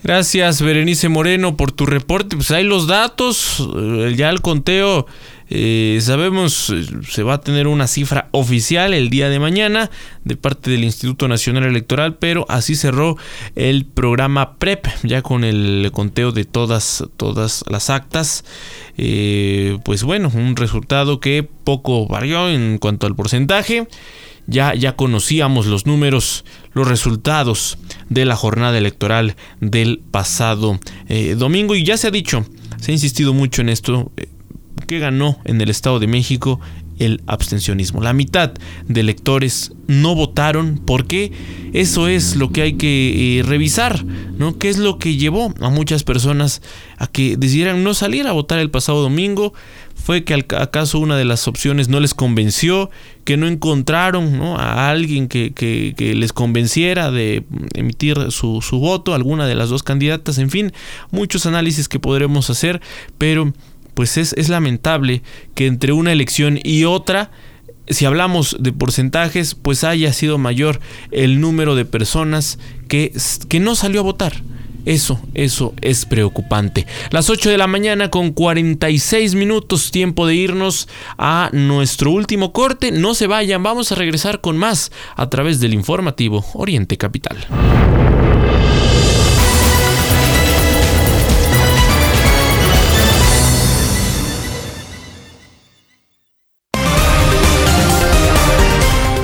Gracias, 0.03 0.63
Berenice 0.63 1.09
Moreno, 1.09 1.57
por 1.57 1.73
tu 1.73 1.85
reporte. 1.85 2.37
Pues 2.37 2.51
hay 2.53 2.65
los 2.65 2.87
datos, 2.87 3.69
eh, 3.77 4.15
ya 4.17 4.31
el 4.31 4.41
conteo, 4.41 5.07
eh, 5.51 5.99
sabemos, 6.01 6.71
eh, 6.71 6.85
se 7.09 7.23
va 7.23 7.35
a 7.35 7.41
tener 7.41 7.67
una 7.67 7.87
cifra 7.87 8.29
oficial 8.33 8.95
el 8.95 9.11
día 9.11 9.29
de 9.29 9.39
mañana 9.39 9.91
de 10.25 10.37
parte 10.37 10.71
del 10.71 10.85
Instituto 10.85 11.29
Nacional 11.29 11.65
Electoral, 11.65 12.17
pero 12.17 12.47
así 12.49 12.75
cerró 12.75 13.17
el 13.57 13.87
programa 13.87 14.57
PREP, 14.59 14.87
ya 15.03 15.23
con 15.23 15.45
el 15.45 15.91
conteo 15.93 16.33
de 16.33 16.45
todas, 16.45 17.05
todas 17.17 17.65
las 17.69 17.91
actas. 17.91 18.45
pues 18.97 20.03
bueno, 20.03 20.31
un 20.35 20.57
resultado 20.57 21.21
que 21.21 21.49
poco 21.65 22.07
varió 22.07 22.49
en 22.49 22.79
cuanto 22.79 23.07
al 23.07 23.15
porcentaje 23.15 23.87
ya, 24.49 24.75
ya 24.75 24.97
conocíamos 24.97 25.67
los 25.67 25.87
números, 25.87 26.45
los 26.73 26.89
resultados 26.89 27.79
de 28.09 28.25
la 28.25 28.35
jornada 28.35 28.79
electoral 28.79 29.37
del 29.61 30.01
pasado 30.11 30.81
eh, 31.09 31.37
domingo 31.39 31.75
y 31.77 31.85
ya 31.85 31.97
se 31.99 32.09
ha 32.09 32.11
dicho, 32.11 32.45
se 32.81 32.91
ha 32.91 32.95
insistido 32.95 33.35
mucho 33.35 33.61
en 33.61 33.69
esto, 33.69 34.11
eh, 34.17 34.27
que 34.89 34.99
ganó 34.99 35.39
en 35.45 35.61
el 35.61 35.71
Estado 35.71 36.01
de 36.01 36.09
México 36.09 36.59
el 36.99 37.23
abstencionismo. 37.29 38.01
La 38.01 38.13
mitad 38.13 38.55
de 38.89 39.01
electores 39.01 39.71
no 39.87 40.17
votaron 40.17 40.81
porque 40.85 41.31
eso 41.73 42.09
es 42.09 42.35
lo 42.35 42.51
que 42.51 42.63
hay 42.63 42.73
que 42.73 43.39
eh, 43.39 43.43
revisar, 43.45 44.05
¿no? 44.05 44.59
¿Qué 44.59 44.69
es 44.69 44.79
lo 44.79 44.99
que 44.99 45.17
llevó 45.17 45.55
a 45.61 45.71
muchas 45.71 46.03
personas 46.03 46.61
a 46.97 47.07
que 47.07 47.37
decidieran 47.37 47.85
no 47.85 47.95
salir 47.95 48.27
a 48.27 48.33
votar 48.33 48.59
el 48.59 48.71
pasado 48.71 49.01
domingo? 49.01 49.53
fue 50.09 50.25
que 50.25 50.33
acaso 50.57 51.01
una 51.01 51.19
de 51.19 51.27
las 51.27 51.49
opciones 51.49 51.91
no 51.91 52.01
les 52.01 52.15
convenció, 52.15 52.89
que 53.25 53.37
no 53.37 53.47
encontraron 53.47 54.41
a 54.57 54.89
alguien 54.89 55.29
que, 55.29 55.53
les 55.99 56.33
convenciera 56.33 57.11
de 57.11 57.45
emitir 57.75 58.31
su, 58.31 58.63
su 58.63 58.79
voto, 58.79 59.13
alguna 59.13 59.47
de 59.47 59.55
las 59.55 59.69
dos 59.69 59.83
candidatas, 59.83 60.39
en 60.39 60.49
fin, 60.49 60.73
muchos 61.11 61.45
análisis 61.45 61.89
que 61.89 62.01
podremos 62.01 62.49
hacer, 62.49 62.81
pero 63.19 63.53
pues 63.99 64.17
es, 64.17 64.33
es 64.35 64.49
lamentable 64.49 65.25
que 65.57 65.67
entre 65.67 65.91
una 65.93 66.13
elección 66.13 66.61
y 66.63 66.85
otra, 66.85 67.33
si 67.89 68.05
hablamos 68.05 68.57
de 68.61 68.73
porcentajes, 68.73 69.57
pues 69.57 69.83
haya 69.83 70.13
sido 70.13 70.39
mayor 70.39 70.79
el 71.11 71.41
número 71.41 71.75
de 71.75 71.85
personas 71.85 72.61
que, 72.87 73.13
que 73.49 73.59
no 73.59 73.75
salió 73.75 73.99
a 73.99 74.05
votar. 74.05 74.45
Eso, 74.85 75.21
eso 75.35 75.75
es 75.83 76.07
preocupante. 76.07 76.87
Las 77.11 77.29
8 77.29 77.51
de 77.51 77.59
la 77.59 77.67
mañana 77.67 78.09
con 78.09 78.31
46 78.31 79.35
minutos, 79.35 79.91
tiempo 79.91 80.29
de 80.29 80.37
irnos 80.37 80.87
a 81.17 81.51
nuestro 81.53 82.13
último 82.13 82.53
corte. 82.53 82.93
No 82.93 83.15
se 83.15 83.27
vayan, 83.27 83.65
vamos 83.65 83.91
a 83.91 83.97
regresar 83.97 84.41
con 84.41 84.57
más 84.57 84.93
a 85.17 85.29
través 85.29 85.59
del 85.59 85.75
informativo 85.75 86.45
Oriente 86.55 86.97
Capital. 86.97 87.37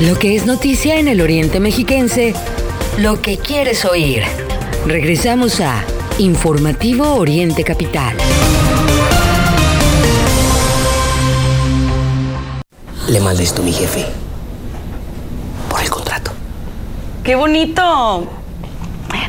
Lo 0.07 0.18
que 0.18 0.36
es 0.36 0.44
noticia 0.44 0.98
en 0.98 1.09
el 1.09 1.22
Oriente 1.22 1.61
Mexiquense, 1.61 2.34
lo 2.98 3.22
que 3.22 3.38
quieres 3.38 3.86
oír. 3.86 4.22
Regresamos 4.86 5.62
a 5.62 5.82
Informativo 6.18 7.14
Oriente 7.14 7.64
Capital. 7.64 8.14
Le 13.09 13.20
mandé 13.20 13.44
esto 13.44 13.62
a 13.62 13.64
mi 13.64 13.72
jefe. 13.72 14.05
Por 15.70 15.80
el 15.80 15.88
contrato. 15.88 16.32
¡Qué 17.22 17.34
bonito! 17.34 18.30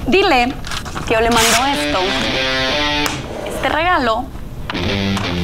Dile 0.07 0.53
que 1.07 1.13
yo 1.13 1.21
le 1.21 1.29
mando 1.29 1.65
esto, 1.73 1.99
este 3.47 3.69
regalo 3.69 4.25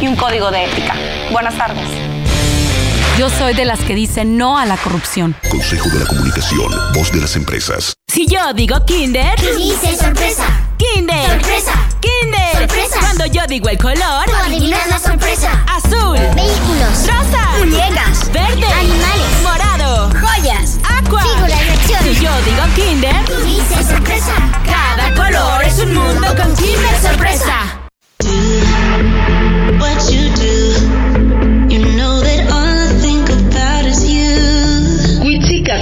y 0.02 0.08
un 0.08 0.18
código 0.18 0.52
de 0.52 0.66
ética. 0.66 0.94
Buenas 1.32 1.58
tardes. 1.58 2.01
Yo 3.22 3.30
soy 3.30 3.54
de 3.54 3.66
las 3.66 3.80
que 3.82 3.94
dicen 3.94 4.36
no 4.36 4.58
a 4.58 4.66
la 4.66 4.78
corrupción. 4.78 5.36
Consejo 5.48 5.88
de 5.90 6.00
la 6.00 6.08
Comunicación, 6.08 6.72
voz 6.96 7.12
de 7.12 7.22
las 7.22 7.36
empresas. 7.36 7.94
Si 8.12 8.26
yo 8.26 8.52
digo 8.56 8.84
Kinder, 8.84 9.36
¿qué 9.36 9.56
dice 9.58 9.96
sorpresa? 9.96 10.48
Kinder. 10.76 11.30
Sorpresa. 11.30 11.72
Kinder. 12.00 12.58
Sorpresa. 12.58 13.00
Cuando 13.00 13.28
yo 13.28 13.46
digo 13.46 13.70
el 13.70 13.78
color, 13.78 14.26
tú 14.26 14.34
adivinas 14.44 14.88
la 14.90 14.98
sorpresa. 14.98 15.52
Azul. 15.68 16.18
Vehículos. 16.36 17.06
Rosa. 17.06 17.60
Muñecas. 17.60 18.32
Verde. 18.34 18.66
Animales. 18.66 19.44
Morado. 19.44 20.10
Joyas. 20.20 20.80
Aqua. 20.84 21.22
Figuras 21.22 21.60
de 21.60 21.74
acción. 21.74 22.04
Si 22.04 22.26
yo 22.26 22.32
digo 22.42 22.64
Kinder, 22.76 23.26
tú 23.26 23.36
dices 23.46 23.86
sorpresa. 23.86 24.34
Cada 24.66 25.14
color 25.14 25.64
es 25.64 25.78
un 25.78 25.94
mundo 25.94 26.26
con 26.36 26.56
Kinder 26.56 27.00
Sorpresa. 27.00 27.82
What 29.80 30.10
you 30.12 30.30
do, 30.36 30.51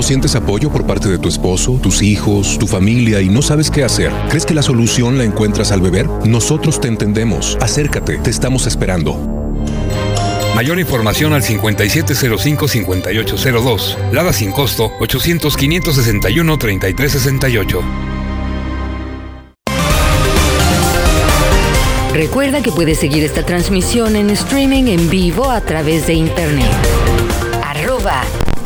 ¿No 0.00 0.06
sientes 0.06 0.34
apoyo 0.34 0.72
por 0.72 0.86
parte 0.86 1.10
de 1.10 1.18
tu 1.18 1.28
esposo, 1.28 1.74
tus 1.74 2.00
hijos, 2.00 2.58
tu 2.58 2.66
familia 2.66 3.20
y 3.20 3.28
no 3.28 3.42
sabes 3.42 3.70
qué 3.70 3.84
hacer? 3.84 4.10
¿Crees 4.30 4.46
que 4.46 4.54
la 4.54 4.62
solución 4.62 5.18
la 5.18 5.24
encuentras 5.24 5.72
al 5.72 5.82
beber? 5.82 6.08
Nosotros 6.24 6.80
te 6.80 6.88
entendemos. 6.88 7.58
Acércate, 7.60 8.16
te 8.16 8.30
estamos 8.30 8.66
esperando. 8.66 9.18
Mayor 10.54 10.80
información 10.80 11.34
al 11.34 11.42
5705-5802. 11.42 14.10
Lada 14.10 14.32
sin 14.32 14.52
costo 14.52 14.90
800-561-3368. 15.00 17.82
Recuerda 22.14 22.62
que 22.62 22.72
puedes 22.72 22.98
seguir 22.98 23.22
esta 23.22 23.44
transmisión 23.44 24.16
en 24.16 24.30
streaming 24.30 24.84
en 24.84 25.10
vivo 25.10 25.50
a 25.50 25.60
través 25.60 26.06
de 26.06 26.14
internet. 26.14 26.72
Arroba 27.62 28.22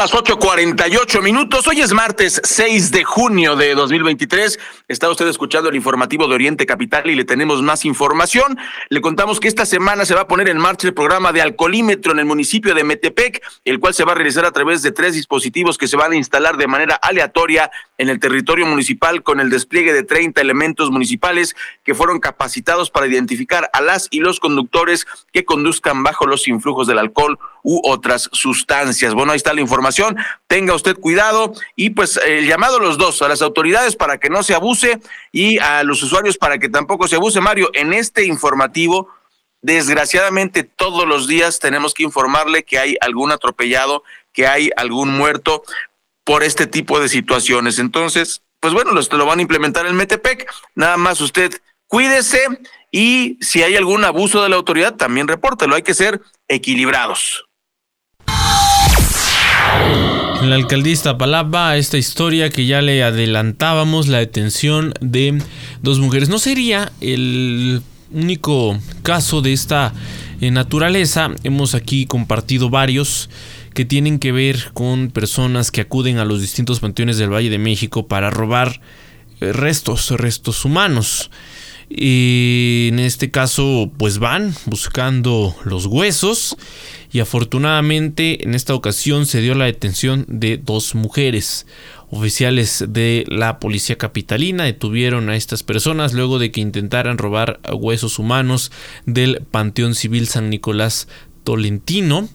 Las 0.00 0.12
8.48 0.12 1.20
minutos. 1.20 1.68
Hoy 1.68 1.82
es 1.82 1.92
martes 1.92 2.40
6 2.42 2.90
de 2.90 3.04
junio 3.04 3.54
de 3.54 3.74
2023. 3.74 4.58
Está 4.88 5.10
usted 5.10 5.28
escuchando 5.28 5.68
el 5.68 5.76
informativo 5.76 6.26
de 6.26 6.36
Oriente 6.36 6.64
Capital 6.64 7.10
y 7.10 7.14
le 7.14 7.26
tenemos 7.26 7.60
más 7.60 7.84
información. 7.84 8.56
Le 8.88 9.02
contamos 9.02 9.40
que 9.40 9.48
esta 9.48 9.66
semana 9.66 10.06
se 10.06 10.14
va 10.14 10.22
a 10.22 10.26
poner 10.26 10.48
en 10.48 10.56
marcha 10.56 10.88
el 10.88 10.94
programa 10.94 11.34
de 11.34 11.42
alcoholímetro 11.42 12.12
en 12.12 12.20
el 12.20 12.24
municipio 12.24 12.74
de 12.74 12.82
Metepec, 12.82 13.42
el 13.66 13.78
cual 13.78 13.92
se 13.92 14.04
va 14.04 14.12
a 14.12 14.14
realizar 14.14 14.46
a 14.46 14.52
través 14.52 14.80
de 14.80 14.90
tres 14.90 15.12
dispositivos 15.12 15.76
que 15.76 15.86
se 15.86 15.98
van 15.98 16.12
a 16.12 16.16
instalar 16.16 16.56
de 16.56 16.66
manera 16.66 16.94
aleatoria 16.94 17.70
en 17.98 18.08
el 18.08 18.20
territorio 18.20 18.64
municipal 18.64 19.22
con 19.22 19.38
el 19.38 19.50
despliegue 19.50 19.92
de 19.92 20.02
30 20.02 20.40
elementos 20.40 20.90
municipales 20.90 21.54
que 21.84 21.94
fueron 21.94 22.20
capacitados 22.20 22.90
para 22.90 23.06
identificar 23.06 23.68
a 23.74 23.82
las 23.82 24.08
y 24.10 24.20
los 24.20 24.40
conductores 24.40 25.06
que 25.30 25.44
conduzcan 25.44 26.02
bajo 26.02 26.24
los 26.26 26.48
influjos 26.48 26.86
del 26.86 26.98
alcohol 26.98 27.38
u 27.62 27.82
otras 27.84 28.30
sustancias. 28.32 29.12
Bueno, 29.12 29.32
ahí 29.32 29.36
está 29.36 29.52
la 29.52 29.60
información. 29.60 29.89
Tenga 30.46 30.74
usted 30.74 30.96
cuidado 30.96 31.52
y 31.76 31.90
pues 31.90 32.18
el 32.18 32.46
llamado 32.46 32.78
a 32.78 32.80
los 32.80 32.98
dos, 32.98 33.22
a 33.22 33.28
las 33.28 33.42
autoridades 33.42 33.96
para 33.96 34.18
que 34.18 34.30
no 34.30 34.42
se 34.42 34.54
abuse 34.54 35.00
y 35.32 35.58
a 35.58 35.82
los 35.84 36.02
usuarios 36.02 36.36
para 36.36 36.58
que 36.58 36.68
tampoco 36.68 37.08
se 37.08 37.16
abuse. 37.16 37.40
Mario, 37.40 37.70
en 37.74 37.92
este 37.92 38.24
informativo, 38.24 39.08
desgraciadamente 39.62 40.62
todos 40.64 41.06
los 41.06 41.26
días 41.26 41.58
tenemos 41.58 41.94
que 41.94 42.02
informarle 42.02 42.64
que 42.64 42.78
hay 42.78 42.96
algún 43.00 43.32
atropellado, 43.32 44.02
que 44.32 44.46
hay 44.46 44.70
algún 44.76 45.16
muerto 45.16 45.62
por 46.24 46.42
este 46.42 46.66
tipo 46.66 47.00
de 47.00 47.08
situaciones. 47.08 47.78
Entonces, 47.78 48.42
pues 48.60 48.72
bueno, 48.72 48.92
lo, 48.92 49.00
lo 49.00 49.26
van 49.26 49.38
a 49.38 49.42
implementar 49.42 49.86
en 49.86 49.96
Metepec. 49.96 50.50
Nada 50.74 50.96
más 50.96 51.20
usted 51.20 51.52
cuídese 51.86 52.40
y 52.92 53.38
si 53.40 53.62
hay 53.62 53.76
algún 53.76 54.04
abuso 54.04 54.42
de 54.42 54.48
la 54.48 54.56
autoridad, 54.56 54.94
también 54.94 55.28
repórtelo. 55.28 55.74
Hay 55.74 55.82
que 55.82 55.94
ser 55.94 56.20
equilibrados. 56.48 57.49
En 60.40 60.48
la 60.48 60.56
alcaldía 60.56 60.94
Iztapalapa, 60.94 61.76
esta 61.76 61.98
historia 61.98 62.48
que 62.48 62.64
ya 62.64 62.80
le 62.80 63.02
adelantábamos, 63.02 64.08
la 64.08 64.18
detención 64.18 64.94
de 65.00 65.42
dos 65.82 65.98
mujeres. 65.98 66.30
No 66.30 66.38
sería 66.38 66.92
el 67.02 67.82
único 68.10 68.78
caso 69.02 69.42
de 69.42 69.52
esta 69.52 69.92
eh, 70.40 70.50
naturaleza. 70.50 71.30
Hemos 71.44 71.74
aquí 71.74 72.06
compartido 72.06 72.70
varios 72.70 73.28
que 73.74 73.84
tienen 73.84 74.18
que 74.18 74.32
ver 74.32 74.70
con 74.72 75.10
personas 75.10 75.70
que 75.70 75.82
acuden 75.82 76.18
a 76.18 76.24
los 76.24 76.40
distintos 76.40 76.80
panteones 76.80 77.18
del 77.18 77.32
Valle 77.32 77.50
de 77.50 77.58
México 77.58 78.06
para 78.06 78.30
robar 78.30 78.80
eh, 79.40 79.52
restos, 79.52 80.10
restos 80.10 80.64
humanos. 80.64 81.30
Y 81.92 82.88
en 82.92 83.00
este 83.00 83.32
caso, 83.32 83.90
pues 83.98 84.18
van 84.20 84.54
buscando 84.66 85.56
los 85.64 85.86
huesos 85.86 86.56
y 87.12 87.18
afortunadamente 87.18 88.44
en 88.44 88.54
esta 88.54 88.74
ocasión 88.74 89.26
se 89.26 89.40
dio 89.40 89.56
la 89.56 89.64
detención 89.64 90.24
de 90.28 90.56
dos 90.56 90.94
mujeres. 90.94 91.66
Oficiales 92.08 92.84
de 92.88 93.24
la 93.28 93.58
policía 93.58 93.98
capitalina 93.98 94.64
detuvieron 94.64 95.30
a 95.30 95.36
estas 95.36 95.64
personas 95.64 96.12
luego 96.12 96.38
de 96.38 96.52
que 96.52 96.60
intentaran 96.60 97.18
robar 97.18 97.60
huesos 97.72 98.20
humanos 98.20 98.70
del 99.06 99.44
Panteón 99.50 99.96
Civil 99.96 100.28
San 100.28 100.48
Nicolás 100.48 101.08
Tolentino. 101.42 102.28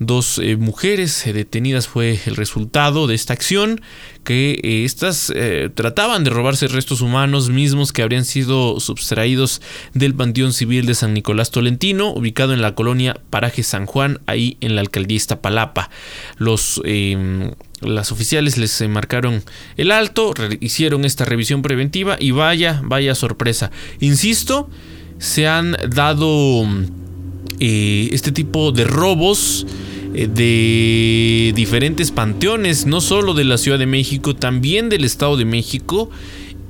Dos 0.00 0.38
eh, 0.38 0.56
mujeres 0.56 1.26
eh, 1.26 1.32
detenidas 1.32 1.88
fue 1.88 2.20
el 2.26 2.36
resultado 2.36 3.08
de 3.08 3.16
esta 3.16 3.32
acción, 3.32 3.80
que 4.22 4.60
eh, 4.62 4.84
estas 4.84 5.32
trataban 5.74 6.22
de 6.22 6.30
robarse 6.30 6.68
restos 6.68 7.00
humanos 7.00 7.50
mismos 7.50 7.92
que 7.92 8.02
habrían 8.02 8.24
sido 8.24 8.78
subtraídos 8.78 9.60
del 9.94 10.14
Panteón 10.14 10.52
Civil 10.52 10.86
de 10.86 10.94
San 10.94 11.14
Nicolás 11.14 11.50
Tolentino, 11.50 12.10
ubicado 12.10 12.52
en 12.52 12.62
la 12.62 12.74
colonia 12.74 13.16
Paraje 13.30 13.62
San 13.62 13.86
Juan, 13.86 14.20
ahí 14.26 14.56
en 14.60 14.74
la 14.74 14.82
alcaldía 14.82 15.16
Iztapalapa. 15.16 15.90
Los 16.36 16.80
em, 16.84 17.52
las 17.80 18.12
oficiales 18.12 18.56
les 18.58 18.88
marcaron 18.88 19.42
el 19.76 19.90
alto, 19.90 20.32
hicieron 20.60 21.04
esta 21.04 21.24
revisión 21.24 21.62
preventiva 21.62 22.16
y 22.18 22.30
vaya, 22.30 22.80
vaya 22.84 23.14
sorpresa. 23.14 23.70
Insisto, 24.00 24.68
se 25.18 25.46
han 25.48 25.76
dado 25.88 26.66
este 27.58 28.32
tipo 28.32 28.72
de 28.72 28.84
robos 28.84 29.66
eh, 30.14 30.26
de 30.26 31.52
diferentes 31.54 32.10
panteones, 32.10 32.86
no 32.86 33.00
solo 33.00 33.34
de 33.34 33.44
la 33.44 33.58
Ciudad 33.58 33.78
de 33.78 33.86
México, 33.86 34.34
también 34.34 34.88
del 34.88 35.04
Estado 35.04 35.36
de 35.36 35.44
México. 35.44 36.10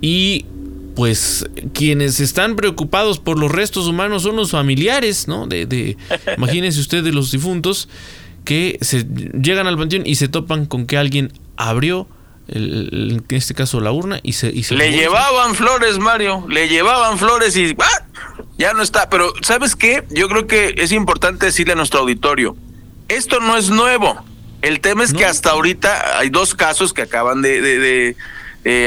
Y 0.01 0.47
pues 0.95 1.47
quienes 1.73 2.19
están 2.21 2.57
preocupados 2.57 3.19
por 3.21 3.39
los 3.39 3.53
restos 3.53 3.87
humanos 3.87 4.23
son 4.25 4.37
los 4.37 4.51
familiares, 4.51 5.29
¿no? 5.29 5.47
De, 5.47 5.67
de 5.67 5.97
imagínense 6.37 6.81
usted 6.81 7.05
de 7.05 7.13
los 7.13 7.31
difuntos 7.31 7.89
que 8.45 8.79
se 8.81 9.07
llegan 9.41 9.67
al 9.67 9.77
panteón 9.77 10.07
y 10.07 10.17
se 10.17 10.29
topan 10.29 10.67
con 10.67 10.87
que 10.87 10.97
alguien 10.97 11.33
abrió 11.57 12.09
en 12.49 13.23
este 13.29 13.55
caso 13.55 13.81
la 13.81 13.93
urna 13.93 14.21
y 14.23 14.33
se, 14.33 14.49
y 14.49 14.63
se 14.63 14.75
le 14.75 14.91
llevaban 14.91 15.55
flores 15.55 15.99
Mario 15.99 16.47
le 16.49 16.69
llevaban 16.69 17.19
flores 17.19 17.55
y 17.57 17.75
¡ah! 17.79 18.07
Ya 18.59 18.75
no 18.75 18.83
está 18.83 19.09
pero 19.09 19.33
sabes 19.41 19.75
qué 19.75 20.05
yo 20.11 20.29
creo 20.29 20.47
que 20.47 20.75
es 20.77 20.93
importante 20.93 21.47
decirle 21.47 21.73
a 21.73 21.77
nuestro 21.77 22.01
auditorio 22.01 22.57
esto 23.09 23.41
no 23.41 23.57
es 23.57 23.71
nuevo. 23.71 24.23
El 24.61 24.81
tema 24.81 25.03
es 25.03 25.15
que 25.15 25.25
hasta 25.25 25.51
ahorita 25.51 26.19
hay 26.19 26.29
dos 26.29 26.55
casos 26.55 26.93
que 26.93 27.03
acaban 27.03 27.43
de, 27.43 28.17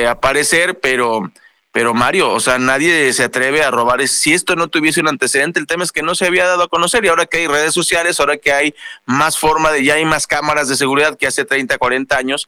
aparecer, 0.07 0.79
pero, 0.79 1.31
pero 1.71 1.93
Mario, 1.93 2.31
o 2.31 2.39
sea, 2.39 2.59
nadie 2.59 3.11
se 3.13 3.23
atreve 3.23 3.63
a 3.63 3.71
robar. 3.71 4.07
Si 4.07 4.33
esto 4.33 4.55
no 4.55 4.67
tuviese 4.67 5.01
un 5.01 5.07
antecedente, 5.07 5.59
el 5.59 5.65
tema 5.65 5.83
es 5.83 5.91
que 5.91 6.03
no 6.03 6.13
se 6.13 6.27
había 6.27 6.45
dado 6.45 6.63
a 6.63 6.67
conocer 6.67 7.03
y 7.03 7.07
ahora 7.07 7.25
que 7.25 7.37
hay 7.37 7.47
redes 7.47 7.73
sociales, 7.73 8.19
ahora 8.19 8.37
que 8.37 8.53
hay 8.53 8.75
más 9.05 9.39
forma 9.39 9.71
de, 9.71 9.83
ya 9.83 9.95
hay 9.95 10.05
más 10.05 10.27
cámaras 10.27 10.69
de 10.69 10.75
seguridad 10.75 11.17
que 11.17 11.27
hace 11.27 11.45
30, 11.45 11.77
40 11.77 12.15
años, 12.15 12.47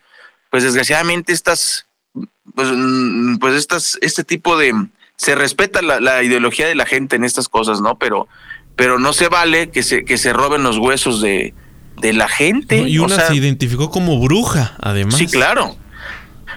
pues 0.52 0.64
desgraciadamente 0.64 1.34
estas, 1.34 1.88
pues, 2.54 2.68
mm, 2.72 3.38
pues 3.38 3.56
estas, 3.56 3.98
este 4.02 4.24
tipo 4.24 4.58
de, 4.58 4.74
se 5.24 5.36
respeta 5.36 5.82
la, 5.82 6.02
la 6.02 6.22
ideología 6.22 6.68
de 6.68 6.76
la 6.76 6.86
gente 6.86 7.16
en 7.16 7.24
estas 7.24 7.48
cosas, 7.48 7.80
¿no? 7.80 7.98
Pero, 7.98 8.28
pero 8.76 9.00
no 9.00 9.14
se 9.14 9.30
vale 9.30 9.70
que 9.70 9.82
se, 9.82 10.04
que 10.04 10.18
se 10.18 10.34
roben 10.34 10.64
los 10.64 10.78
huesos 10.78 11.22
de, 11.22 11.54
de 11.96 12.12
la 12.12 12.28
gente. 12.28 12.78
y 12.90 13.00
una 13.00 13.18
se 13.28 13.34
identificó 13.34 13.90
como 13.90 14.20
bruja, 14.20 14.76
además. 14.82 15.16
Sí, 15.16 15.28
claro. 15.28 15.78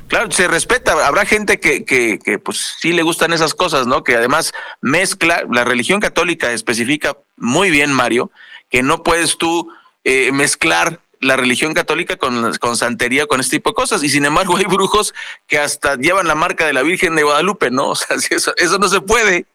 Claro, 0.09 0.33
se 0.33 0.49
respeta. 0.49 1.07
Habrá 1.07 1.25
gente 1.27 1.61
que, 1.61 1.85
que, 1.85 2.19
que, 2.19 2.41
pues 2.41 2.75
sí 2.81 2.93
le 2.93 3.03
gustan 3.03 3.33
esas 3.33 3.55
cosas, 3.55 3.87
¿no? 3.87 4.03
Que 4.03 4.17
además 4.17 4.53
mezcla, 4.81 5.45
la 5.49 5.64
religión 5.64 6.01
católica 6.01 6.51
especifica 6.51 7.17
muy 7.37 7.71
bien, 7.71 7.93
Mario, 7.93 8.33
que 8.69 8.83
no 8.83 9.05
puedes 9.05 9.39
tú 9.39 9.69
eh, 10.03 10.33
mezclar 10.33 10.99
la 11.21 11.37
religión 11.37 11.75
católica 11.75 12.17
con, 12.17 12.53
con 12.59 12.77
santería, 12.77 13.27
con 13.27 13.41
este 13.41 13.57
tipo 13.57 13.71
de 13.71 13.75
cosas. 13.75 14.03
Y 14.03 14.09
sin 14.09 14.25
embargo 14.25 14.57
hay 14.57 14.64
brujos 14.64 15.14
que 15.47 15.59
hasta 15.59 15.97
llevan 15.97 16.27
la 16.27 16.35
marca 16.35 16.67
de 16.67 16.73
la 16.73 16.83
Virgen 16.83 17.17
de 17.17 17.23
Guadalupe, 17.23 17.71
¿no? 17.71 17.91
O 17.91 17.95
sea, 17.95 18.17
eso, 18.31 18.53
eso 18.57 18.79
no 18.79 18.89
se 18.89 19.01
puede. 19.01 19.47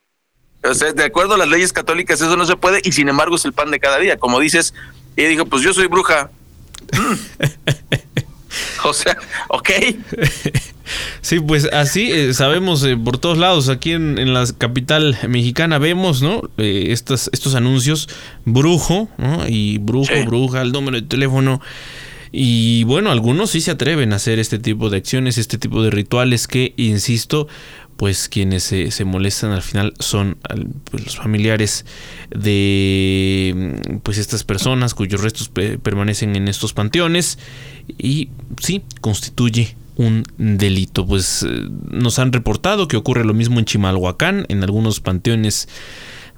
O 0.63 0.73
sea, 0.73 0.93
de 0.93 1.03
acuerdo 1.03 1.33
a 1.33 1.37
las 1.37 1.47
leyes 1.47 1.73
católicas 1.73 2.21
eso 2.21 2.37
no 2.37 2.45
se 2.45 2.55
puede 2.55 2.81
y 2.83 2.91
sin 2.91 3.09
embargo 3.09 3.35
es 3.35 3.45
el 3.45 3.53
pan 3.53 3.71
de 3.71 3.79
cada 3.79 3.97
día. 3.97 4.17
Como 4.17 4.39
dices, 4.39 4.73
y 5.15 5.23
dijo, 5.23 5.45
pues 5.45 5.63
yo 5.63 5.73
soy 5.73 5.87
bruja. 5.87 6.29
o 8.83 8.93
sea, 8.93 9.17
ok. 9.49 9.69
Sí, 11.21 11.39
pues 11.39 11.69
así 11.71 12.11
eh, 12.11 12.33
sabemos 12.33 12.83
eh, 12.83 12.97
por 12.97 13.17
todos 13.17 13.37
lados, 13.37 13.69
aquí 13.69 13.91
en, 13.93 14.33
la 14.33 14.45
capital 14.57 15.17
mexicana 15.27 15.77
vemos, 15.77 16.21
¿no? 16.21 16.41
Eh, 16.57 16.87
estas, 16.89 17.29
estos 17.31 17.55
anuncios, 17.55 18.09
brujo, 18.43 19.07
¿no? 19.17 19.47
Y 19.47 19.77
brujo, 19.77 20.13
bruja, 20.25 20.61
el 20.61 20.71
número 20.71 20.99
de 20.99 21.07
teléfono. 21.07 21.61
Y 22.33 22.85
bueno, 22.85 23.11
algunos 23.11 23.51
sí 23.51 23.61
se 23.61 23.71
atreven 23.71 24.13
a 24.13 24.15
hacer 24.15 24.39
este 24.39 24.57
tipo 24.57 24.89
de 24.89 24.97
acciones, 24.97 25.37
este 25.37 25.57
tipo 25.57 25.83
de 25.83 25.91
rituales 25.91 26.47
que, 26.47 26.73
insisto, 26.77 27.47
pues 28.01 28.29
quienes 28.29 28.63
se, 28.63 29.05
molestan 29.05 29.51
al 29.51 29.61
final 29.61 29.93
son 29.99 30.39
pues, 30.89 31.05
los 31.05 31.17
familiares 31.17 31.85
de 32.31 33.79
pues 34.01 34.17
estas 34.17 34.43
personas 34.43 34.95
cuyos 34.95 35.21
restos 35.21 35.49
permanecen 35.49 36.35
en 36.35 36.47
estos 36.47 36.73
panteones 36.73 37.37
y 37.99 38.29
sí 38.59 38.83
constituye 39.01 39.75
un 39.97 40.23
delito. 40.39 41.05
Pues 41.05 41.43
eh, 41.43 41.67
nos 41.91 42.17
han 42.17 42.33
reportado 42.33 42.87
que 42.87 42.97
ocurre 42.97 43.23
lo 43.23 43.35
mismo 43.35 43.59
en 43.59 43.65
Chimalhuacán 43.65 44.47
en 44.49 44.63
algunos 44.63 44.99
panteones 44.99 45.69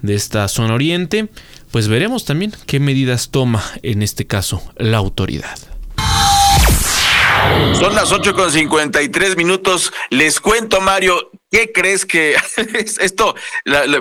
de 0.01 0.15
esta 0.15 0.49
zona 0.49 0.73
oriente. 0.73 1.29
Pues 1.71 1.87
veremos 1.87 2.25
también 2.25 2.51
qué 2.65 2.81
medidas 2.81 3.29
toma 3.29 3.63
en 3.83 4.03
este 4.03 4.27
caso 4.27 4.61
la 4.75 4.97
autoridad. 4.97 5.57
Son 7.79 7.95
las 7.95 8.11
8 8.11 8.33
con 8.33 8.51
53 8.51 9.37
minutos. 9.37 9.93
Les 10.09 10.39
cuento, 10.39 10.81
Mario, 10.81 11.31
¿qué 11.53 11.71
crees 11.71 12.07
que 12.07 12.35
esto? 12.99 13.35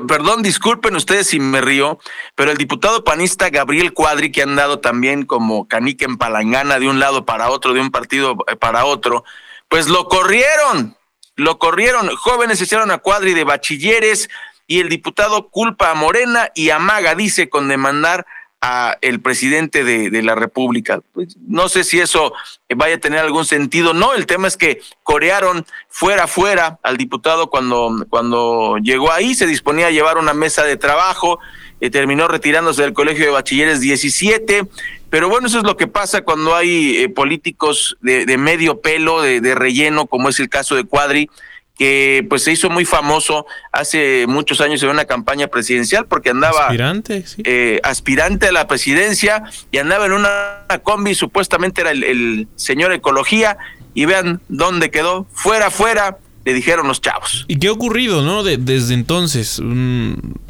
perdón, 0.09 0.43
disculpen 0.43 0.97
ustedes 0.97 1.27
si 1.27 1.39
me 1.39 1.61
río, 1.61 1.99
pero 2.35 2.51
el 2.51 2.57
diputado 2.57 3.05
panista 3.05 3.51
Gabriel 3.51 3.93
Cuadri, 3.93 4.33
que 4.33 4.43
han 4.43 4.57
dado 4.57 4.81
también 4.81 5.27
como 5.27 5.69
canica 5.69 6.07
en 6.07 6.17
palangana 6.17 6.79
de 6.79 6.89
un 6.89 6.99
lado 6.99 7.27
para 7.27 7.51
otro, 7.51 7.75
de 7.75 7.81
un 7.81 7.91
partido 7.91 8.39
eh, 8.51 8.57
para 8.57 8.87
otro, 8.87 9.25
pues 9.69 9.89
lo 9.89 10.09
corrieron, 10.09 10.97
lo 11.37 11.59
corrieron. 11.59 12.09
Jóvenes 12.17 12.63
echaron 12.63 12.91
a 12.91 12.99
Cuadri 12.99 13.35
de 13.35 13.45
bachilleres 13.45 14.31
y 14.67 14.81
el 14.81 14.89
diputado 14.89 15.51
culpa 15.51 15.91
a 15.91 15.95
Morena 15.95 16.51
y 16.55 16.71
amaga, 16.71 17.15
dice, 17.15 17.51
con 17.51 17.69
demandar 17.69 18.25
a 18.65 18.97
el 19.01 19.21
presidente 19.21 19.83
de, 19.83 20.23
la 20.23 20.37
República. 20.37 21.01
Pues, 21.13 21.37
no 21.49 21.69
sé 21.69 21.83
si 21.83 21.99
eso 21.99 22.33
vaya 22.75 22.95
a 22.95 23.01
tener 23.01 23.19
algún 23.19 23.45
sentido. 23.45 23.93
No, 23.93 24.15
el 24.15 24.25
tema 24.25 24.47
es 24.47 24.57
que 24.57 24.81
corearon 25.03 25.67
fuera 25.89 26.29
fuera 26.29 26.79
al 26.85 26.97
diputado 26.97 27.51
cuando, 27.51 28.07
cuando 28.09 28.79
llegó 28.79 29.11
ahí, 29.11 29.35
se 29.35 29.49
disponía 29.49 29.89
a 29.89 29.91
llevar 29.91 30.17
una 30.17 30.33
mesa 30.33 30.63
de 30.63 30.77
trabajo, 30.77 31.41
eh, 31.81 31.91
terminó 31.91 32.29
retirándose 32.29 32.83
del 32.83 32.93
Colegio 32.93 33.25
de 33.25 33.33
Bachilleres 33.33 33.81
17. 33.81 34.69
Pero 35.11 35.29
bueno, 35.29 35.49
eso 35.49 35.59
es 35.59 35.65
lo 35.65 35.77
que 35.77 35.89
pasa 35.89 36.23
cuando 36.23 36.55
hay 36.55 36.99
eh, 36.99 37.09
políticos 37.09 37.99
de, 38.01 38.27
de, 38.27 38.39
medio 38.39 38.81
pelo, 38.81 39.23
de, 39.23 39.41
de 39.41 39.57
relleno, 39.57 40.07
como 40.07 40.29
es 40.29 40.39
el 40.39 40.49
caso 40.49 40.77
de 40.77 40.85
Cuadri, 40.85 41.29
que 41.77 42.25
pues 42.29 42.45
se 42.45 42.53
hizo 42.53 42.71
muy 42.71 42.85
famoso 42.85 43.47
hace 43.73 44.27
muchos 44.27 44.61
años 44.61 44.83
en 44.83 44.91
una 44.91 45.05
campaña 45.05 45.47
presidencial 45.49 46.07
porque 46.07 46.31
andaba 46.31 46.67
aspirante, 46.67 47.25
eh, 47.45 47.81
aspirante 47.83 48.49
a 48.49 48.53
la 48.53 48.69
presidencia 48.69 49.45
y 49.71 49.79
andaba 49.79 50.07
en 50.07 50.13
una 50.13 50.67
combi, 50.83 51.15
supuestamente 51.15 51.81
era 51.81 51.91
el, 51.91 52.49
señor 52.57 52.93
Ecología, 52.93 53.59
y 53.95 54.05
vean 54.07 54.41
dónde 54.49 54.91
quedó, 54.91 55.27
fuera, 55.33 55.71
fuera, 55.71 56.19
le 56.45 56.55
dijeron 56.55 56.89
los 56.89 57.01
chavos. 57.01 57.45
¿Y 57.49 57.59
qué 57.59 57.69
ha 57.69 57.73
ocurrido, 57.73 58.23
no? 58.23 58.43
desde 58.43 58.95
entonces, 58.95 59.61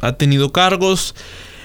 ha 0.01 0.13
tenido 0.13 0.51
cargos, 0.51 1.15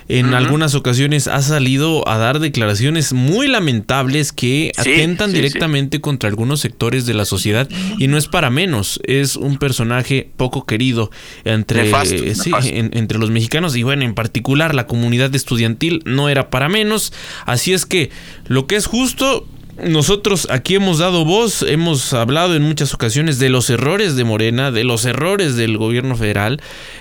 en 0.08 0.32
algunas 0.34 0.74
ocasiones 0.74 1.28
ha 1.28 1.42
salido 1.42 2.08
a 2.08 2.16
dar 2.18 2.38
declaraciones 2.40 3.12
muy 3.12 3.46
lamentables 3.46 4.32
que 4.32 4.72
Sí, 4.74 4.80
atentan 4.92 5.30
sí, 5.30 5.36
sí. 5.36 5.42
directamente 5.42 6.00
contra 6.00 6.28
algunos 6.28 6.60
sectores 6.60 7.04
de 7.06 7.14
la 7.14 7.24
sociedad 7.24 7.68
y 7.98 8.06
no 8.08 8.16
es 8.16 8.26
para 8.26 8.48
menos, 8.50 9.00
es 9.04 9.36
un 9.36 9.58
personaje 9.58 10.30
poco 10.36 10.64
querido 10.64 11.10
entre, 11.44 11.84
Nefasto, 11.84 12.14
eh, 12.14 12.34
sí, 12.34 12.50
nefasto. 12.50 12.70
en- 12.74 12.90
entre 12.94 13.18
los 13.18 13.30
mexicanos 13.30 13.76
y 13.76 13.82
bueno, 13.82 14.04
en 14.04 14.14
particular 14.14 14.74
la 14.74 14.86
comunidad 14.86 15.34
estudiantil 15.34 16.02
no 16.04 16.28
era 16.28 16.50
para 16.50 16.68
menos, 16.68 17.12
así 17.44 17.72
es 17.72 17.84
que 17.86 18.10
lo 18.46 18.66
que 18.66 18.76
es 18.76 18.86
justo 18.86 19.46
nosotros 19.84 20.48
aquí 20.50 20.74
hemos 20.74 20.98
dado 20.98 21.24
voz, 21.24 21.62
hemos 21.62 22.12
hablado 22.12 22.54
en 22.56 22.62
muchas 22.62 22.94
ocasiones 22.94 23.38
de 23.38 23.48
los 23.48 23.70
errores 23.70 24.16
de 24.16 24.24
Morena, 24.24 24.70
de 24.70 24.84
los 24.84 25.04
errores 25.04 25.56
del 25.56 25.78
gobierno 25.78 26.16
federal, 26.16 26.60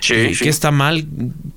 eh, 0.09 0.32
sí. 0.34 0.43
qué 0.43 0.49
está 0.49 0.71
mal, 0.71 1.05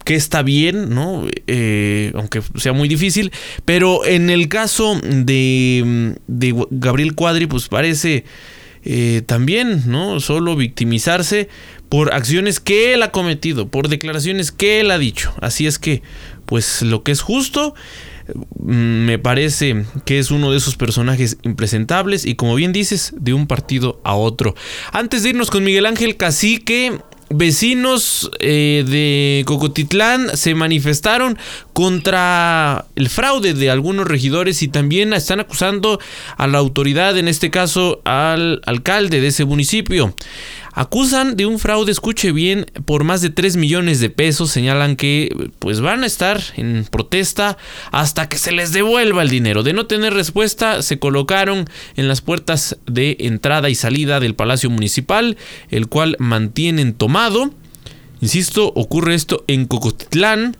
qué 0.04 0.14
está 0.14 0.42
bien, 0.42 0.94
¿no? 0.94 1.26
Eh, 1.46 2.12
aunque 2.14 2.42
sea 2.56 2.72
muy 2.72 2.88
difícil, 2.88 3.32
pero 3.64 4.04
en 4.04 4.30
el 4.30 4.48
caso 4.48 5.00
de, 5.02 6.14
de 6.26 6.66
Gabriel 6.70 7.14
Cuadri, 7.14 7.46
pues 7.46 7.68
parece 7.68 8.24
eh, 8.84 9.22
también, 9.26 9.82
¿no? 9.86 10.20
Solo 10.20 10.56
victimizarse 10.56 11.48
por 11.90 12.14
acciones 12.14 12.60
que 12.60 12.94
él 12.94 13.02
ha 13.02 13.10
cometido, 13.10 13.68
por 13.68 13.88
declaraciones 13.88 14.52
que 14.52 14.80
él 14.80 14.90
ha 14.90 14.98
dicho. 14.98 15.34
Así 15.40 15.66
es 15.66 15.78
que, 15.78 16.02
pues 16.46 16.82
lo 16.82 17.02
que 17.02 17.12
es 17.12 17.20
justo, 17.20 17.74
me 18.58 19.18
parece 19.18 19.84
que 20.04 20.18
es 20.18 20.30
uno 20.30 20.50
de 20.50 20.58
esos 20.58 20.76
personajes 20.76 21.38
impresentables 21.42 22.24
y 22.24 22.34
como 22.34 22.54
bien 22.54 22.72
dices, 22.72 23.12
de 23.16 23.34
un 23.34 23.46
partido 23.46 24.00
a 24.04 24.14
otro. 24.14 24.54
Antes 24.92 25.22
de 25.22 25.30
irnos 25.30 25.50
con 25.50 25.64
Miguel 25.64 25.86
Ángel 25.86 26.16
Cacique, 26.16 26.98
vecinos 27.30 28.28
eh, 28.40 28.84
de 28.86 29.44
Cocotitlán 29.46 30.36
se 30.36 30.54
manifestaron 30.54 31.38
contra 31.72 32.86
el 32.96 33.08
fraude 33.08 33.54
de 33.54 33.70
algunos 33.70 34.06
regidores 34.06 34.62
y 34.62 34.68
también 34.68 35.12
están 35.12 35.40
acusando 35.40 36.00
a 36.36 36.46
la 36.48 36.58
autoridad, 36.58 37.16
en 37.16 37.28
este 37.28 37.50
caso 37.50 38.02
al 38.04 38.60
alcalde 38.66 39.20
de 39.20 39.28
ese 39.28 39.44
municipio. 39.44 40.14
Acusan 40.72 41.36
de 41.36 41.46
un 41.46 41.58
fraude, 41.58 41.90
escuche 41.90 42.30
bien, 42.30 42.66
por 42.84 43.02
más 43.02 43.22
de 43.22 43.30
3 43.30 43.56
millones 43.56 43.98
de 44.00 44.08
pesos. 44.08 44.50
Señalan 44.50 44.96
que 44.96 45.50
pues 45.58 45.80
van 45.80 46.04
a 46.04 46.06
estar 46.06 46.40
en 46.56 46.86
protesta 46.90 47.58
hasta 47.90 48.28
que 48.28 48.38
se 48.38 48.52
les 48.52 48.72
devuelva 48.72 49.22
el 49.22 49.30
dinero. 49.30 49.62
De 49.62 49.72
no 49.72 49.86
tener 49.86 50.14
respuesta, 50.14 50.82
se 50.82 50.98
colocaron 50.98 51.68
en 51.96 52.08
las 52.08 52.20
puertas 52.20 52.78
de 52.86 53.16
entrada 53.20 53.68
y 53.68 53.74
salida 53.74 54.20
del 54.20 54.34
Palacio 54.34 54.70
Municipal, 54.70 55.36
el 55.70 55.88
cual 55.88 56.16
mantienen 56.20 56.94
tomado. 56.94 57.52
Insisto, 58.20 58.72
ocurre 58.76 59.14
esto 59.14 59.44
en 59.48 59.66
Cocotitlán, 59.66 60.56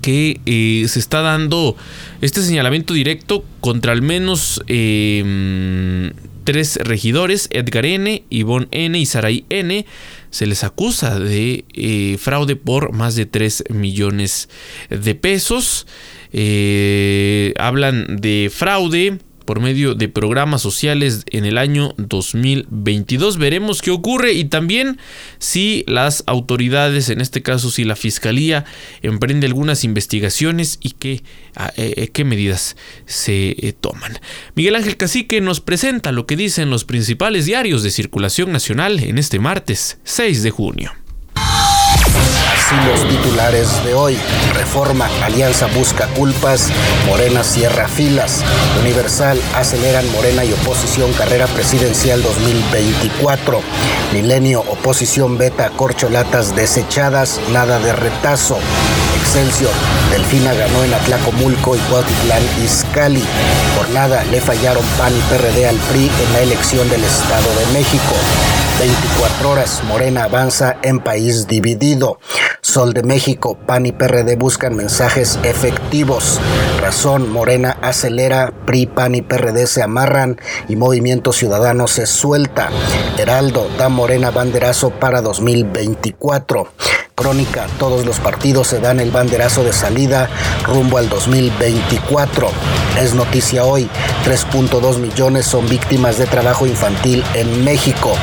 que 0.00 0.40
eh, 0.46 0.86
se 0.88 0.98
está 0.98 1.20
dando 1.20 1.76
este 2.20 2.42
señalamiento 2.42 2.94
directo 2.94 3.44
contra 3.60 3.92
al 3.92 4.02
menos 4.02 4.62
eh, 4.66 6.10
tres 6.44 6.76
regidores, 6.82 7.48
Edgar 7.50 7.86
N., 7.86 8.24
Ivonne 8.30 8.68
N. 8.70 8.98
y 8.98 9.06
Saray 9.06 9.44
N. 9.48 9.86
Se 10.30 10.46
les 10.46 10.64
acusa 10.64 11.18
de 11.18 11.64
eh, 11.72 12.16
fraude 12.18 12.56
por 12.56 12.92
más 12.92 13.14
de 13.16 13.26
3 13.26 13.64
millones 13.70 14.48
de 14.90 15.14
pesos. 15.14 15.86
Eh, 16.32 17.54
hablan 17.56 18.16
de 18.20 18.50
fraude 18.52 19.18
por 19.44 19.60
medio 19.60 19.94
de 19.94 20.08
programas 20.08 20.62
sociales 20.62 21.24
en 21.30 21.44
el 21.44 21.58
año 21.58 21.94
2022. 21.98 23.38
Veremos 23.38 23.82
qué 23.82 23.90
ocurre 23.90 24.32
y 24.32 24.44
también 24.44 24.98
si 25.38 25.84
las 25.86 26.24
autoridades, 26.26 27.08
en 27.08 27.20
este 27.20 27.42
caso 27.42 27.70
si 27.70 27.84
la 27.84 27.96
fiscalía, 27.96 28.64
emprende 29.02 29.46
algunas 29.46 29.84
investigaciones 29.84 30.78
y 30.80 30.90
qué, 30.90 31.22
ah, 31.56 31.72
eh, 31.76 32.08
qué 32.12 32.24
medidas 32.24 32.76
se 33.06 33.50
eh, 33.50 33.74
toman. 33.78 34.18
Miguel 34.54 34.76
Ángel 34.76 34.96
Cacique 34.96 35.40
nos 35.40 35.60
presenta 35.60 36.12
lo 36.12 36.26
que 36.26 36.36
dicen 36.36 36.70
los 36.70 36.84
principales 36.84 37.46
diarios 37.46 37.82
de 37.82 37.90
circulación 37.90 38.52
nacional 38.52 39.00
en 39.00 39.18
este 39.18 39.38
martes 39.38 39.98
6 40.04 40.42
de 40.42 40.50
junio. 40.50 41.03
Los 42.86 43.08
titulares 43.08 43.82
de 43.84 43.94
hoy. 43.94 44.18
Reforma, 44.52 45.08
Alianza 45.22 45.66
busca 45.68 46.06
culpas, 46.08 46.68
Morena 47.06 47.42
cierra 47.42 47.88
filas. 47.88 48.42
Universal 48.80 49.40
aceleran 49.54 50.10
Morena 50.12 50.44
y 50.44 50.52
oposición 50.52 51.12
carrera 51.14 51.46
presidencial 51.46 52.22
2024. 52.22 53.62
Milenio, 54.12 54.60
oposición 54.60 55.38
beta, 55.38 55.70
corcholatas 55.70 56.54
desechadas, 56.54 57.40
nada 57.52 57.78
de 57.78 57.92
retazo. 57.92 58.58
Excelsior, 59.16 59.72
Delfina 60.10 60.52
ganó 60.52 60.84
en 60.84 60.92
Atlacomulco 60.92 61.76
y 61.76 61.78
Cuautitlán 61.78 62.42
Izcalli. 62.62 63.24
Por 63.76 63.88
nada 63.90 64.22
le 64.24 64.40
fallaron 64.40 64.84
PAN 64.98 65.12
y 65.16 65.20
PRD 65.32 65.68
al 65.68 65.76
PRI 65.76 66.10
en 66.26 66.32
la 66.32 66.40
elección 66.40 66.88
del 66.90 67.02
Estado 67.04 67.48
de 67.58 67.72
México. 67.72 68.14
24 68.78 69.50
horas, 69.50 69.82
Morena 69.84 70.24
avanza 70.24 70.76
en 70.82 71.00
país 71.00 71.46
dividido. 71.46 72.18
Sol 72.64 72.94
de 72.94 73.02
México, 73.02 73.58
PAN 73.66 73.84
y 73.84 73.92
PRD 73.92 74.36
buscan 74.36 74.74
mensajes 74.74 75.38
efectivos. 75.42 76.40
Razón, 76.80 77.30
Morena 77.30 77.76
acelera, 77.82 78.54
PRI, 78.64 78.86
PAN 78.86 79.14
y 79.14 79.20
PRD 79.20 79.66
se 79.66 79.82
amarran 79.82 80.40
y 80.66 80.74
Movimiento 80.74 81.34
Ciudadano 81.34 81.86
se 81.88 82.06
suelta. 82.06 82.70
Heraldo 83.18 83.68
da 83.76 83.90
Morena 83.90 84.30
banderazo 84.30 84.88
para 84.98 85.20
2024. 85.20 86.68
Crónica, 87.16 87.68
todos 87.78 88.04
los 88.04 88.18
partidos 88.18 88.66
se 88.66 88.80
dan 88.80 88.98
el 88.98 89.12
banderazo 89.12 89.62
de 89.62 89.72
salida 89.72 90.28
rumbo 90.64 90.98
al 90.98 91.08
2024. 91.08 92.50
Es 93.00 93.14
noticia 93.14 93.64
hoy, 93.64 93.88
3.2 94.26 94.98
millones 94.98 95.46
son 95.46 95.68
víctimas 95.68 96.18
de 96.18 96.26
trabajo 96.26 96.66
infantil 96.66 97.22
en 97.34 97.64
México. 97.64 98.16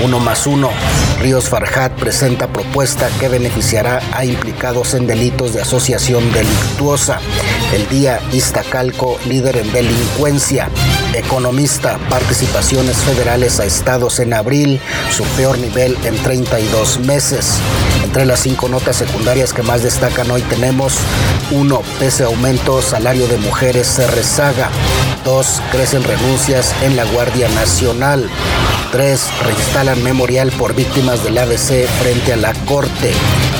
Uno 0.00 0.18
más 0.18 0.46
uno. 0.46 0.70
Ríos 1.20 1.48
Farjat 1.48 1.92
presenta 1.92 2.46
propuesta 2.46 3.10
que 3.20 3.28
beneficiará 3.28 4.00
a 4.12 4.24
implicados 4.24 4.94
en 4.94 5.06
delitos 5.06 5.52
de 5.52 5.60
asociación 5.60 6.32
delictuosa. 6.32 7.18
El 7.74 7.86
día 7.88 8.20
Iztacalco, 8.32 9.18
líder 9.26 9.58
en 9.58 9.70
delincuencia. 9.72 10.68
Economista, 11.14 11.98
participaciones 12.08 12.96
federales 12.98 13.60
a 13.60 13.64
estados 13.64 14.20
en 14.20 14.32
abril, 14.32 14.80
su 15.14 15.24
peor 15.36 15.58
nivel 15.58 15.98
en 16.04 16.16
32 16.22 17.00
meses. 17.00 17.58
Entre 18.04 18.24
las 18.24 18.37
cinco 18.38 18.68
notas 18.68 18.96
secundarias 18.96 19.52
que 19.52 19.62
más 19.62 19.82
destacan 19.82 20.30
hoy 20.30 20.42
tenemos 20.42 20.98
1. 21.50 21.82
Pese 21.98 22.24
aumento, 22.24 22.80
salario 22.80 23.26
de 23.26 23.36
mujeres 23.38 23.86
se 23.86 24.06
rezaga. 24.06 24.70
2. 25.24 25.62
Crecen 25.72 26.04
renuncias 26.04 26.72
en 26.82 26.94
la 26.94 27.04
Guardia 27.04 27.48
Nacional. 27.50 28.30
3. 28.92 29.28
Reinstalan 29.44 30.02
memorial 30.04 30.52
por 30.52 30.74
víctimas 30.74 31.24
del 31.24 31.38
ABC 31.38 31.86
frente 32.00 32.32
a 32.32 32.36
la 32.36 32.54
Corte. 32.64 33.12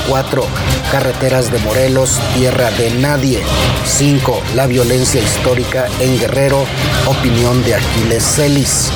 4. 0.07 0.43
Carreteras 0.91 1.51
de 1.51 1.59
Morelos, 1.59 2.19
tierra 2.35 2.71
de 2.71 2.91
nadie. 2.91 3.41
5. 3.85 4.41
La 4.55 4.65
violencia 4.67 5.21
histórica 5.21 5.87
en 5.99 6.17
Guerrero, 6.19 6.65
opinión 7.05 7.63
de 7.63 7.75
Aquiles 7.75 8.23
Celis. 8.23 8.89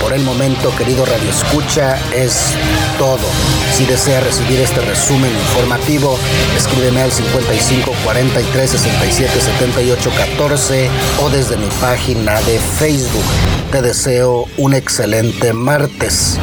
Por 0.00 0.12
el 0.12 0.22
momento, 0.22 0.74
querido 0.76 1.04
Radio 1.04 1.30
Escucha, 1.30 1.98
es 2.14 2.52
todo. 2.98 3.18
Si 3.72 3.84
desea 3.84 4.20
recibir 4.20 4.60
este 4.60 4.80
resumen 4.80 5.30
informativo, 5.30 6.18
escríbeme 6.56 7.02
al 7.02 7.12
55 7.12 7.92
43 8.04 8.70
67 8.70 9.40
78 9.40 10.10
14 10.16 10.90
o 11.22 11.30
desde 11.30 11.56
mi 11.56 11.68
página 11.80 12.40
de 12.42 12.58
Facebook. 12.78 13.24
Te 13.72 13.82
deseo 13.82 14.46
un 14.56 14.74
excelente 14.74 15.52
martes. 15.52 16.38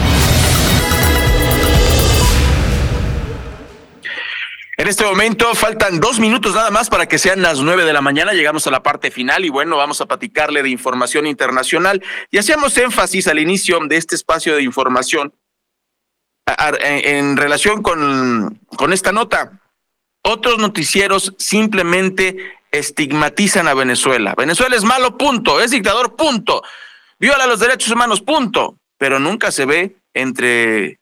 En 4.84 4.90
este 4.90 5.06
momento 5.06 5.56
faltan 5.56 6.02
dos 6.02 6.20
minutos 6.20 6.56
nada 6.56 6.70
más 6.70 6.90
para 6.90 7.06
que 7.06 7.18
sean 7.18 7.42
las 7.42 7.62
nueve 7.62 7.86
de 7.86 7.94
la 7.94 8.02
mañana. 8.02 8.34
Llegamos 8.34 8.68
a 8.68 8.70
la 8.70 8.84
parte 8.84 9.12
final 9.12 9.46
y 9.46 9.50
bueno, 9.50 9.78
vamos 9.78 10.02
a 10.02 10.08
platicarle 10.08 10.62
de 10.62 10.70
información 10.72 11.26
internacional. 11.26 12.04
Y 12.32 12.38
hacíamos 12.38 12.78
énfasis 12.78 13.30
al 13.30 13.40
inicio 13.40 13.80
de 13.88 13.96
este 13.96 14.16
espacio 14.16 14.58
de 14.58 14.64
información 14.64 15.34
en 16.82 17.38
relación 17.38 17.82
con, 17.82 18.60
con 18.76 18.92
esta 18.92 19.14
nota. 19.14 19.62
Otros 20.22 20.58
noticieros 20.58 21.34
simplemente 21.38 22.36
estigmatizan 22.70 23.70
a 23.70 23.74
Venezuela. 23.76 24.36
Venezuela 24.38 24.76
es 24.76 24.84
malo, 24.84 25.18
punto. 25.18 25.62
Es 25.62 25.72
dictador, 25.72 26.18
punto. 26.18 26.62
Viola 27.18 27.48
los 27.48 27.62
derechos 27.62 27.90
humanos, 27.90 28.20
punto. 28.20 28.80
Pero 28.98 29.18
nunca 29.18 29.50
se 29.54 29.64
ve 29.64 29.96
entre 30.14 31.00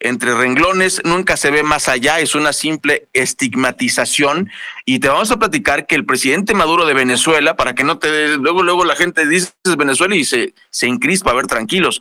entre 0.00 0.34
renglones, 0.34 1.02
nunca 1.04 1.36
se 1.36 1.50
ve 1.50 1.62
más 1.62 1.88
allá, 1.88 2.20
es 2.20 2.34
una 2.34 2.52
simple 2.52 3.08
estigmatización. 3.12 4.50
Y 4.84 4.98
te 4.98 5.08
vamos 5.08 5.30
a 5.30 5.38
platicar 5.38 5.86
que 5.86 5.94
el 5.94 6.06
presidente 6.06 6.54
Maduro 6.54 6.86
de 6.86 6.94
Venezuela, 6.94 7.54
para 7.54 7.74
que 7.74 7.84
no 7.84 7.98
te 7.98 8.36
luego, 8.38 8.62
luego 8.62 8.84
la 8.84 8.96
gente 8.96 9.26
dice 9.26 9.52
Venezuela 9.76 10.16
y 10.16 10.24
se, 10.24 10.54
se 10.70 10.86
encrispa, 10.86 11.30
a 11.30 11.34
ver, 11.34 11.46
tranquilos. 11.46 12.00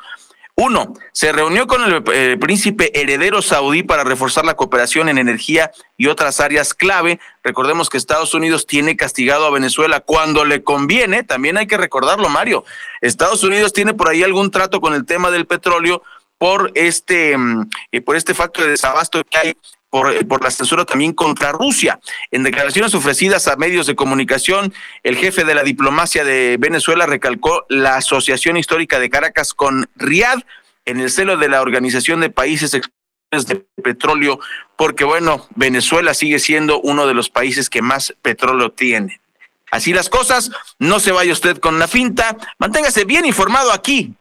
Uno, 0.61 0.93
se 1.13 1.31
reunió 1.31 1.67
con 1.67 1.81
el 1.85 2.03
eh, 2.11 2.35
príncipe 2.37 2.91
heredero 2.99 3.41
saudí 3.41 3.81
para 3.81 4.03
reforzar 4.03 4.43
la 4.43 4.55
cooperación 4.55 5.07
en 5.07 5.17
energía 5.17 5.71
y 5.95 6.07
otras 6.07 6.41
áreas 6.41 6.73
clave. 6.73 7.21
Recordemos 7.45 7.89
que 7.89 7.97
Estados 7.97 8.33
Unidos 8.33 8.67
tiene 8.67 8.97
castigado 8.97 9.45
a 9.45 9.51
Venezuela 9.51 10.01
cuando 10.01 10.43
le 10.43 10.61
conviene, 10.61 11.23
también 11.23 11.55
hay 11.55 11.65
que 11.65 11.77
recordarlo, 11.77 12.27
Mario. 12.27 12.65
Estados 12.99 13.41
Unidos 13.45 13.71
tiene 13.71 13.93
por 13.93 14.09
ahí 14.09 14.21
algún 14.21 14.51
trato 14.51 14.81
con 14.81 14.93
el 14.93 15.05
tema 15.05 15.31
del 15.31 15.47
petróleo 15.47 16.03
por 16.39 16.71
este, 16.73 17.37
mm, 17.37 17.69
eh, 17.91 18.01
por 18.01 18.15
este 18.15 18.33
factor 18.33 18.65
de 18.65 18.71
desabasto 18.71 19.23
que 19.23 19.37
hay 19.37 19.53
por, 19.91 20.15
eh, 20.15 20.23
por, 20.23 20.43
la 20.43 20.51
censura 20.51 20.85
también 20.85 21.13
contra 21.13 21.51
Rusia. 21.51 21.99
En 22.31 22.43
declaraciones 22.43 22.95
ofrecidas 22.95 23.47
a 23.47 23.55
medios 23.55 23.87
de 23.87 23.95
comunicación, 23.95 24.73
el 25.03 25.17
jefe 25.17 25.43
de 25.43 25.55
la 25.55 25.63
diplomacia 25.63 26.23
de 26.23 26.57
Venezuela 26.59 27.05
recalcó 27.05 27.65
la 27.69 27.97
asociación 27.97 28.57
histórica 28.57 28.99
de 28.99 29.09
Caracas 29.09 29.53
con 29.53 29.89
Riad 29.95 30.39
en 30.85 30.99
el 30.99 31.09
celo 31.09 31.37
de 31.37 31.49
la 31.49 31.61
Organización 31.61 32.21
de 32.21 32.29
Países 32.29 32.71
de 32.71 33.65
Petróleo, 33.83 34.39
porque 34.77 35.03
bueno, 35.03 35.47
Venezuela 35.55 36.13
sigue 36.13 36.39
siendo 36.39 36.79
uno 36.81 37.05
de 37.05 37.13
los 37.13 37.29
países 37.29 37.69
que 37.69 37.81
más 37.81 38.15
petróleo 38.21 38.71
tiene. 38.71 39.21
Así 39.71 39.93
las 39.93 40.09
cosas, 40.09 40.51
no 40.79 40.99
se 40.99 41.11
vaya 41.11 41.33
usted 41.33 41.57
con 41.57 41.77
la 41.77 41.87
finta, 41.87 42.37
manténgase 42.57 43.05
bien 43.05 43.25
informado 43.25 43.71
aquí 43.71 44.15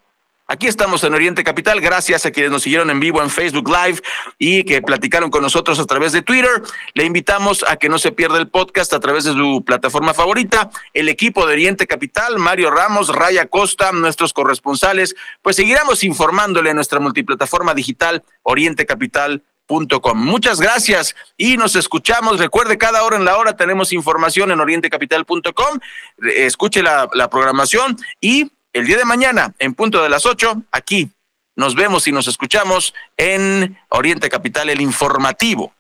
Aquí 0.51 0.67
estamos 0.67 1.05
en 1.05 1.13
Oriente 1.13 1.45
Capital, 1.45 1.79
gracias 1.79 2.25
a 2.25 2.31
quienes 2.31 2.51
nos 2.51 2.63
siguieron 2.63 2.89
en 2.89 2.99
vivo 3.01 3.23
en 3.23 3.29
Facebook 3.29 3.69
Live 3.69 4.01
y 4.39 4.65
que 4.65 4.81
platicaron 4.81 5.29
con 5.31 5.43
nosotros 5.43 5.79
a 5.79 5.85
través 5.85 6.13
de 6.13 6.23
Twitter. 6.23 6.63
Le 6.95 7.05
invitamos 7.05 7.67
a 7.69 7.77
que 7.77 7.91
no 7.91 7.99
se 7.99 8.13
pierda 8.13 8.39
el 8.39 8.49
podcast 8.49 8.95
a 8.95 8.99
través 8.99 9.25
de 9.25 9.33
su 9.33 9.63
plataforma 9.63 10.15
favorita. 10.15 10.71
El 10.95 11.11
equipo 11.11 11.47
de 11.47 11.53
Oriente 11.53 11.87
Capital, 11.87 12.39
Mario 12.39 12.71
Ramos, 12.71 13.15
Raya 13.15 13.45
Costa, 13.45 13.93
nuestros 13.93 14.33
corresponsales, 14.33 15.17
pues 15.43 15.57
seguiremos 15.57 16.03
informándole 16.03 16.71
en 16.71 16.77
nuestra 16.77 16.99
multiplataforma 16.99 17.75
digital 17.75 18.25
orientecapital.com. 18.43 20.17
Muchas 20.17 20.63
gracias 20.63 21.15
y 21.37 21.59
nos 21.59 21.77
escuchamos. 21.77 22.39
Recuerde, 22.39 22.79
cada 22.79 23.03
hora 23.03 23.19
en 23.19 23.27
la 23.27 23.37
hora 23.37 23.55
tenemos 23.55 23.93
información 23.93 24.51
en 24.51 24.61
orientecapital.com. 24.61 25.79
Escuche 26.23 26.83
la, 26.83 27.07
la 27.13 27.29
programación 27.29 27.99
y 28.19 28.51
el 28.79 28.87
día 28.87 28.97
de 28.97 29.05
mañana, 29.05 29.55
en 29.59 29.75
punto 29.75 30.03
de 30.03 30.09
las 30.09 30.25
8, 30.25 30.63
aquí 30.71 31.11
nos 31.57 31.75
vemos 31.75 32.07
y 32.07 32.13
nos 32.13 32.29
escuchamos 32.29 32.95
en 33.17 33.77
Oriente 33.89 34.29
Capital, 34.29 34.71
el 34.71 34.81
informativo. 34.81 35.73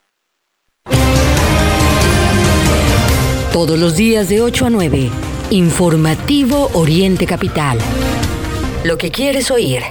Todos 3.52 3.78
los 3.78 3.96
días 3.96 4.28
de 4.28 4.42
8 4.42 4.66
a 4.66 4.70
9, 4.70 5.10
informativo 5.50 6.70
Oriente 6.74 7.26
Capital. 7.26 7.78
Lo 8.84 8.98
que 8.98 9.10
quieres 9.10 9.50
oír. 9.50 9.82